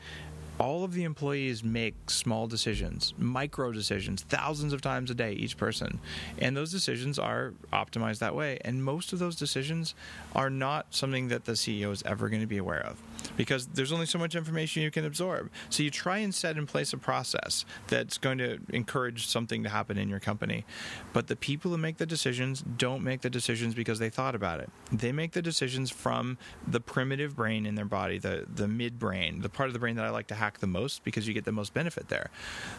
[0.61, 5.57] all of the employees make small decisions, micro decisions, thousands of times a day, each
[5.57, 5.99] person.
[6.37, 8.59] And those decisions are optimized that way.
[8.63, 9.95] And most of those decisions
[10.35, 13.01] are not something that the CEO is ever going to be aware of
[13.37, 15.49] because there's only so much information you can absorb.
[15.69, 19.69] So you try and set in place a process that's going to encourage something to
[19.69, 20.65] happen in your company.
[21.13, 24.59] But the people who make the decisions don't make the decisions because they thought about
[24.59, 24.69] it.
[24.91, 26.37] They make the decisions from
[26.67, 30.05] the primitive brain in their body, the, the midbrain, the part of the brain that
[30.05, 32.29] I like to hack the most because you get the most benefit there.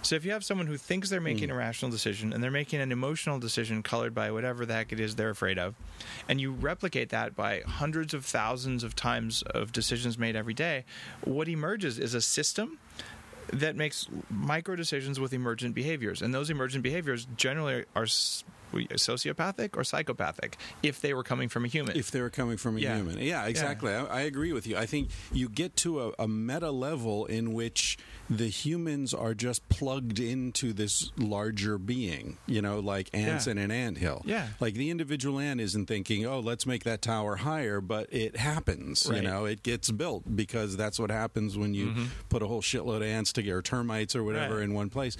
[0.03, 1.53] So if you have someone who thinks they're making mm.
[1.53, 5.01] a rational decision and they're making an emotional decision colored by whatever the heck it
[5.01, 5.74] is they're afraid of,
[6.29, 10.85] and you replicate that by hundreds of thousands of times of decisions made every day,
[11.24, 12.78] what emerges is a system
[13.52, 16.20] that makes micro decisions with emergent behaviors.
[16.23, 18.06] And those emergent behaviors generally are
[18.73, 21.97] sociopathic or psychopathic if they were coming from a human.
[21.97, 22.97] if they were coming from a Yeah.
[22.97, 23.19] human.
[23.19, 23.93] Yeah, exactly.
[23.93, 24.77] I, I agree with you.
[24.77, 27.98] I think you get to a, a meta level in which
[28.39, 33.53] the humans are just plugged into this larger being, you know, like ants Yeah.
[33.53, 34.23] in an anthill.
[34.25, 34.49] Yeah.
[34.61, 39.07] Like the individual ant isn't thinking, oh, let's make that tower higher, but it happens.
[39.13, 42.05] You know, it gets built because that's what happens when you mm-hmm.
[42.29, 44.65] put a whole shitload of ants together, or termites or whatever Right.
[44.65, 45.17] in one place.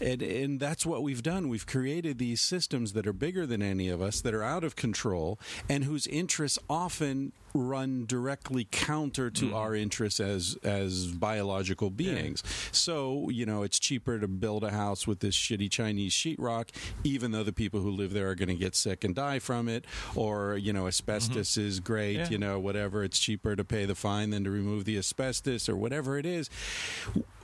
[0.00, 1.48] And, and that's what we've done.
[1.48, 4.76] We've created these systems that are bigger than any of us, that are out of
[4.76, 9.54] control, and whose interests often run directly counter to mm-hmm.
[9.54, 12.42] our interests as as biological beings.
[12.72, 16.70] So, you know, it's cheaper to build a house with this shitty Chinese sheetrock,
[17.04, 19.68] even though the people who live there are going to get sick and die from
[19.68, 19.84] it.
[20.14, 21.66] Or, you know, asbestos mm-hmm.
[21.66, 22.28] is great, Yeah.
[22.30, 23.04] you know, whatever.
[23.04, 26.48] It's cheaper to pay the fine than to remove the asbestos or whatever it is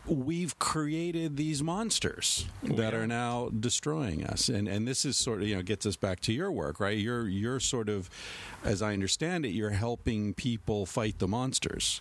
[0.09, 2.99] we've created these monsters that yeah.
[2.99, 6.21] are now destroying us and and this is sort of you know gets us back
[6.21, 8.09] to your work right you're you're sort of
[8.65, 12.01] as i understand it you're helping people fight the monsters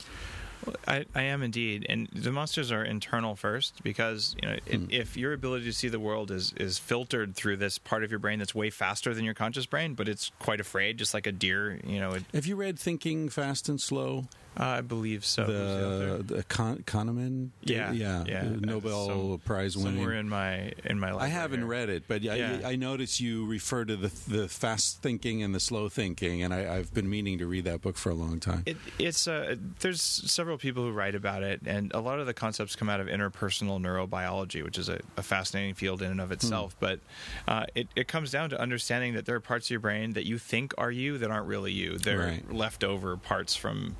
[0.88, 4.86] I, I am indeed, and the monsters are internal first because you know Hmm.
[4.90, 8.10] if, if your ability to see the world is is filtered through this part of
[8.12, 11.28] your brain that's way faster than your conscious brain, but it's quite afraid, just like
[11.28, 11.80] a deer.
[11.86, 14.26] You know, it, have you read thinking fast and slow
[14.60, 15.46] uh, I believe so.
[15.46, 20.74] The the, the Kahn- kahneman yeah, yeah, yeah, nobel Some- prize winning somewhere in my
[20.86, 21.12] in my.
[21.12, 21.68] Life, I haven't here.
[21.68, 22.60] read it, but Yeah.
[22.64, 26.54] I, I notice you refer to the the fast thinking and the slow thinking, and
[26.54, 28.64] I, I've been meaning to read that book for a long time.
[28.66, 32.34] It, it's uh, there's several people who write about it, and a lot of the
[32.34, 36.32] concepts come out of interpersonal neurobiology, which is a, a fascinating field in and of
[36.32, 36.76] itself.
[36.80, 37.00] But
[37.48, 40.26] uh, it, it comes down to understanding that there are parts of your brain that
[40.26, 41.98] you think are you that aren't really you.
[41.98, 42.52] They're Right.
[42.52, 43.96] leftover parts from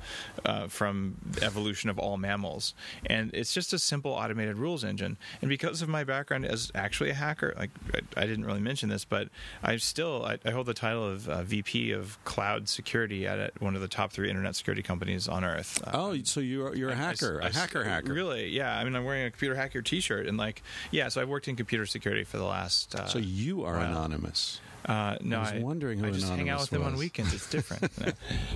[0.48, 2.74] uh, from the evolution of all mammals,
[3.06, 5.16] and it's just a simple automated rules engine.
[5.42, 7.70] And because of my background as actually a hacker, like
[8.16, 9.28] I, I didn't really mention this, but
[9.62, 13.60] I still I, I hold the title of uh, VP of Cloud Security at, at
[13.60, 15.82] one of the top three internet security companies on Earth.
[15.86, 18.12] Uh, oh, so you're you're a I- hacker, a hacker hacker.
[18.12, 18.48] Really?
[18.48, 18.76] Yeah.
[18.78, 21.08] I mean, I'm wearing a computer hacker T-shirt, and like, yeah.
[21.08, 22.94] So I've worked in computer security for the last.
[22.94, 23.90] Uh, So you are Wow.
[23.90, 24.60] anonymous.
[24.86, 27.34] Uh, no, I was wondering who I just hang out with them on weekends.
[27.34, 27.90] It's different.
[28.00, 28.12] no,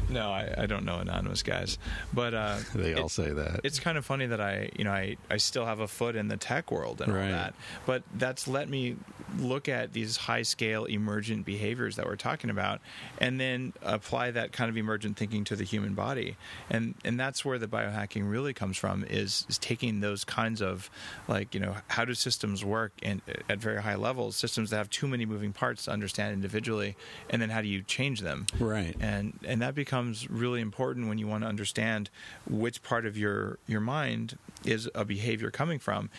[0.08, 1.78] no I, I don't know anonymous guys,
[2.12, 3.60] but uh, They all it- say that.
[3.64, 6.28] It's kind of funny that I, you know, I, I still have a foot in
[6.28, 7.24] the tech world and Right.
[7.26, 7.54] all that,
[7.86, 8.96] but that's let me
[9.38, 12.80] look at these high scale emergent behaviors that we're talking about,
[13.18, 16.36] and then apply that kind of emergent thinking to the human body,
[16.70, 20.88] and and that's where the biohacking really comes from is is taking those kinds of
[21.28, 24.90] like you know how do systems work and at very high levels systems that have
[24.90, 26.96] too many moving parts to understand individually,
[27.30, 28.94] and then how do you change them Right.
[29.00, 32.10] and and that becomes really important when you want to understand
[32.48, 36.10] which part of your your mind is a behavior coming from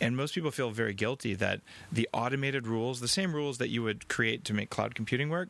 [0.00, 1.60] and most people feel very guilty that
[1.92, 5.48] the automated rules the same rules that you would create to make cloud computing work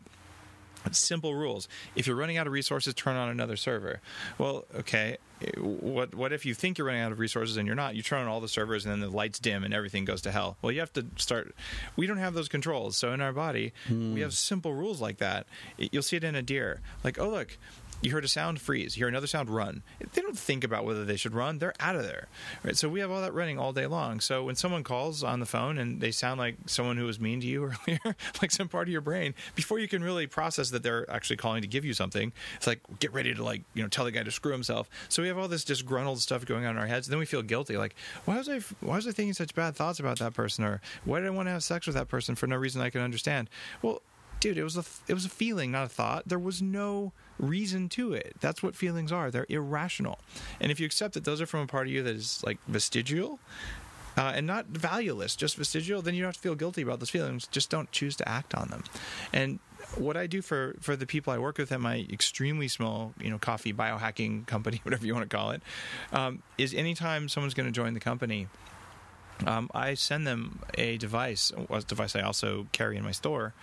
[0.92, 1.68] simple rules.
[1.94, 4.00] If you're running out of resources, turn on another server.
[4.38, 5.18] Well, okay.
[5.59, 7.96] What what if you think you're running out of resources and you're not?
[7.96, 10.30] You turn on all the servers and then the lights dim and everything goes to
[10.30, 10.56] hell.
[10.62, 11.54] Well, you have to start.
[11.96, 12.96] We don't have those controls.
[12.96, 14.16] So in our body, we hmm.
[14.18, 15.46] have simple rules like that.
[15.78, 16.80] You'll see it in a deer.
[17.02, 17.59] Like, oh look,
[18.03, 18.97] you heard a sound freeze.
[18.97, 19.83] You hear another sound run.
[20.12, 21.59] They don't think about whether they should run.
[21.59, 22.29] They're out of there.
[22.65, 22.77] Right?
[22.77, 24.20] So we have all that running all day long.
[24.20, 27.41] So when someone calls on the phone and they sound like someone who was mean
[27.41, 30.83] to you earlier like some part of your brain before you can really process that
[30.83, 33.89] they're actually calling to give you something it's like get ready to like you know
[33.89, 34.91] tell the guy to screw himself.
[35.09, 37.07] So we have all this disgruntled stuff going on in our heads.
[37.07, 37.77] And then we feel guilty.
[37.77, 40.65] Like why was i why was i thinking such bad thoughts about that person?
[40.65, 42.91] Or why did i want to have sex with that person for no reason i
[42.91, 43.49] can understand?
[43.81, 44.03] Well
[44.43, 46.24] dude it was a it was a feeling not a thought.
[46.27, 48.36] There was no reason to it.
[48.40, 49.31] That's what feelings are.
[49.31, 50.19] They're irrational.
[50.60, 52.59] And if you accept that those are from a part of you that is like
[52.66, 53.39] vestigial
[54.19, 57.10] uh, and not valueless just vestigial then you don't have to feel guilty about those
[57.10, 57.47] feelings.
[57.47, 58.82] Just don't choose to act on them.
[59.32, 59.60] And
[59.97, 63.31] what I do for for the people I work with at my extremely small, you
[63.31, 65.62] know, coffee biohacking company, whatever you want to call it,
[66.12, 68.48] um, is anytime someone's going to join the company,
[69.46, 73.54] um, I send them a device, a device I also carry in my store,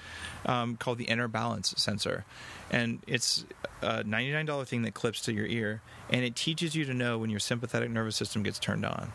[0.46, 2.26] um, called the Inner Balance Sensor,
[2.70, 3.46] and it's
[3.82, 7.18] a ninety-nine dollar thing that clips to your ear, and it teaches you to know
[7.18, 9.12] when your sympathetic nervous system gets turned on,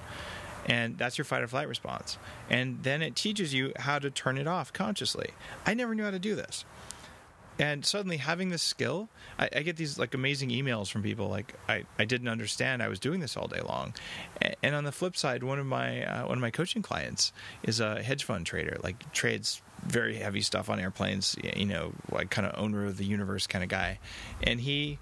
[0.67, 2.19] and that's your fight or flight response,
[2.49, 5.31] and then it teaches you how to turn it off consciously.
[5.67, 6.65] I never knew how to do this
[7.59, 9.09] and suddenly having this skill
[9.39, 12.89] I, I, get these like amazing emails from people like I, I didn't understand i
[12.89, 13.95] was doing this all day long.
[14.63, 17.33] And on the flip side one of my uh, one of my coaching clients
[17.63, 22.31] is a hedge fund trader like trades very heavy stuff on airplanes you know like
[22.31, 23.99] kind of owner of the universe kind of guy.
[24.43, 24.99] And he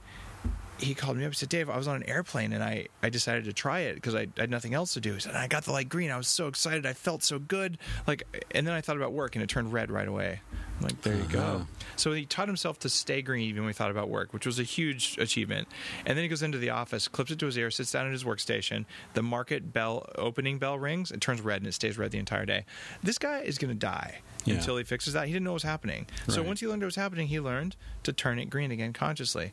[0.79, 3.09] he called me up and said, Dave, I was on an airplane and I, I
[3.09, 5.15] decided to try it because I, I, had nothing else to do.
[5.15, 6.11] He said, I got the light green.
[6.11, 6.87] I was so excited.
[6.87, 7.79] I felt so good.
[8.07, 10.41] Like, and then I thought about work and it turned red right away.
[10.79, 11.59] I'm like, there you uh-huh.
[11.59, 11.67] go.
[11.97, 14.59] So he taught himself to stay green even when he thought about work, which was
[14.59, 15.69] a huge achievement.
[16.05, 18.13] And then he goes into the office, clips it to his ear, sits down at
[18.13, 18.85] his workstation.
[19.15, 22.47] The market bell, opening bell rings, it turns red and it stays red the entire
[22.47, 22.65] day.
[23.03, 24.57] This guy is going to die yeah.
[24.57, 25.27] until he fixes that.
[25.27, 26.07] He didn't know what was happening.
[26.27, 26.35] Right.
[26.35, 29.53] So once he learned what was happening, he learned to turn it green again consciously.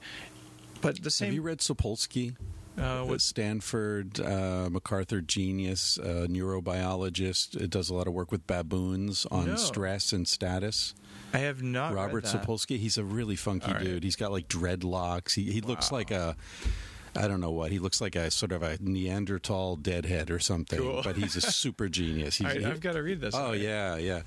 [0.81, 1.27] But the same.
[1.27, 2.35] Have you read Sapolsky?
[2.77, 7.59] Uh, what Stanford uh, MacArthur genius, uh, neurobiologist.
[7.59, 9.55] It does a lot of work with baboons on no.
[9.57, 10.93] stress and status.
[11.33, 11.93] I have not.
[11.93, 12.77] Robert Sapolsky.
[12.77, 13.83] He's a really funky right.
[13.83, 14.03] dude.
[14.03, 15.33] He's got like dreadlocks.
[15.33, 15.67] He he wow.
[15.67, 16.35] looks like a
[17.15, 20.79] I don't know what he looks like a sort of a Neanderthal deadhead or something,
[20.79, 21.01] cool.
[21.03, 22.37] but he's a super genius.
[22.37, 23.35] He's, right, I've got to read this.
[23.35, 24.21] Oh yeah, yeah.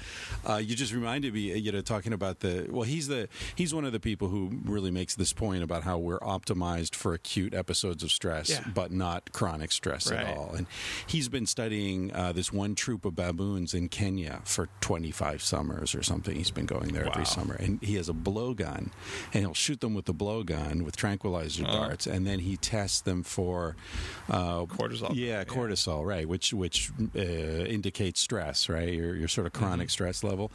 [0.49, 3.85] Uh, you just reminded me, you know, talking about the well, he's the he's one
[3.85, 8.03] of the people who really makes this point about how we're optimized for acute episodes
[8.03, 8.65] of stress, yeah.
[8.75, 10.21] but not chronic stress right.
[10.21, 10.53] at all.
[10.57, 10.67] And
[11.07, 16.03] he's been studying uh, this one troop of baboons in Kenya for 25 summers or
[16.03, 16.37] something.
[16.37, 17.13] He's been going there wow.
[17.13, 18.91] every summer, and he has a blowgun,
[19.33, 21.89] and he'll shoot them with the blowgun with tranquilizer uh-huh.
[21.89, 23.77] darts, and then he test them for
[24.31, 25.15] uh, cortisol.
[25.15, 26.15] Yeah, cortisol, yeah.
[26.15, 28.93] right, which which uh, indicates stress, right?
[28.93, 29.91] Your your sort of chronic mm-hmm.
[29.91, 30.51] stress level,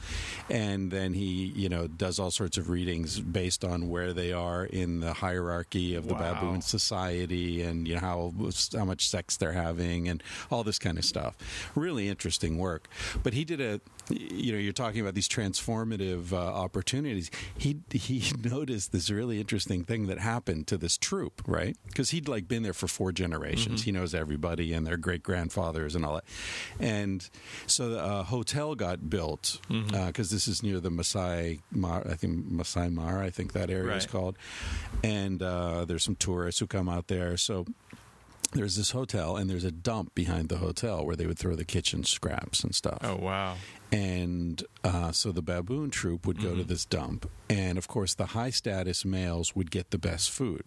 [0.49, 4.65] and then he you know does all sorts of readings based on where they are
[4.65, 6.34] in the hierarchy of the wow.
[6.34, 8.34] baboon society, and you know how
[8.76, 11.35] how much sex they're having, and all this kind of stuff.
[11.76, 12.88] Really interesting work.
[13.22, 13.80] But he did a
[14.10, 19.84] you know you're talking about these transformative uh, opportunities he he noticed this really interesting
[19.84, 23.82] thing that happened to this troop right because he'd like been there for four generations
[23.82, 23.86] mm-hmm.
[23.86, 26.26] he knows everybody and their great grandfathers and all that
[26.80, 27.30] and
[27.66, 29.96] so a hotel got built because mm-hmm.
[29.96, 33.90] uh, this is near the Masai Mar I think Masai Mara I think that area
[33.90, 33.98] right.
[33.98, 34.38] is called
[35.04, 37.66] and uh, there's some tourists who come out there so
[38.54, 41.66] there's this hotel and there's a dump behind the hotel where they would throw the
[41.66, 43.00] kitchen scraps and stuff.
[43.04, 43.58] Oh wow.
[43.92, 46.60] And uh, so the baboon troop would go mm-hmm.
[46.60, 50.64] to this dump, and of course the high status males would get the best food,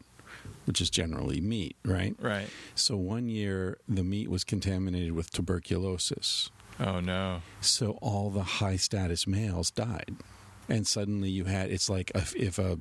[0.65, 2.17] which is generally meat, right?
[2.19, 2.49] Right.
[2.75, 6.51] So one year the meat was contaminated with tuberculosis.
[6.79, 7.43] Oh no!
[7.61, 10.17] So all the high status males died
[10.71, 12.79] and suddenly you had it's like if, if a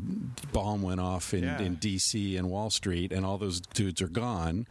[0.54, 1.60] bomb went off in, yeah.
[1.60, 4.68] in DC and Wall Street and all those dudes are gone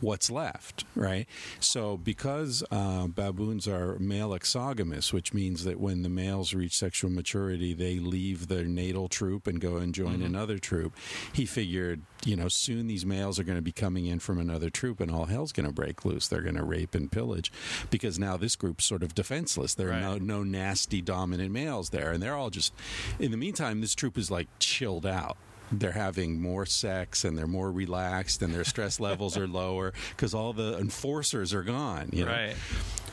[0.00, 1.26] what's left, right?
[1.60, 7.10] So, because uh, baboons are male exogamous, which means that when the males reach sexual
[7.10, 10.26] maturity, they leave their natal troop and go and join mm-hmm.
[10.26, 10.94] another troop.
[11.32, 14.70] He figured, you know, soon these males are going to be coming in from another
[14.70, 16.28] troop, and all hell's going to break loose.
[16.28, 17.52] They're going to rape and pillage
[17.90, 19.74] because now this group's sort of defenseless.
[19.74, 20.02] There are right.
[20.02, 22.72] no, no nasty dominant males there, and they're all just.
[23.18, 25.36] In the meantime, this troop is like chilled out
[25.72, 30.34] they're having more sex and they're more relaxed and their stress levels are lower because
[30.34, 32.10] all the enforcers are gone.
[32.12, 32.32] You know?
[32.32, 32.56] Right.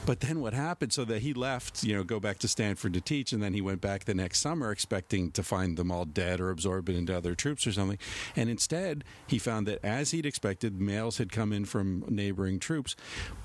[0.06, 0.94] But then what happened?
[0.94, 3.62] So that he left, you know, go back to Stanford to teach, and then he
[3.62, 7.34] went back the next summer expecting to find them all dead or absorbed into other
[7.34, 7.98] troops or something.
[8.36, 12.96] And instead, he found that as he'd expected, males had come in from neighboring troops,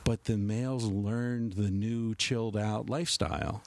[0.04, 3.62] but the males learned the new chilled out lifestyle.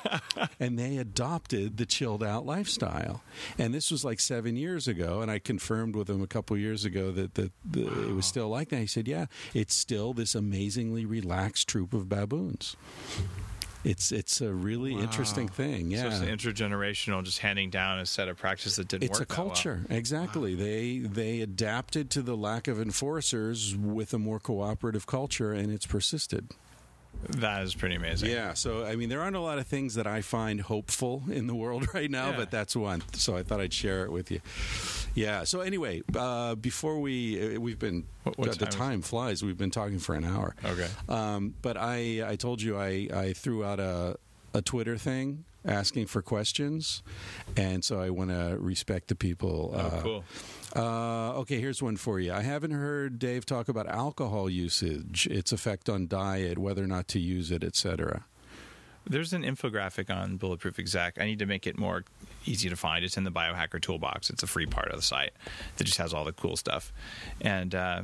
[0.60, 3.22] and they adopted the chilled out lifestyle.
[3.56, 6.84] And this was like seven years ago, and I confirmed with him a couple years
[6.84, 8.78] ago that, that, that it was still like that.
[8.80, 12.76] He said, "Yeah, it's still this amazingly relaxed troop of baboons."
[13.84, 15.90] It's it's a really interesting thing.
[15.96, 19.22] So Yeah, it's intergenerational, just handing down a set of practices that didn't it's a
[19.24, 19.46] that well.
[19.48, 25.52] culture exactly they they adapted to the lack of enforcers with a more cooperative culture
[25.52, 26.50] and it's persisted
[27.38, 28.30] That is pretty amazing.
[28.30, 31.46] yeah so i mean there aren't a lot of things that i find hopeful in
[31.46, 32.36] the world right now Yeah.
[32.36, 34.40] but that's one so i thought i'd share it with you
[35.14, 39.02] yeah so anyway uh, before we uh, we've been What- what the time is time
[39.02, 40.88] flies we've been talking for an hour Okay.
[41.08, 44.16] um, but I, I told you I, I threw out a,
[44.54, 47.04] a Twitter thing asking for questions,
[47.56, 49.70] and so I want to respect the people.
[49.72, 50.24] Oh, uh, cool.
[50.74, 52.32] Uh, okay, here's one for you.
[52.32, 57.08] I haven't heard Dave talk about alcohol usage, its effect on diet, whether or not
[57.08, 58.24] to use it, etc.
[59.04, 61.20] There's an infographic on Bulletproof Exec.
[61.20, 62.04] I need to make it more
[62.46, 63.04] easy to find.
[63.04, 64.30] It's in the Biohacker Toolbox.
[64.30, 65.32] It's a free part of the site
[65.76, 66.92] that just has all the cool stuff.
[67.40, 68.02] And uh,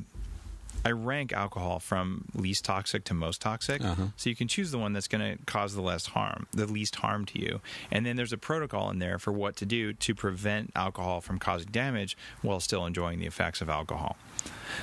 [0.84, 3.84] I rank alcohol from least toxic to most toxic.
[3.84, 4.08] Uh-huh.
[4.16, 6.96] So you can choose the one that's going to cause the less harm, the least
[6.96, 7.60] harm to you.
[7.90, 11.38] And then there's a protocol in there for what to do to prevent alcohol from
[11.38, 14.16] causing damage while still enjoying the effects of alcohol.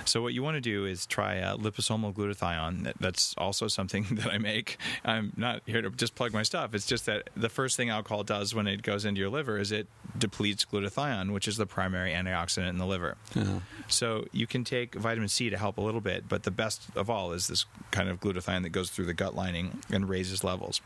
[0.04, 2.84] So what you want to do is try uh, liposomal glutathione.
[2.84, 4.78] That, that's also something that I make.
[5.04, 6.74] I'm not here to just plug my stuff.
[6.74, 9.72] It's just that the first thing alcohol does when it goes into your liver is
[9.72, 9.88] it
[10.18, 13.18] depletes glutathione, which is the primary antioxidant in the liver.
[13.88, 17.10] So you can take vitamin C to help a little bit, but the best of
[17.10, 20.82] all is this kind of glutathione that goes through the gut lining and raises levels.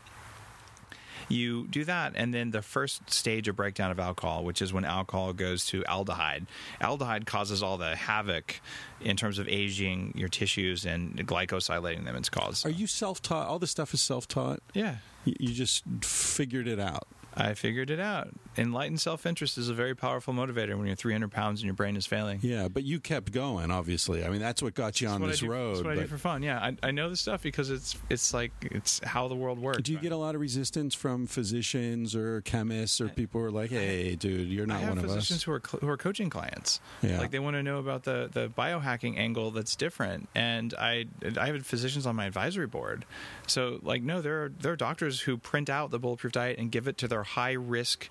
[1.30, 4.84] You do that, and then the first stage of breakdown of alcohol, which is when
[4.84, 6.46] alcohol goes to aldehyde.
[6.80, 8.60] Aldehyde causes all the havoc
[9.00, 12.16] in terms of aging your tissues and glycosylating them.
[12.16, 12.60] It's called.
[12.64, 13.46] Are you self taught?
[13.46, 14.60] All this stuff is self taught?
[14.74, 17.06] Yeah, You you just figured it out.
[17.34, 18.30] I figured it out.
[18.60, 21.96] Enlightened self interest is a very powerful motivator when you're 300 pounds and your brain
[21.96, 22.38] is failing.
[22.42, 24.24] Yeah, but you kept going, obviously.
[24.24, 25.74] I mean, that's what got you on That's what I this do- road.
[25.76, 26.42] That's what I do for fun.
[26.42, 29.80] Yeah, I, I know this stuff because it's it's like it's how the world works.
[29.82, 33.50] Do you get a lot of resistance from physicians or chemists or people who are
[33.50, 35.42] like, "Hey, dude, you're not one of physicians us"?
[35.44, 36.80] who are cl- who are coaching clients.
[37.02, 37.18] Yeah.
[37.18, 40.28] Like they want to know about the the biohacking angle that's different.
[40.34, 41.06] And I
[41.38, 43.06] I have physicians on my advisory board.
[43.46, 46.70] So like no, there are there are doctors who print out the bulletproof diet and
[46.70, 48.08] give it to their high risk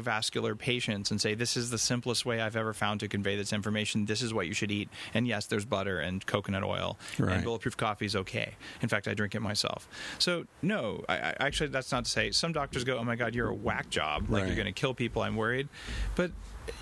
[0.00, 3.52] cardiovascular patients and say this is the simplest way I've ever found to convey this
[3.52, 4.04] information.
[4.06, 4.88] This is what you should eat.
[5.14, 7.34] And yes, there's butter and coconut oil Right.
[7.36, 8.54] and bulletproof coffee is okay.
[8.80, 9.88] In fact, I drink it myself.
[10.18, 13.34] So no, I, I actually that's not to say some doctors go, oh my god,
[13.34, 14.28] you're a whack job.
[14.28, 14.46] Like Right.
[14.48, 15.22] you're going to kill people.
[15.22, 15.68] I'm worried,
[16.14, 16.30] but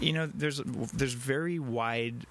[0.01, 2.27] you know, there's there's very wide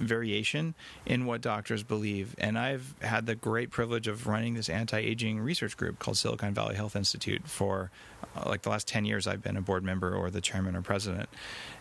[0.00, 0.74] variation
[1.06, 5.76] in what doctors believe, and I've had the great privilege of running this anti-aging research
[5.76, 7.90] group called Silicon Valley Health Institute for
[8.36, 10.82] uh, like the last 10 years I've been a board member or the chairman or
[10.82, 11.28] president.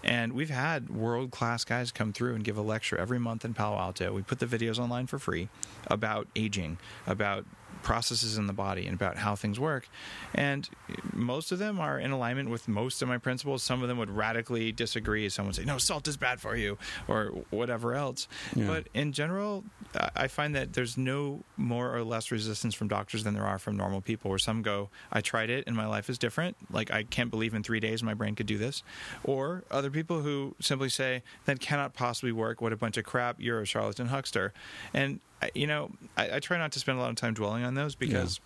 [0.03, 3.77] And we've had world-class guys come through and give a lecture every month in Palo
[3.77, 4.13] Alto.
[4.13, 5.49] We put the videos online for free
[5.87, 7.45] about aging, about
[7.83, 9.87] processes in the body and about how things work.
[10.33, 10.69] And
[11.13, 13.63] most of them are in alignment with most of my principles.
[13.63, 15.27] Some of them would radically disagree.
[15.29, 16.77] Some would say, no, salt is bad for you,
[17.07, 18.27] or whatever else.
[18.55, 18.67] Yeah.
[18.67, 19.63] But in general,
[19.95, 23.57] I- I find that there's no more or less resistance from doctors than there are
[23.59, 26.55] from normal people, where some go, I tried it and my life is different.
[26.71, 28.83] Like, I can't believe in three days my brain could do this.
[29.23, 32.61] Or other people who simply say, that cannot possibly work.
[32.61, 33.37] What a bunch of crap.
[33.39, 34.53] You're a charlatan huckster.
[34.93, 37.63] And, I- you know, I, I try not to spend a lot of time dwelling
[37.63, 38.39] on those because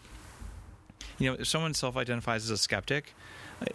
[1.19, 3.13] you know, if someone self-identifies as a skeptic,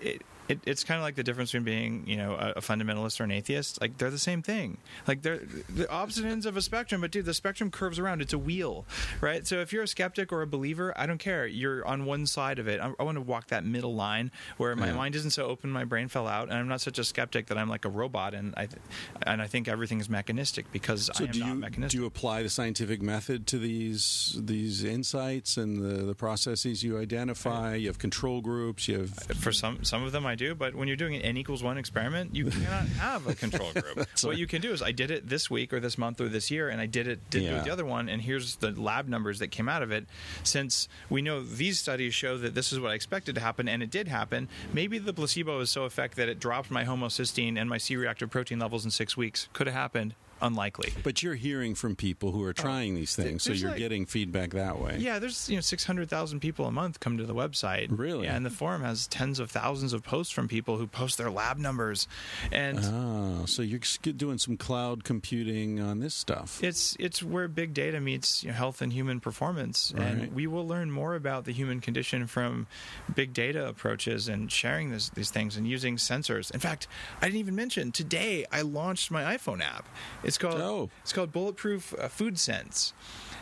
[0.01, 3.21] it, it, it's kind of like the difference between being, you know, a, a fundamentalist
[3.21, 3.81] or an atheist.
[3.81, 4.79] Like they're the same thing.
[5.07, 7.01] Like they're the opposite ends of a spectrum.
[7.01, 8.21] But dude, the spectrum curves around.
[8.23, 8.85] It's a wheel,
[9.21, 9.47] right?
[9.47, 11.47] So if you're a skeptic or a believer, I don't care.
[11.47, 12.81] You're on one side of it.
[12.81, 14.95] I, I want to walk that middle line where my Yeah.
[14.95, 17.57] mind isn't so open, my brain fell out, and I'm not such a skeptic that
[17.59, 18.83] I'm like a robot, and I th-
[19.23, 21.91] and I think everything is mechanistic because So I am do not you mechanistic.
[21.99, 26.99] do you apply the scientific method to these these insights and the, the processes you
[26.99, 27.75] identify?
[27.77, 28.89] You have control groups.
[28.89, 30.55] You have for some some of them I do.
[30.55, 33.97] But when you're doing an n equals one experiment, you cannot have a control group.
[33.97, 34.39] what right.
[34.39, 36.69] you can do is I did it this week or this month or this year,
[36.69, 37.63] and I did it did Yeah.
[37.63, 40.07] the other one, and here's the lab numbers that came out of it.
[40.43, 43.83] Since we know these studies show that this is what I expected to happen, and
[43.83, 47.69] it did happen, maybe the placebo is so effective that it dropped my homocysteine and
[47.69, 49.49] my C-reactive protein levels in six weeks.
[49.53, 50.15] Could have happened.
[50.43, 50.93] Unlikely.
[51.03, 54.07] But you're hearing from people who are oh, trying these things, so you're like- getting
[54.07, 54.97] feedback that way.
[54.99, 57.89] Yeah, there's you know six hundred thousand people a month come to the website.
[57.91, 58.25] Really?
[58.27, 61.31] Yeah, and the forum has tens of thousands of posts from people who post their
[61.31, 62.09] lab numbers,
[62.53, 63.81] and Oh, so you're
[64.17, 66.63] doing some cloud computing on this stuff.
[66.63, 70.07] it's it's where big data meets you know, health and human performance, Right.
[70.07, 72.67] and we will learn more about the human condition from
[73.15, 76.51] big data approaches and sharing this, these things and using sensors.
[76.51, 76.87] In fact,
[77.21, 79.87] I didn't even mention today I launched my iPhone app.
[80.23, 80.91] It's called Oh.
[81.03, 82.93] it's called Bulletproof uh, Food Sense.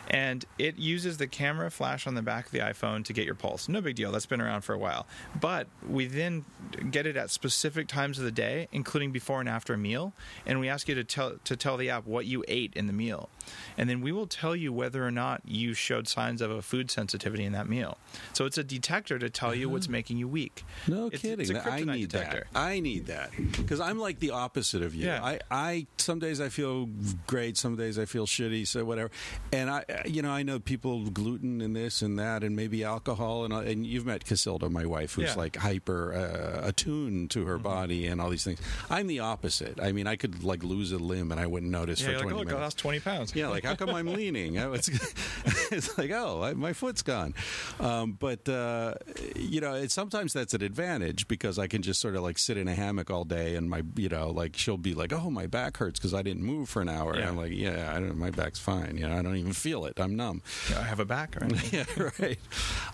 [0.09, 3.35] And it uses the camera flash on the back of the iPhone to get your
[3.35, 3.68] pulse.
[3.68, 4.10] No big deal.
[4.10, 5.06] That's been around for a while.
[5.39, 6.44] But we then
[6.90, 10.14] get it at specific times of the day, including before and after a meal.
[10.47, 12.93] And we ask you to tell to tell the app what you ate in the
[12.93, 13.28] meal.
[13.76, 16.90] And then we will tell you whether or not you showed signs of a food
[16.90, 17.98] sensitivity in that meal.
[18.32, 19.93] So it's a detector to tell you what's ah.
[19.93, 20.64] making you weak.
[20.86, 21.40] No It's- kidding.
[21.40, 22.47] It's a I need detector.
[22.52, 22.59] that.
[22.59, 25.06] I need that because I'm like the opposite of you.
[25.06, 25.22] Yeah.
[25.22, 26.89] I, I some days I feel
[27.26, 29.10] great, some days I feel shitty, so whatever.
[29.52, 33.45] And I, you know, I know people gluten and this and that, and maybe alcohol,
[33.45, 35.31] and and you've met Cacilda, my wife, who's Yeah.
[35.31, 35.39] Mm-hmm.
[35.41, 38.61] like hyper uh, attuned to her body and all these things.
[38.91, 39.81] I'm the opposite.
[39.81, 42.25] I mean, I could like lose a limb and I wouldn't notice Yeah, for 20
[42.27, 42.62] like, oh, look, I minutes.
[42.65, 43.35] lost 20 pounds.
[43.35, 44.59] Yeah, like how come I'm leaning?
[44.59, 44.89] I was,
[45.70, 47.35] it's like, oh, I, my foot's gone.
[47.81, 48.95] Um, but uh,
[49.37, 52.57] you know, it, sometimes that's an advantage because I can just sort of like sit
[52.57, 55.47] in a hammock all day, and my, you know, like she'll be like, oh, my
[55.47, 57.12] back hurts because I didn't move for an hour.
[57.15, 58.97] And I'm like, yeah, I don't, my back's fine.
[58.99, 59.88] You know, I don't even feel it.
[59.97, 60.43] I'm numb.
[60.77, 61.36] I have a back.
[61.40, 61.73] Right?
[61.73, 61.85] yeah,
[62.19, 62.39] right.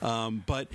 [0.03, 0.69] Um, but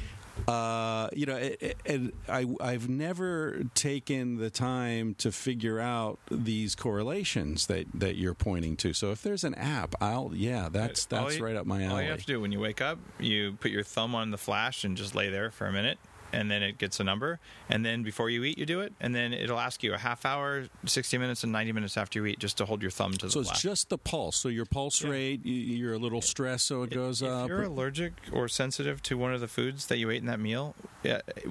[0.47, 6.19] uh, you know, it, it, it, I I've never taken the time to figure out
[6.31, 8.93] these correlations that that you're pointing to.
[8.93, 12.05] So if there's an app, I'll yeah, that's that's you- right up my All alley.
[12.05, 14.83] you have to do when you wake up, you put your thumb on the flash
[14.83, 15.99] and just lay there for a minute,
[16.33, 17.39] and then it gets a number.
[17.69, 20.25] And then before you eat, you do it, and then it'll ask you a half
[20.25, 23.25] hour, sixty minutes, and ninety minutes after you eat, just to hold your thumb to
[23.27, 24.37] the So it's just the pulse.
[24.37, 25.09] So your pulse Yeah.
[25.09, 27.43] rate, you- you're a little stressed, so it goes if up.
[27.45, 30.39] If you're allergic or sensitive to one of the foods that you ate in that
[30.39, 30.75] meal,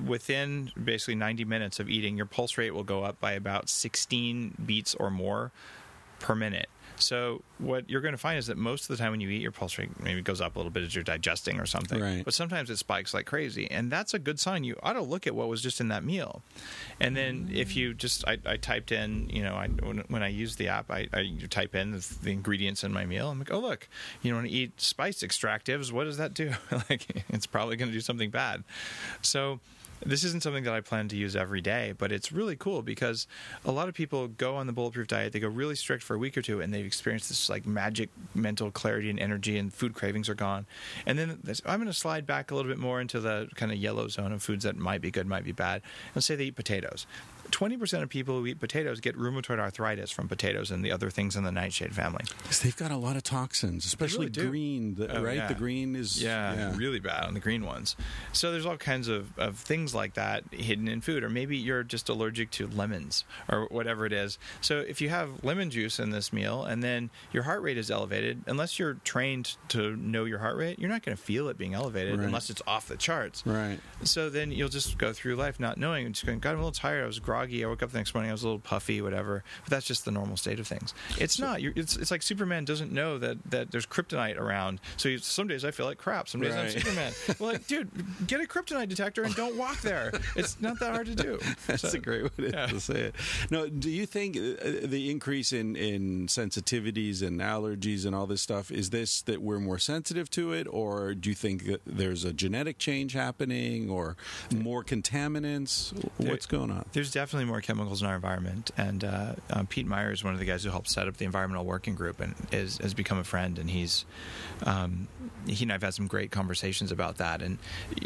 [0.07, 4.55] within basically 90 minutes of eating, your pulse rate will go up by about 16
[4.65, 5.53] beats or more
[6.21, 6.69] per minute.
[7.01, 9.43] So what you're going to find is that most of the time when you eat,
[9.43, 12.01] your pulse rate maybe goes up a little bit as you're digesting or something.
[12.01, 12.25] Right.
[12.25, 14.65] But sometimes it spikes like crazy, and that's a good sign.
[14.65, 16.43] You ought to look at what was just in that meal,
[17.01, 20.29] and then if you just, I, I typed in, you know, I, when, when I
[20.29, 23.31] use the app, I, I type in the, the ingredients in my meal.
[23.31, 23.89] I'm like, oh look,
[24.23, 25.93] you want to eat spice extractives?
[25.93, 26.53] What does that do?
[26.91, 28.65] like, it's probably going to do something bad.
[29.23, 29.61] So
[30.05, 33.27] this isn't something that I plan to use every day, but it's really cool because
[33.65, 36.19] a lot of people go on the bulletproof diet, they go really strict for a
[36.19, 39.95] week or two, and they've experienced this like magic mental clarity and energy, and food
[39.95, 40.67] cravings are gone.
[41.07, 43.73] And then this, I'm going to slide back a little bit more into the kind
[43.73, 45.83] of yellow zone of foods that might be good, might be bad.
[46.15, 47.07] And say they eat potatoes.
[47.51, 51.37] 20% of people who eat potatoes get rheumatoid arthritis from potatoes and the other things
[51.37, 52.25] in the nightshade family.
[52.45, 54.95] 'Cause they've got a lot of toxins, especially really green.
[54.95, 55.49] The, Oh, right, yeah.
[55.49, 57.97] the green is Yeah, really bad on the green ones.
[58.33, 61.83] So there's all kinds of, of things like that hidden in food, or maybe you're
[61.83, 64.39] just allergic to lemons or whatever it is.
[64.61, 67.91] So if you have lemon juice in this meal and then your heart rate is
[67.91, 71.57] elevated, unless you're trained to know your heart rate, you're not going to feel it
[71.59, 72.27] being elevated Right.
[72.27, 73.43] unless it's off the charts.
[73.47, 73.79] Right.
[74.05, 76.73] So then you'll just go through life not knowing, just going, God, I'm a little
[76.73, 77.03] tired.
[77.05, 77.38] I was groggy.
[77.47, 78.31] I woke up the next morning.
[78.31, 79.45] I was a little puffy, whatever.
[79.65, 80.95] But that's just the normal state of things.
[81.19, 81.63] It's not.
[81.63, 84.81] You're, it's it's like Superman doesn't know that that there's kryptonite around.
[84.97, 86.29] So you, some days I feel like crap.
[86.29, 87.13] Some days I'm Superman.
[87.39, 87.91] well, like, dude,
[88.27, 90.13] get a kryptonite detector and don't walk there.
[90.37, 91.39] It's not that hard to do.
[91.67, 92.67] That's So- a great way to, yeah.
[92.67, 93.15] to say it.
[93.51, 98.43] No, do you think uh, the increase in, in sensitivities and allergies and all this
[98.43, 102.25] stuff is this that we're more sensitive to it, or do you think that there's
[102.25, 104.17] a genetic change happening, or
[104.55, 105.93] more contaminants?
[106.19, 106.85] What's going on?
[106.93, 110.39] There's definitely more chemicals in our environment, and uh, uh, Pete Meyer is one of
[110.41, 113.25] the guys who helped set up the environmental working group, and is has become a
[113.25, 113.59] friend.
[113.59, 114.05] And he's
[114.65, 115.09] um,
[115.47, 117.43] he and I've had some great conversations about that.
[117.43, 117.59] And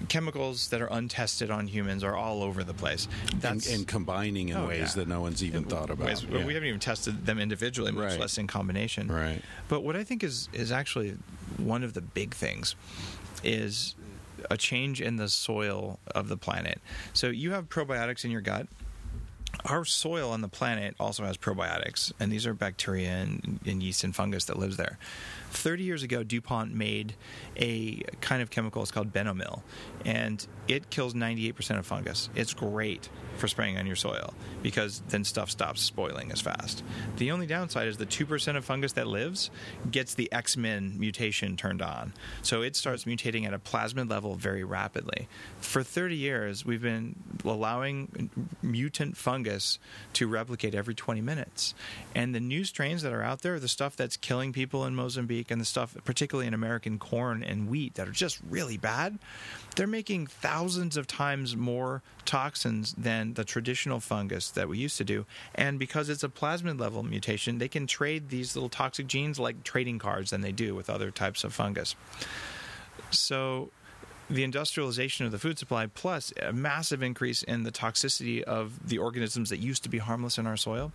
[0.08, 3.08] chemicals that are untested on humans are all over the place.
[3.32, 5.02] And, That's and combining in Oh, ways yeah.
[5.02, 6.06] that no one's even in thought about.
[6.06, 6.44] ways Yeah.
[6.44, 8.20] We haven't even tested them individually, much Right.
[8.20, 9.08] less in combination.
[9.10, 9.42] Right.
[9.68, 11.16] But what I think is is actually
[11.56, 12.74] one of the big things
[13.44, 13.94] is
[14.50, 16.80] a change in the soil of the planet.
[17.12, 18.66] So you have probiotics in your gut.
[19.64, 24.02] Our soil on the planet also has probiotics, and these are bacteria and, and yeast
[24.02, 24.98] and fungus that lives there.
[25.50, 27.14] 30 years ago, DuPont made
[27.56, 29.62] a kind of chemical, it's called Benomyl,
[30.04, 32.28] and it kills 98% of fungus.
[32.34, 36.82] It's great for spraying on your soil because then stuff stops spoiling as fast.
[37.16, 39.50] The only downside is the 2% of fungus that lives
[39.90, 42.12] gets the X Men mutation turned on.
[42.42, 45.28] So it starts mutating at a plasmid level very rapidly.
[45.60, 47.14] For 30 years, we've been
[47.44, 48.30] allowing
[48.62, 49.51] mutant fungus
[50.14, 51.74] to replicate every 20 minutes.
[52.14, 55.50] And the new strains that are out there, the stuff that's killing people in Mozambique
[55.50, 59.18] and the stuff, particularly in American corn and wheat, that are just really bad,
[59.76, 65.04] they're making thousands of times more toxins than the traditional fungus that we used to
[65.04, 65.26] do.
[65.54, 69.64] And because it's a plasmid level mutation, they can trade these little toxic genes like
[69.64, 71.94] trading cards than they do with other types of fungus.
[73.10, 73.70] So
[74.32, 78.98] the industrialization of the food supply plus a massive increase in the toxicity of the
[78.98, 80.92] organisms that used to be harmless in our soil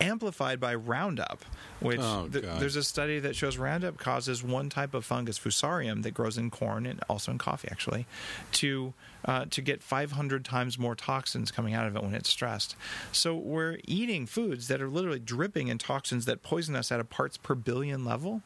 [0.00, 1.44] amplified by Roundup,
[1.78, 6.02] which Oh, th- there's a study that shows Roundup causes one type of fungus, Fusarium,
[6.02, 8.06] that grows in corn and also in coffee, actually,
[8.52, 8.94] to
[9.24, 12.74] uh, to get 500 times more toxins coming out of it when it's stressed.
[13.12, 17.04] So we're eating foods that are literally dripping in toxins that poison us at a
[17.04, 18.42] parts per billion level,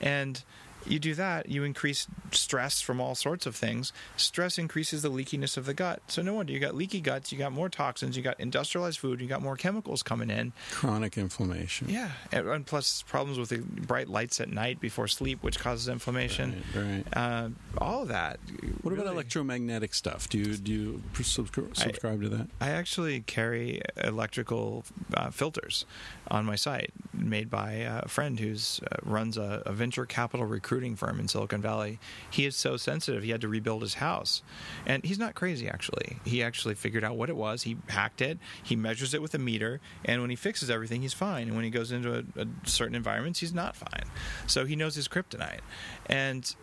[0.00, 0.42] and
[0.88, 3.92] you do that, you increase stress from all sorts of things.
[4.16, 6.02] Stress increases the leakiness of the gut.
[6.08, 9.20] So no wonder you got leaky guts, you got more toxins, you got industrialized food,
[9.20, 10.52] you got more chemicals coming in.
[10.70, 11.88] Chronic inflammation.
[11.88, 16.62] Yeah, and, plus problems with the bright lights at night before sleep, which causes inflammation.
[16.74, 17.04] Right, right.
[17.12, 17.48] Uh,
[17.78, 18.38] all of that.
[18.82, 20.28] What about electromagnetic stuff?
[20.28, 22.48] Do you do you pr- subscri- subscribe to that?
[22.60, 24.84] I actually carry electrical
[25.14, 25.84] uh, filters
[26.28, 30.46] on my site, made by a friend who uh, runs a, a venture capital
[30.76, 31.98] recruiting firm in Silicon Valley.
[32.30, 34.42] He is so sensitive; he had to rebuild his house,
[34.84, 35.68] and he's not crazy.
[35.68, 37.62] Actually, he actually figured out what it was.
[37.62, 38.38] He hacked it.
[38.62, 41.46] He measures it with a meter, and when he fixes everything, he's fine.
[41.48, 44.04] And when he goes into a, a certain environments, he's not fine.
[44.46, 45.60] So he knows his kryptonite,
[46.06, 46.54] and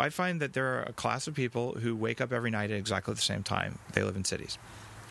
[0.00, 2.76] I find that there are a class of people who wake up every night at
[2.76, 3.78] exactly the same time.
[3.92, 4.58] They live in cities.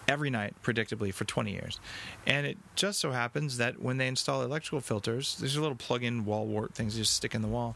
[0.07, 1.79] Every night, predictably, for 20 years.
[2.25, 6.03] And it just so happens that when they install electrical filters, these are little plug
[6.03, 7.75] in wall wart things you just stick in the wall,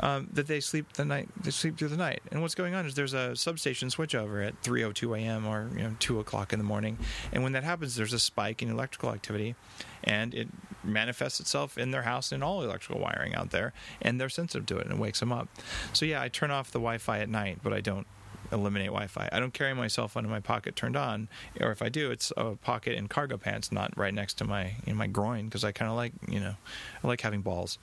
[0.00, 2.20] um, that they sleep the night, they sleep through the night.
[2.32, 5.46] And what's going on is there's a substation switchover at 3.02 a.m.
[5.46, 6.98] or you know 2 o'clock in the morning.
[7.32, 9.54] And when that happens, there's a spike in electrical activity
[10.02, 10.48] and it
[10.82, 14.78] manifests itself in their house and all electrical wiring out there, and they're sensitive to
[14.78, 15.48] it, and it wakes them up.
[15.92, 18.06] So yeah, I turn off the Wi-Fi at night, but I don't
[18.52, 19.28] eliminate Wi-Fi.
[19.30, 21.28] I don't carry my cell phone in my pocket turned on,
[21.60, 24.74] or if I do, it's a pocket in cargo pants, not right next to my
[24.86, 26.54] in my groin, because I kind of like you know,
[27.02, 27.78] I like having balls.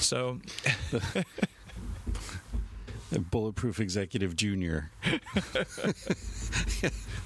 [0.00, 0.40] So
[3.18, 4.90] bulletproof executive junior.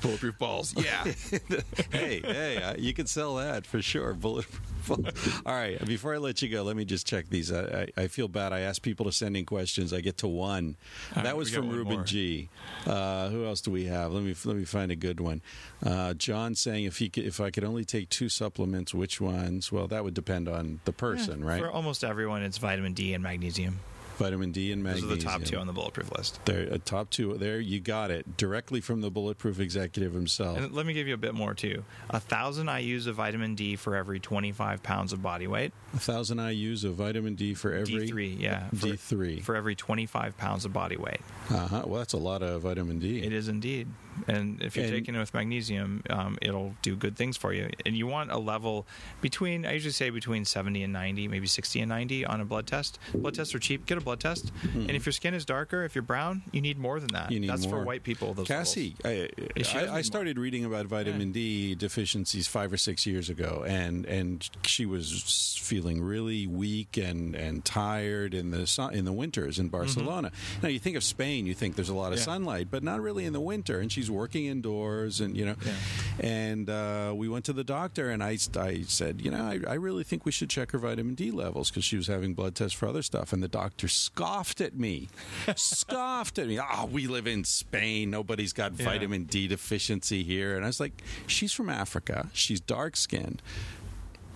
[0.02, 1.04] bulletproof balls, yeah.
[1.92, 4.14] hey, hey, uh, you could sell that for sure.
[4.14, 4.60] Bulletproof.
[5.46, 7.52] All right, before I let you go, let me just check these.
[7.52, 8.52] I, I, I feel bad.
[8.52, 9.92] I asked people to send in questions.
[9.92, 10.76] I get to one.
[11.14, 12.04] All that right, was from Ruben more.
[12.04, 12.48] G.
[12.86, 14.12] Uh, who else do we have?
[14.12, 15.42] Let me let me find a good one.
[15.84, 19.70] Uh, John saying if he could, if I could only take two supplements, which ones?
[19.70, 21.60] Well, that would depend on the person, right?
[21.60, 23.80] For almost everyone, it's vitamin D and magnesium.
[24.20, 25.12] Vitamin D and Those magnesium.
[25.12, 26.44] are the top two on the bulletproof list.
[26.44, 27.38] There, a top two.
[27.38, 30.58] There, you got it directly from the bulletproof executive himself.
[30.58, 31.84] And let me give you a bit more too.
[32.10, 35.72] A thousand IU's of vitamin D for every 25 pounds of body weight.
[35.94, 38.68] A thousand IU's of vitamin D for every D3, yeah.
[38.68, 39.42] For, D3.
[39.42, 41.20] For every 25 pounds of body weight.
[41.48, 41.84] Uh-huh.
[41.86, 43.22] Well, that's a lot of vitamin D.
[43.22, 43.88] It is indeed.
[44.28, 47.68] And if you're And- taking it with magnesium, um, it'll do good things for you.
[47.86, 48.86] And you want a level
[49.20, 52.66] between, I usually say between 70 and 90, maybe 60 and 90 on a blood
[52.66, 52.98] test.
[53.14, 53.86] Blood tests are cheap.
[53.86, 54.52] Get a blood test.
[54.74, 57.30] And if your skin is darker, if you're brown, you need more than that.
[57.32, 57.80] You need That's more.
[57.80, 58.34] for white people.
[58.34, 59.28] Those Cassie, I,
[59.74, 64.48] I, I started reading about vitamin D deficiencies five or six years ago, and and
[64.64, 69.68] she was feeling really weak and, and tired in the sun, in the winters in
[69.68, 70.30] Barcelona.
[70.62, 72.18] Now you think of Spain, you think there's a lot of Mm-hmm.
[72.20, 72.24] Yeah.
[72.34, 73.78] sunlight, but not really in the winter.
[73.80, 75.72] And she's working indoors, and you know, Yeah.
[76.20, 79.74] and uh, we went to the doctor, and I, I said, you know, I, I
[79.74, 82.72] really think we should check her vitamin D levels because she was having blood tests
[82.72, 85.08] for other stuff, and the doctor scoffed at me,
[85.56, 86.58] scoffed at me.
[86.58, 88.10] Oh, we live in Spain.
[88.10, 88.86] Nobody's got Yeah.
[88.86, 92.30] vitamin D deficiency here, and I was like, she's from Africa.
[92.32, 93.42] She's dark skinned.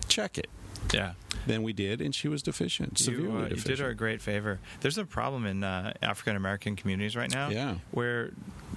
[0.07, 0.49] Check it.
[0.93, 1.13] Yeah.
[1.47, 4.21] Then we did, and she was deficient, severely You, uh, you did her a great
[4.21, 4.59] favor.
[4.81, 7.75] There's a problem in uh, African American communities right now Yeah.
[7.91, 8.31] where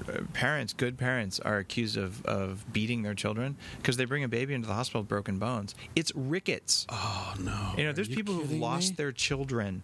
[0.09, 4.29] uh, parents, good parents, are accused of, of beating their children because they bring a
[4.29, 5.75] baby into the hospital with broken bones.
[5.97, 6.87] It's rickets.
[6.91, 7.73] oh no!
[7.79, 8.97] you know, there's people who've lost me?
[8.97, 9.83] their children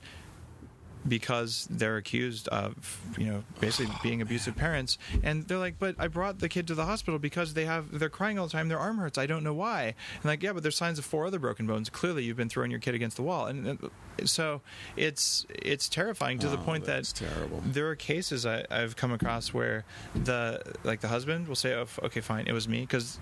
[1.07, 4.99] because they're accused of you know basically being abusive parents.
[5.23, 8.09] And they're like but i brought the kid to the hospital because they have they're
[8.09, 8.69] crying all the time.
[8.69, 9.19] Their arm hurts.
[9.19, 9.95] I don't know why.
[10.15, 11.91] And like yeah but there's signs of four other broken bones.
[11.91, 13.47] Clearly you've been throwing your kid against the wall.
[13.47, 13.91] And, and
[14.25, 14.61] so
[14.97, 17.63] it's it's terrifying to the Oh, point that terrible.
[17.67, 19.85] there are cases I, I've come across where
[20.15, 23.19] the like the husband will say, oh, f- "Okay, fine, it was me," because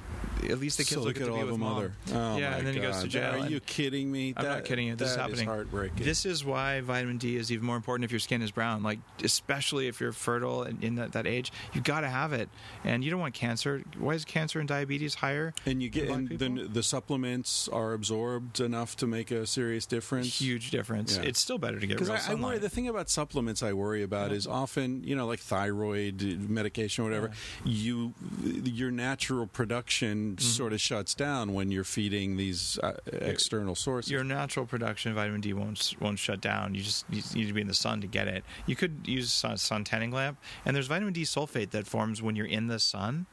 [0.49, 1.75] at least the kids so get could to be with a mom.
[1.75, 1.93] mother.
[2.13, 3.43] Oh yeah, and then he goes to jail.
[3.43, 4.35] Are you kidding me?
[4.37, 4.97] I'm not kidding you.
[4.97, 5.47] This is that happening.
[5.47, 6.05] heartbreaking.
[6.05, 8.83] This is why vitamin D is even more important if your skin is brown.
[8.83, 12.49] Like, especially if you're fertile and in that, that age, you've got to have it.
[12.85, 13.83] And you don't want cancer.
[13.99, 15.55] Why is cancer and diabetes higher?
[15.67, 20.41] and you get and the the supplements are absorbed enough to make a serious difference.
[20.41, 20.82] Huge difference.
[21.17, 21.23] Yeah.
[21.23, 22.59] It's still better to get Because real I, I worry.
[22.59, 27.09] The thing about supplements I worry about is often, you know, like thyroid medication or
[27.09, 27.31] whatever.
[27.65, 28.15] You,
[28.65, 30.39] your natural production Mm-hmm.
[30.39, 34.11] sort of shuts down when you're feeding these uh, external sources.
[34.11, 36.75] your natural production of vitamin D won't won't shut down.
[36.75, 38.45] You just you need to be in the sun to get it.
[38.67, 42.37] You could use a sun tanning lamp, and there's vitamin D sulfate that forms when
[42.37, 43.27] you're in the sun,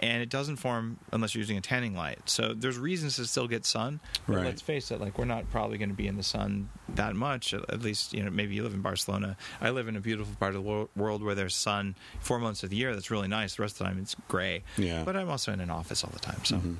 [0.00, 2.18] and it doesn't form unless you're using a tanning light.
[2.28, 4.00] So there's reasons to still get sun.
[4.26, 4.44] But Right.
[4.46, 7.54] let's face it, like we're not probably going to be in the sun that much.
[7.54, 9.36] At least you know maybe you live in Barcelona.
[9.60, 12.70] I live in a beautiful part of the world where there's sun four months of
[12.70, 12.94] the year.
[12.94, 13.56] That's really nice.
[13.56, 14.62] The rest of the time it's gray.
[14.76, 15.04] Yeah.
[15.04, 16.56] But I'm also in an office all the time, so.
[16.56, 16.76] Mhm.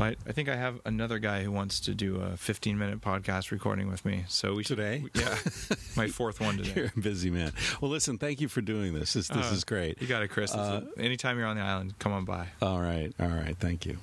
[0.00, 3.50] I, I think I have another guy who wants to do a 15 minute podcast
[3.50, 4.24] recording with me.
[4.28, 5.04] So we should, Today?
[5.14, 5.36] yeah,
[5.96, 6.72] my fourth one today.
[6.76, 7.52] You're a busy man.
[7.80, 9.14] Well, listen, thank you for doing this.
[9.14, 10.00] This, this Uh, is great.
[10.02, 10.54] You got it, Chris.
[10.54, 12.48] Uh, a- anytime you're on the island, come on by.
[12.60, 13.56] All right, all right.
[13.58, 13.96] Thank you.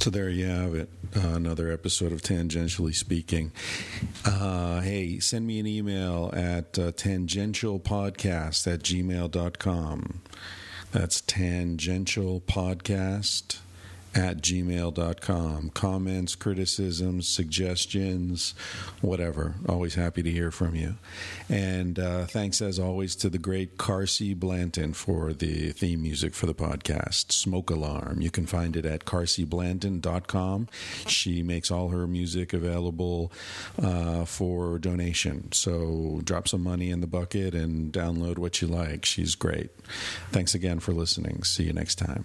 [0.00, 0.88] So there you have it.
[1.16, 3.52] Uh, another episode of Tangentially Speaking.
[4.24, 10.20] Uh, hey, send me an email at uh, tangentialpodcast at gmail.com.
[10.92, 13.58] That's tangentialpodcast
[14.16, 15.70] at gmail.com.
[15.70, 18.54] Comments, criticisms, suggestions,
[19.02, 19.56] whatever.
[19.68, 20.94] Always happy to hear from you.
[21.50, 26.46] And uh, thanks, as always, to the great Carsie Blanton for the theme music for
[26.46, 28.22] the podcast, Smoke Alarm.
[28.22, 30.68] You can find it at carsieblanton.com.
[31.06, 33.30] She makes all her music available
[33.82, 35.52] uh, for donation.
[35.52, 39.04] So drop some money in the bucket and download what you like.
[39.04, 39.70] She's great.
[40.30, 41.44] Thanks again for listening.
[41.44, 42.24] See you next time.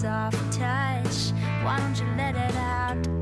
[0.00, 1.32] soft touch.
[1.62, 3.19] Why don't you let it out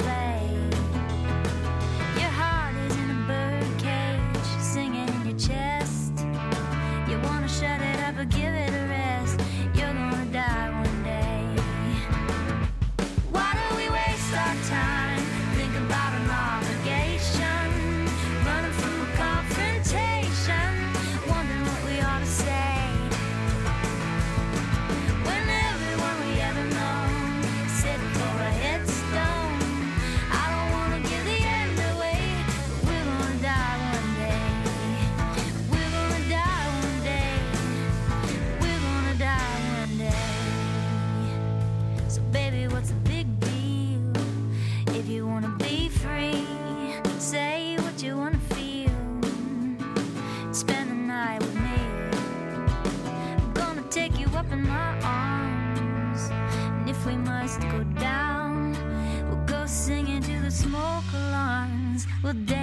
[62.28, 62.57] We'll